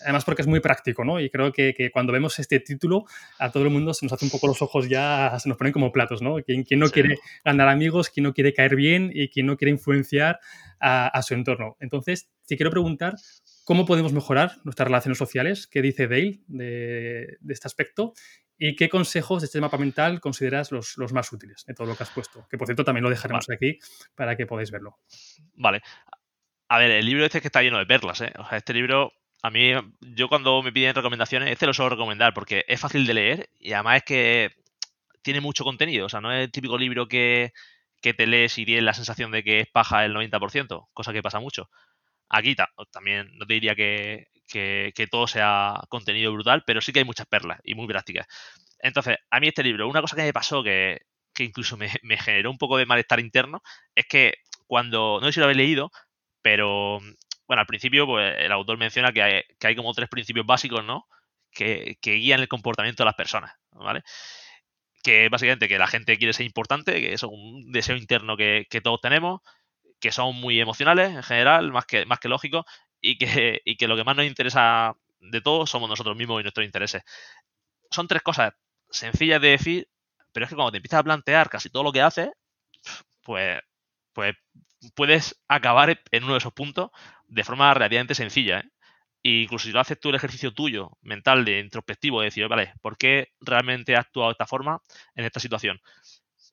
[0.00, 1.20] Además porque es muy práctico, ¿no?
[1.20, 3.04] Y creo que, que, cuando vemos este título,
[3.38, 5.72] a todo el mundo se nos hace un poco los ojos ya, se nos ponen
[5.72, 6.36] como platos, ¿no?
[6.42, 6.94] Quien, quien no sí.
[6.94, 10.40] quiere ganar amigos, quien no quiere caer bien y quien no quiere influenciar
[10.80, 11.76] a, a su entorno.
[11.80, 13.14] Entonces, te quiero preguntar,
[13.64, 15.66] ¿cómo podemos mejorar nuestras relaciones sociales?
[15.66, 18.12] ¿Qué dice Dale de, de este aspecto?
[18.56, 21.96] ¿Y qué consejos de este mapa mental consideras los, los, más útiles de todo lo
[21.96, 22.46] que has puesto?
[22.48, 23.56] Que por cierto también lo dejaremos vale.
[23.56, 23.78] aquí
[24.14, 24.98] para que podáis verlo.
[25.54, 25.82] Vale.
[26.68, 28.32] A ver, el libro este es que está lleno de perlas, ¿eh?
[28.38, 29.12] O sea, este libro,
[29.42, 33.14] a mí, yo cuando me piden recomendaciones, este lo suelo recomendar porque es fácil de
[33.14, 34.50] leer y además es que
[35.22, 36.06] tiene mucho contenido.
[36.06, 37.52] O sea, no es el típico libro que,
[38.00, 41.22] que te lees y tienes la sensación de que es paja el 90%, cosa que
[41.22, 41.70] pasa mucho.
[42.28, 47.00] Aquí ta también no te diría que, que, todo sea contenido brutal, pero sí que
[47.00, 48.26] hay muchas perlas y muy prácticas.
[48.78, 51.02] Entonces, a mí este libro, una cosa que me pasó que,
[51.32, 53.62] que incluso me, generó un poco de malestar interno,
[53.94, 54.34] es que
[54.66, 55.90] cuando, no sé si lo habéis leído,
[56.42, 57.00] pero
[57.46, 60.84] bueno, al principio pues, el autor menciona que hay, que hay como tres principios básicos,
[60.84, 61.06] ¿no?
[61.52, 64.02] Que, que, guían el comportamiento de las personas, ¿vale?
[65.02, 68.80] Que básicamente que la gente quiere ser importante, que es un deseo interno que, que
[68.80, 69.40] todos tenemos,
[70.00, 72.64] que son muy emocionales en general, más que, más que lógicos,
[73.04, 76.42] y que, y que lo que más nos interesa de todos somos nosotros mismos y
[76.42, 77.02] nuestros intereses.
[77.90, 78.54] Son tres cosas
[78.90, 79.88] sencillas de decir,
[80.32, 82.30] pero es que cuando te empiezas a plantear casi todo lo que haces,
[83.22, 83.60] pues,
[84.14, 84.34] pues
[84.94, 86.90] puedes acabar en uno de esos puntos
[87.26, 88.60] de forma relativamente sencilla.
[88.60, 88.70] ¿eh?
[89.22, 92.72] E incluso si lo haces tú el ejercicio tuyo, mental, de introspectivo, de decir, vale,
[92.80, 94.80] ¿por qué realmente he actuado de esta forma
[95.14, 95.78] en esta situación?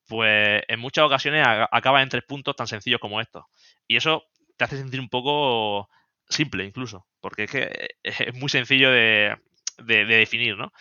[0.05, 3.45] Pues en muchas ocasiones acaba en tres puntos tan sencillos como estos.
[3.87, 4.25] Y eso
[4.57, 5.89] te hace sentir un poco
[6.31, 9.37] simple incluso, porque es que es muy sencillo de,
[9.77, 10.71] definir, ¿no?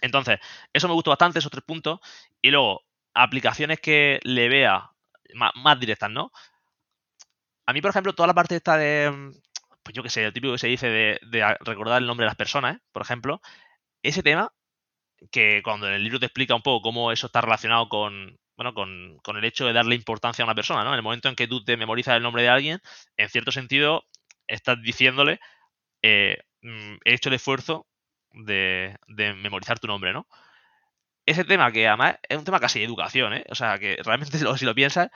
[0.00, 0.38] Entonces,
[0.72, 2.00] eso me gustó bastante, esos tres puntos.
[2.40, 2.82] Y luego,
[3.14, 4.90] aplicaciones que le vea
[5.34, 6.32] más, directas, ¿no?
[7.66, 9.32] A mí, por ejemplo, toda la parte esta de,
[9.82, 12.30] pues yo qué sé, el típico que se dice de, de recordar el nombre de
[12.30, 12.80] las personas, ¿eh?
[12.92, 13.40] por ejemplo,
[14.02, 14.52] ese tema
[15.30, 18.74] que cuando en el libro te explica un poco cómo eso está relacionado con, bueno,
[18.74, 20.90] con, el hecho de darle importancia a una persona, ¿no?
[20.90, 22.80] En el momento en que tú te memorizas el nombre de alguien,
[23.16, 24.04] en cierto sentido,
[24.46, 25.40] estás diciéndole,
[26.02, 27.86] eh, mm, he hecho el esfuerzo
[28.32, 30.26] de, memorizar tu nombre, ¿no?
[31.26, 33.44] Ese tema que además es un tema casi de educación, ¿eh?
[33.50, 35.10] O sea, que realmente si lo, piensas,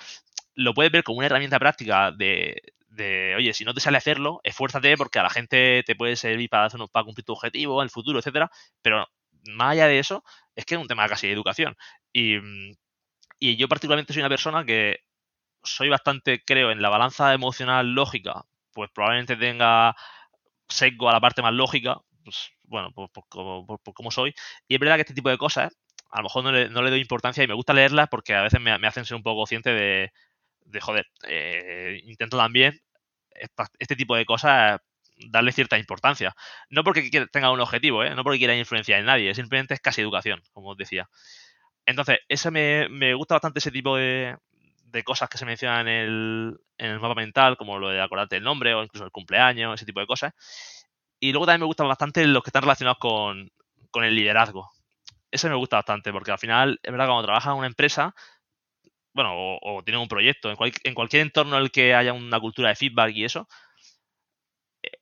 [0.55, 4.40] lo puedes ver como una herramienta práctica de, de, oye, si no te sale hacerlo,
[4.44, 7.85] esfuérzate porque a la gente te puede servir para, hacer, para cumplir tu objetivo en
[7.86, 8.51] el futuro, etcétera,
[8.82, 9.07] pero
[9.55, 10.24] más allá de eso,
[10.55, 11.77] es que es un tema casi de educación.
[12.12, 12.77] Y, mm,
[13.39, 15.01] y yo particularmente soy una persona que
[15.62, 18.44] soy bastante, creo, en la balanza emocional lógica,
[18.77, 19.97] pues probablemente tenga
[20.69, 23.11] sesgo a la parte más lógica, pues bueno, por,
[23.94, 24.35] cómo soy.
[24.69, 25.74] Y es verdad que este tipo de cosas,
[26.11, 28.70] a lo mejor no le, doy importancia y me gusta leerlas porque a veces me,
[28.86, 30.12] hacen ser un poco consciente de,
[30.66, 32.78] de joder, eh, intento también
[33.78, 34.78] este tipo de cosas
[35.16, 36.35] darle cierta importancia.
[36.69, 38.15] No porque tenga un objetivo, ¿eh?
[38.15, 41.09] no porque quiera influenciar en nadie, simplemente es casi educación, como os decía.
[41.86, 44.36] Entonces, ese me, me gusta bastante ese tipo de,
[44.97, 48.36] de cosas que se mencionan en el, en el, mapa mental, como lo de acordarte
[48.36, 50.32] el nombre o incluso el cumpleaños, ese tipo de cosas.
[51.20, 53.51] Y luego también me gustan bastante los que están relacionados con,
[53.90, 54.70] con el liderazgo.
[55.31, 58.14] Ese me gusta bastante, porque al final, es verdad, cuando trabajas en una empresa,
[59.14, 62.40] bueno, o, o tienes un proyecto, en, en, cualquier entorno en el que haya una
[62.40, 63.48] cultura de feedback y eso,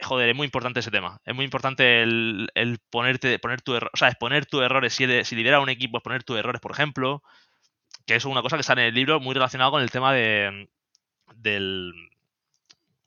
[0.03, 1.21] joder, es muy importante ese tema.
[1.25, 2.49] Es muy importante el,
[2.91, 4.95] ponerte, poner tu error, o sea, exponer tus errores.
[4.95, 7.23] Si, si lidera un equipo, exponer tus errores, por ejemplo.
[8.07, 10.69] Que es una cosa que está en el libro muy relacionado con el tema de,
[11.37, 11.93] del,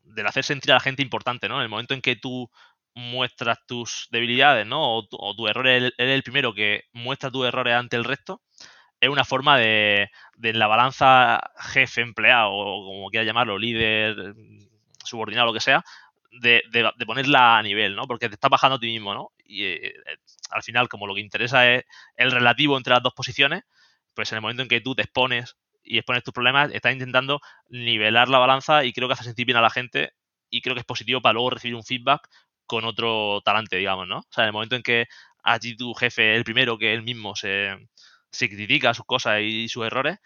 [0.03, 1.57] del hacer sentir a la gente importante, ¿no?
[1.57, 2.49] En el momento en que tú
[2.95, 4.97] muestras tus debilidades, ¿no?
[4.97, 8.41] O, tu error eres el primero que muestra tus errores ante el resto,
[8.99, 14.33] es una forma de, de la balanza jefe-empleado, o como quieras llamarlo, líder,
[15.03, 15.83] subordinado, lo que sea,
[16.41, 16.63] de,
[17.05, 18.07] ponerla a nivel, ¿no?
[18.07, 19.31] Porque te estás bajando a ti mismo, ¿no?
[19.45, 20.17] Y eh, eh,
[20.51, 21.85] al final, como lo que interesa es
[22.15, 23.63] el relativo entre las dos posiciones,
[24.17, 27.39] pues en el momento en que tú te expones y expones tus problemas, estás intentando
[27.69, 30.13] nivelar la balanza y creo que hace sentir bien a la gente
[30.49, 32.27] y creo que es positivo para luego recibir un feedback
[32.65, 34.17] con otro talante, digamos, ¿no?
[34.17, 35.05] O sea, en el momento en que
[35.43, 37.77] a ti tu jefe el primero que él mismo se,
[38.31, 40.17] se critica sus cosas y sus errores,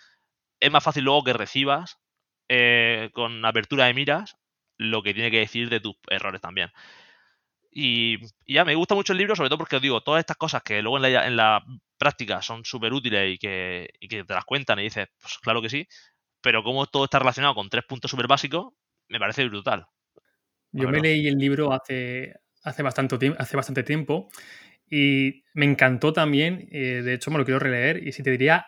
[0.62, 1.98] es más fácil luego que recibas
[2.48, 4.38] eh, con apertura de miras
[4.78, 6.72] lo que tiene que decir de tus errores también.
[7.72, 10.62] Y, ya me gusta mucho el libro, sobre todo porque os digo, todas estas cosas
[10.62, 11.64] que luego en la, en la
[11.98, 15.62] práctica son súper útiles y que, y que, te las cuentan y dices, pues claro
[15.62, 15.88] que sí,
[16.42, 18.74] pero como todo está relacionado con tres puntos súper básicos,
[19.08, 19.86] me parece brutal.
[20.74, 22.34] Yo me leí el libro hace,
[22.64, 24.30] hace, bastante, hace bastante tiempo
[24.90, 28.66] y me encantó también, eh, de hecho me lo quiero releer y si te diría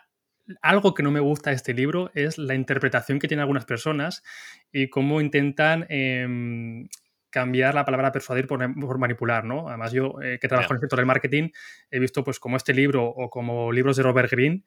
[0.61, 4.23] algo que no me gusta de este libro es la interpretación que tienen algunas personas
[4.71, 6.87] y cómo intentan em,
[7.33, 9.67] cambiar la palabra persuadir por, manipular, ¿no?
[9.67, 11.49] Además, yo eh, que trabajo en el sector del marketing,
[11.89, 14.61] he visto pues como este libro o como libros de Robert Greene,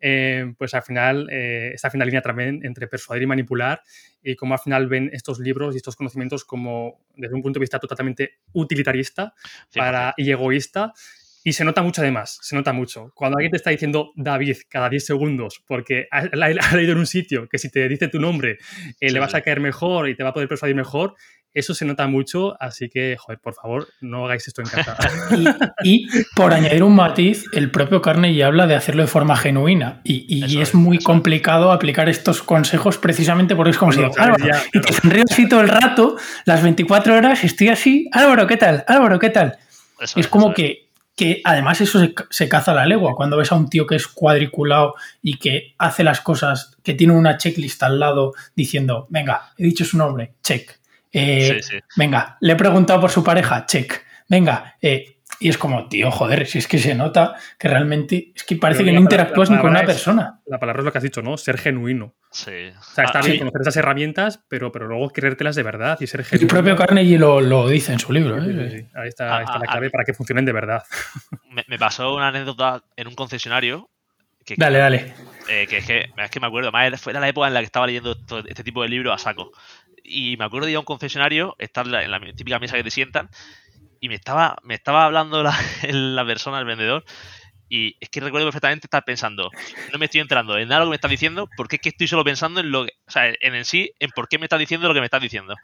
[0.00, 3.82] em, pues al final eh, esta fina línea también entre persuadir y manipular
[4.22, 7.62] y cómo al final ven estos libros y estos conocimientos como desde un punto de
[7.62, 9.32] vista totalmente utilitarista
[9.74, 10.92] para, y egoísta
[11.44, 13.12] y se nota mucho además, se nota mucho.
[13.14, 17.48] Cuando alguien te está diciendo David cada 10 segundos porque ha, leído en un sitio
[17.48, 18.58] que si te dice tu nombre
[19.00, 21.14] eh, le vas a caer mejor y te va a poder persuadir mejor,
[21.52, 24.96] eso se nota mucho, así que, joder, por favor, no hagáis esto en casa.
[25.82, 26.06] y,
[26.36, 30.74] por añadir un matiz, el propio Carnegie habla de hacerlo de forma genuina y, es
[30.74, 34.36] muy complicado aplicar estos consejos precisamente porque es como si, Álvaro,
[34.72, 38.84] y te sonrío así todo el rato, las 24 horas, estoy así, Álvaro, ¿qué tal?
[38.86, 39.58] Álvaro, ¿qué tal?
[40.16, 40.89] es como que
[41.20, 43.14] que además eso se, caza a la legua.
[43.14, 47.12] Cuando ves a un tío que es cuadriculado y que hace las cosas, que tiene
[47.12, 50.80] una checklist al lado diciendo, venga, he dicho su nombre, check.
[51.12, 51.60] Eh,
[51.94, 54.02] venga, le he preguntado por su pareja, check.
[54.30, 58.44] Venga, eh, y es como, tío, joder, si es que se nota que realmente es
[58.44, 60.40] que parece que no interactúas ni con una persona.
[60.44, 61.38] La palabra es lo que has dicho, ¿no?
[61.38, 62.14] Ser genuino.
[62.30, 62.68] Sí.
[62.78, 66.06] O sea, está ah, bien conocer esas herramientas, pero, pero luego creértelas de verdad y
[66.06, 66.44] ser genuino.
[66.44, 68.36] El propio Carnegie lo, lo dice en su libro.
[68.36, 68.86] ¿eh?
[68.94, 70.84] Ahí, está, ahí está, la clave para que funcionen de verdad.
[71.68, 73.88] Me, pasó una anécdota en un concesionario.
[74.44, 75.14] Que, dale, dale.
[75.48, 77.66] Eh, que, es que es que me acuerdo, más fue la época en la que
[77.66, 78.14] estaba leyendo
[78.46, 79.52] este tipo de libros a saco.
[80.04, 82.90] Y me acuerdo de ir a un concesionario, estar en la típica mesa que te
[82.90, 83.30] sientan,
[84.00, 85.56] y me estaba, me estaba hablando la,
[85.90, 87.04] la persona, el vendedor,
[87.68, 89.50] Y es que recuerdo perfectamente estar pensando,
[89.92, 92.08] no me estoy enterando en nada lo que me estás diciendo, porque es que estoy
[92.08, 94.58] solo pensando en lo que, o sea, en, en sí, en por qué me estás
[94.58, 95.54] diciendo lo que me estás diciendo.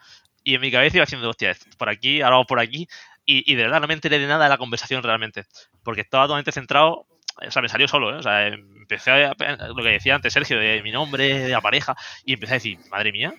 [0.44, 2.86] Y en mi cabeza iba haciendo, hostia, por aquí, ahora por aquí.
[3.24, 5.44] Y, y de verdad no me enteré de nada de la conversación realmente.
[5.82, 7.06] Porque estaba totalmente centrado
[7.36, 8.18] o sea, me salió solo, ¿eh?
[8.18, 9.34] O sea, empecé a,
[9.68, 12.78] lo que decía antes Sergio, de mi nombre, de la pareja, y empecé a decir,
[12.90, 13.34] madre mía,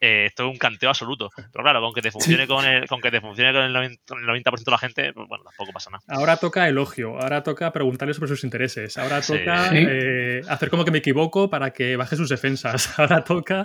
[0.00, 1.30] eh, esto es un canteo absoluto.
[1.34, 4.64] Pero claro, con que te funcione con el, con que te funcione con el 90%,
[4.64, 6.04] de la gente, pues bueno, tampoco pasa nada.
[6.08, 10.90] Ahora toca elogio, ahora toca preguntarle sobre sus intereses, ahora toca eh, hacer como que
[10.90, 13.64] me equivoco para que baje sus defensas, ahora toca...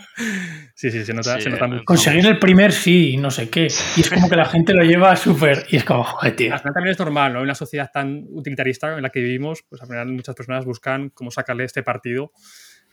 [0.76, 1.85] Sí, sí, se nota, se nota mucho.
[1.85, 3.68] Conseguir el primer sí, no sé qué.
[3.95, 5.65] Y es como que la gente lo lleva súper...
[5.69, 6.55] Y es como, joder, tío.
[6.61, 7.39] también es normal, ¿no?
[7.39, 11.10] En una sociedad tan utilitarista en la que vivimos, pues al final muchas personas buscan
[11.10, 12.31] cómo sacarle este partido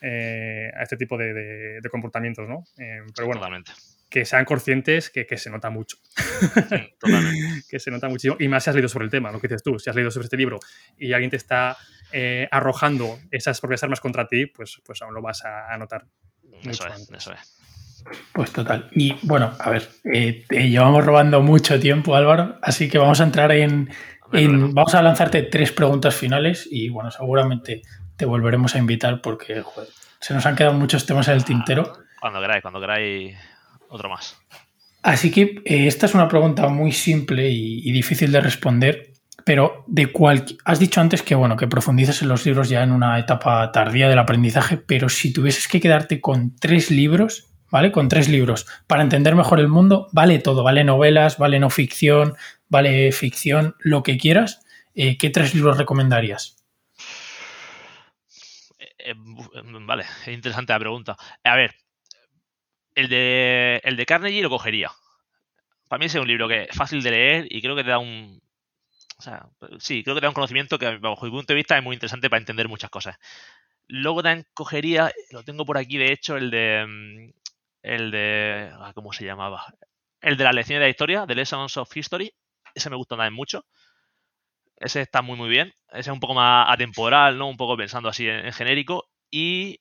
[0.00, 2.64] eh, a este tipo de, comportamientos, ¿no?
[2.78, 3.42] Eh, pero bueno,
[4.08, 5.98] que sean conscientes que, se nota mucho.
[7.68, 8.36] que se nota muchísimo.
[8.38, 10.10] Y más si has leído sobre el tema, lo que dices tú, si has leído
[10.10, 10.58] sobre este libro
[10.98, 11.76] y alguien te está
[12.12, 16.06] eh, arrojando esas propias armas contra ti, pues, pues aún lo vas a, notar.
[16.64, 17.56] Eso es, eso es.
[18.32, 18.88] Pues total.
[18.92, 23.52] Y bueno, a ver, te llevamos robando mucho tiempo, Álvaro, así que vamos a entrar
[23.52, 23.90] en,
[24.32, 27.82] Vamos a lanzarte tres preguntas finales y bueno, seguramente
[28.20, 29.62] te volveremos a invitar porque
[30.20, 31.90] se nos han quedado muchos temas en el tintero.
[32.20, 33.34] Cuando queráis, cuando queráis
[33.88, 34.36] otro más.
[35.00, 39.14] Así que eh, esta es una pregunta muy simple y, difícil de responder,
[39.46, 42.92] pero de cual has dicho antes que bueno que profundizas en los libros ya en
[42.92, 47.90] una etapa tardía del aprendizaje, pero si tuvieses que quedarte con tres libros, ¿vale?
[47.90, 52.36] Con tres libros para entender mejor el mundo, vale todo, vale novelas, vale no ficción,
[52.68, 54.60] vale ficción, lo que quieras.
[54.94, 56.59] Eh, ¿Qué tres libros recomendarías?
[59.04, 61.16] Eh, mm, vale, es interesante la pregunta.
[61.44, 61.74] A ver,
[62.94, 64.90] el de, el de Carnegie lo cogería.
[65.88, 67.98] Para mí es un libro que es fácil de leer y creo que te da
[67.98, 68.40] un.
[69.18, 69.48] O sea,
[69.80, 71.94] sí, creo que te da un conocimiento que, bajo mi punto de vista, es muy
[71.94, 73.16] interesante para entender muchas cosas.
[73.88, 76.86] Luego también cogería, lo tengo por aquí, de hecho, el de.
[76.88, 77.30] Mm,
[77.82, 78.70] el de.
[78.74, 79.64] Ah, ¿Cómo se llamaba?
[80.22, 82.32] El de las lecciones de la historia, The Lessons of History.
[82.74, 83.66] Ese me gusta también mucho.
[84.80, 85.72] Ese está muy, muy bien.
[85.90, 87.48] Ese es un poco más atemporal, ¿no?
[87.48, 89.08] Un poco pensando así en, genérico.
[89.30, 89.80] Y.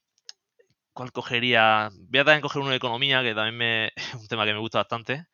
[0.94, 1.90] ¿Cuál cogería?
[2.10, 4.60] Voy a también coger uno de economía, que también me, es un tema que me
[4.60, 5.26] gusta bastante.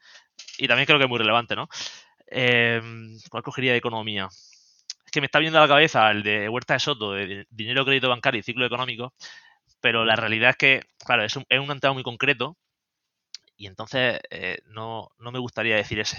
[0.58, 1.70] Y también creo que es muy relevante, ¿no?
[2.28, 4.28] Em, ¿Cuál cogería de economía?
[5.06, 7.86] Es que me está viendo a la cabeza el de Huerta de Soto, de dinero,
[7.86, 9.14] crédito bancario y ciclo económico.
[9.82, 12.58] Pero la realidad es que, claro, es un, es un muy concreto.
[13.58, 16.18] Y entonces eh, no, no me gustaría decir ese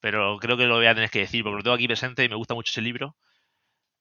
[0.00, 2.28] pero creo que lo voy a tener que decir porque lo tengo aquí presente y
[2.28, 3.16] me gusta mucho ese libro.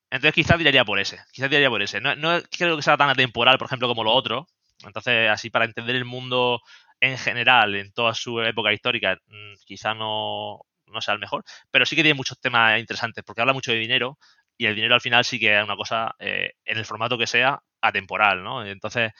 [0.09, 1.99] Entonces quizás tiraría por ese, quizás tiraría por ese.
[2.01, 2.13] No,
[2.51, 4.47] creo que sea tan atemporal, por ejemplo, como lo otro.
[4.85, 6.61] Entonces, así para entender el mundo
[6.99, 11.85] en general, en toda su época histórica, mm, quizá no, no sea el mejor, pero
[11.85, 14.17] sí que tiene muchos temas interesantes, porque habla mucho de dinero
[14.57, 17.27] y el dinero al final sí que es una cosa, eh, en el formato que
[17.27, 18.65] sea, atemporal, ¿no?
[18.65, 19.11] Entonces,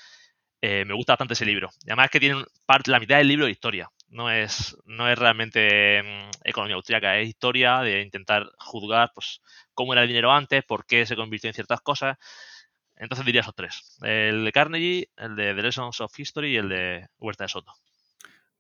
[0.62, 1.70] eh, me gusta bastante ese libro.
[1.86, 5.10] Y además es que tiene parte, la mitad del libro de historia no es, no
[5.10, 9.42] es realmente mm, economía austríaca, es historia de intentar juzgar pues,
[9.74, 12.18] cómo era el dinero antes, por qué se convirtió en ciertas cosas.
[12.96, 13.98] Entonces diría esos tres.
[14.02, 17.74] El de Carnegie, el de The Lessons of History y el de Huerta de Soto.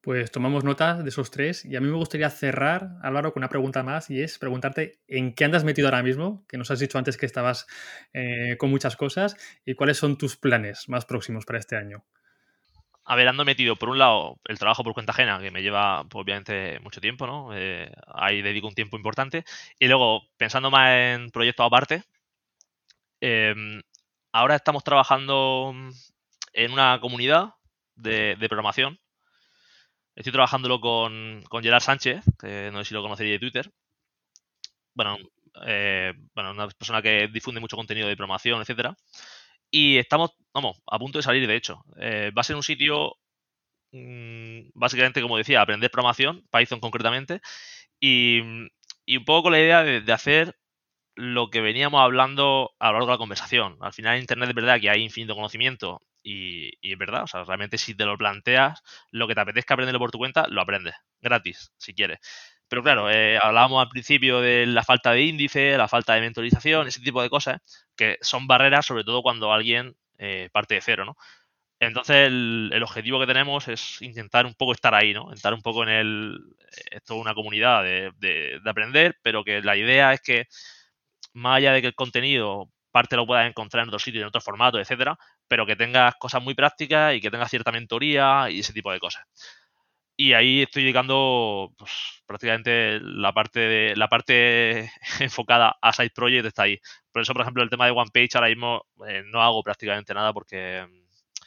[0.01, 3.49] Pues tomamos nota de esos tres y a mí me gustaría cerrar, Álvaro, con una
[3.49, 6.97] pregunta más y es preguntarte en qué andas metido ahora mismo, que nos has dicho
[6.97, 7.65] antes que estabas
[8.13, 12.05] eh, con muchas cosas y cuáles son tus planes más próximos para este año
[13.09, 16.03] a ver, ando metido, por un lado, el trabajo por cuenta ajena, que me lleva,
[16.09, 17.51] pues, obviamente, mucho tiempo, ¿no?
[17.55, 19.45] Eh, ahí dedico un tiempo importante.
[19.79, 22.03] Y luego, pensando más en proyectos aparte,
[23.21, 23.81] em,
[24.33, 25.73] ahora estamos trabajando
[26.53, 27.53] en una comunidad
[27.95, 28.99] de, programación.
[30.15, 33.71] Estoy trabajándolo con, con, Gerard Sánchez, que no sé si lo conocería de Twitter.
[34.93, 35.17] Bueno,
[35.65, 38.97] eh, bueno, una persona que difunde mucho contenido de programación, etcétera.
[39.71, 41.83] Y estamos, vamos, a punto de salir, de hecho.
[41.99, 43.15] Eh, va a ser un sitio,
[43.91, 47.41] mm, básicamente, como decía, aprender programación, Python concretamente,
[47.99, 50.57] y, un poco con la idea de, hacer
[51.15, 53.77] lo que veníamos hablando a lo largo de la conversación.
[53.81, 57.43] Al final en Internet es verdad que hay infinito conocimiento y, es verdad, o sea,
[57.43, 58.81] realmente si te lo planteas,
[59.11, 62.19] lo que te apetezca aprenderlo por tu cuenta, lo aprendes, gratis, si quieres.
[62.67, 66.87] Pero claro, eh, hablábamos al principio de la falta de índice, la falta de mentorización,
[66.87, 67.61] ese tipo de cosas,
[67.95, 71.15] que son barreras, sobre todo cuando alguien eh, parte de cero, ¿no?
[71.79, 75.31] Entonces, el, objetivo que tenemos es intentar un poco estar ahí, ¿no?
[75.31, 76.39] Estar un poco en el.
[76.91, 80.47] Esto es una comunidad de, de, aprender, pero que la idea es que,
[81.33, 84.43] más allá de que el contenido parte lo puedas encontrar en otros sitios, en otros
[84.43, 85.17] formatos, etcétera,
[85.47, 88.99] pero que tengas cosas muy prácticas y que tengas cierta mentoría y ese tipo de
[88.99, 89.25] cosas.
[90.19, 91.91] Y ahí estoy llegando pues,
[92.25, 96.79] prácticamente la parte de, la parte enfocada a Side Project está ahí.
[97.17, 100.13] Por eso, por ejemplo, el tema de One Page ahora mismo eh, no hago prácticamente
[100.13, 101.39] nada porque mm,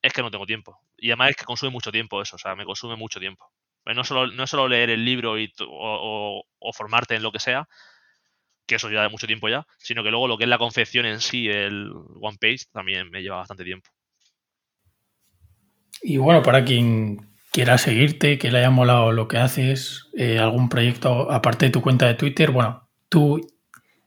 [0.00, 0.78] es que no tengo tiempo.
[0.96, 3.50] Y además es que consume mucho tiempo eso, o sea, me consume mucho tiempo.
[3.82, 5.34] Pues no, solo, no solo leer el libro
[5.68, 7.68] o, formarte en lo que sea,
[8.66, 11.20] que eso de mucho tiempo ya, sino que luego lo que es la confección en
[11.20, 11.90] sí, el
[12.20, 13.90] One Page, también me lleva bastante tiempo.
[16.02, 20.68] Y bueno, para quien quiera seguirte, que le haya molado lo que haces, eh, algún
[20.68, 23.40] proyecto aparte de tu cuenta de Twitter, bueno, tú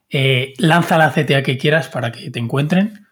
[0.09, 3.07] eh, lanza la CTA que quieras para que te encuentren.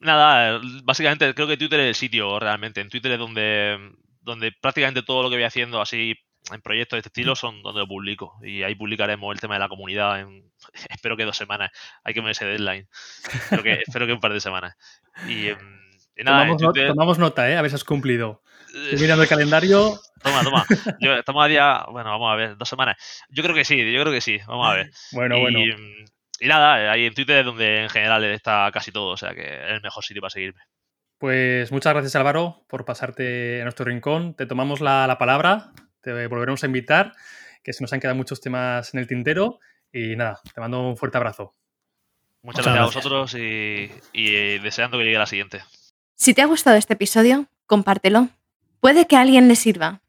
[0.00, 2.80] Nada, básicamente creo que Twitter es el sitio realmente.
[2.80, 3.78] En Twitter es donde,
[4.20, 6.14] donde prácticamente todo lo que voy haciendo así
[6.52, 8.38] en proyectos de este estilo son donde lo publico.
[8.42, 10.44] Y ahí publicaremos el tema de la comunidad en,
[10.90, 11.70] espero que dos semanas.
[12.02, 12.88] Hay que ese deadline.
[13.32, 14.76] Espero que, espero que un par de semanas.
[15.28, 15.58] Y, em,
[16.24, 17.56] tomamos, nota, ¿eh?
[17.56, 18.42] A ver si has cumplido.
[18.74, 19.98] Estoy mirando el calendario.
[20.24, 20.66] Toma, toma.
[21.18, 21.84] estamos a día.
[21.90, 22.96] Bueno, vamos a ver, dos semanas.
[23.28, 24.38] Yo creo que sí, yo creo que sí.
[24.46, 24.90] Vamos a ver.
[25.12, 25.58] Bueno, bueno.
[26.40, 29.42] Y nada, ahí en Twitter es donde en general está casi todo, o sea que
[29.42, 30.62] es el mejor sitio para seguirme.
[31.18, 34.34] Pues muchas gracias Álvaro por pasarte en nuestro rincón.
[34.34, 37.12] Te tomamos la, palabra, te volveremos a invitar,
[37.62, 39.60] que se nos han quedado muchos temas en el tintero.
[39.92, 41.54] Y nada, te mando un fuerte abrazo.
[42.42, 45.62] Muchas, gracias, a vosotros y, y deseando que llegue la siguiente.
[46.16, 48.28] Si te ha gustado este episodio, compártelo.
[48.80, 50.02] Puede que a alguien le sirva.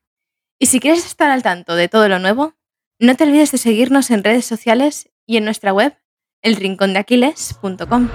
[0.59, 2.53] Y si quieres estar al tanto de todo lo nuevo,
[2.99, 5.97] no te olvides de seguirnos en redes sociales y en nuestra web
[6.41, 8.09] elrincondeaquiles.com.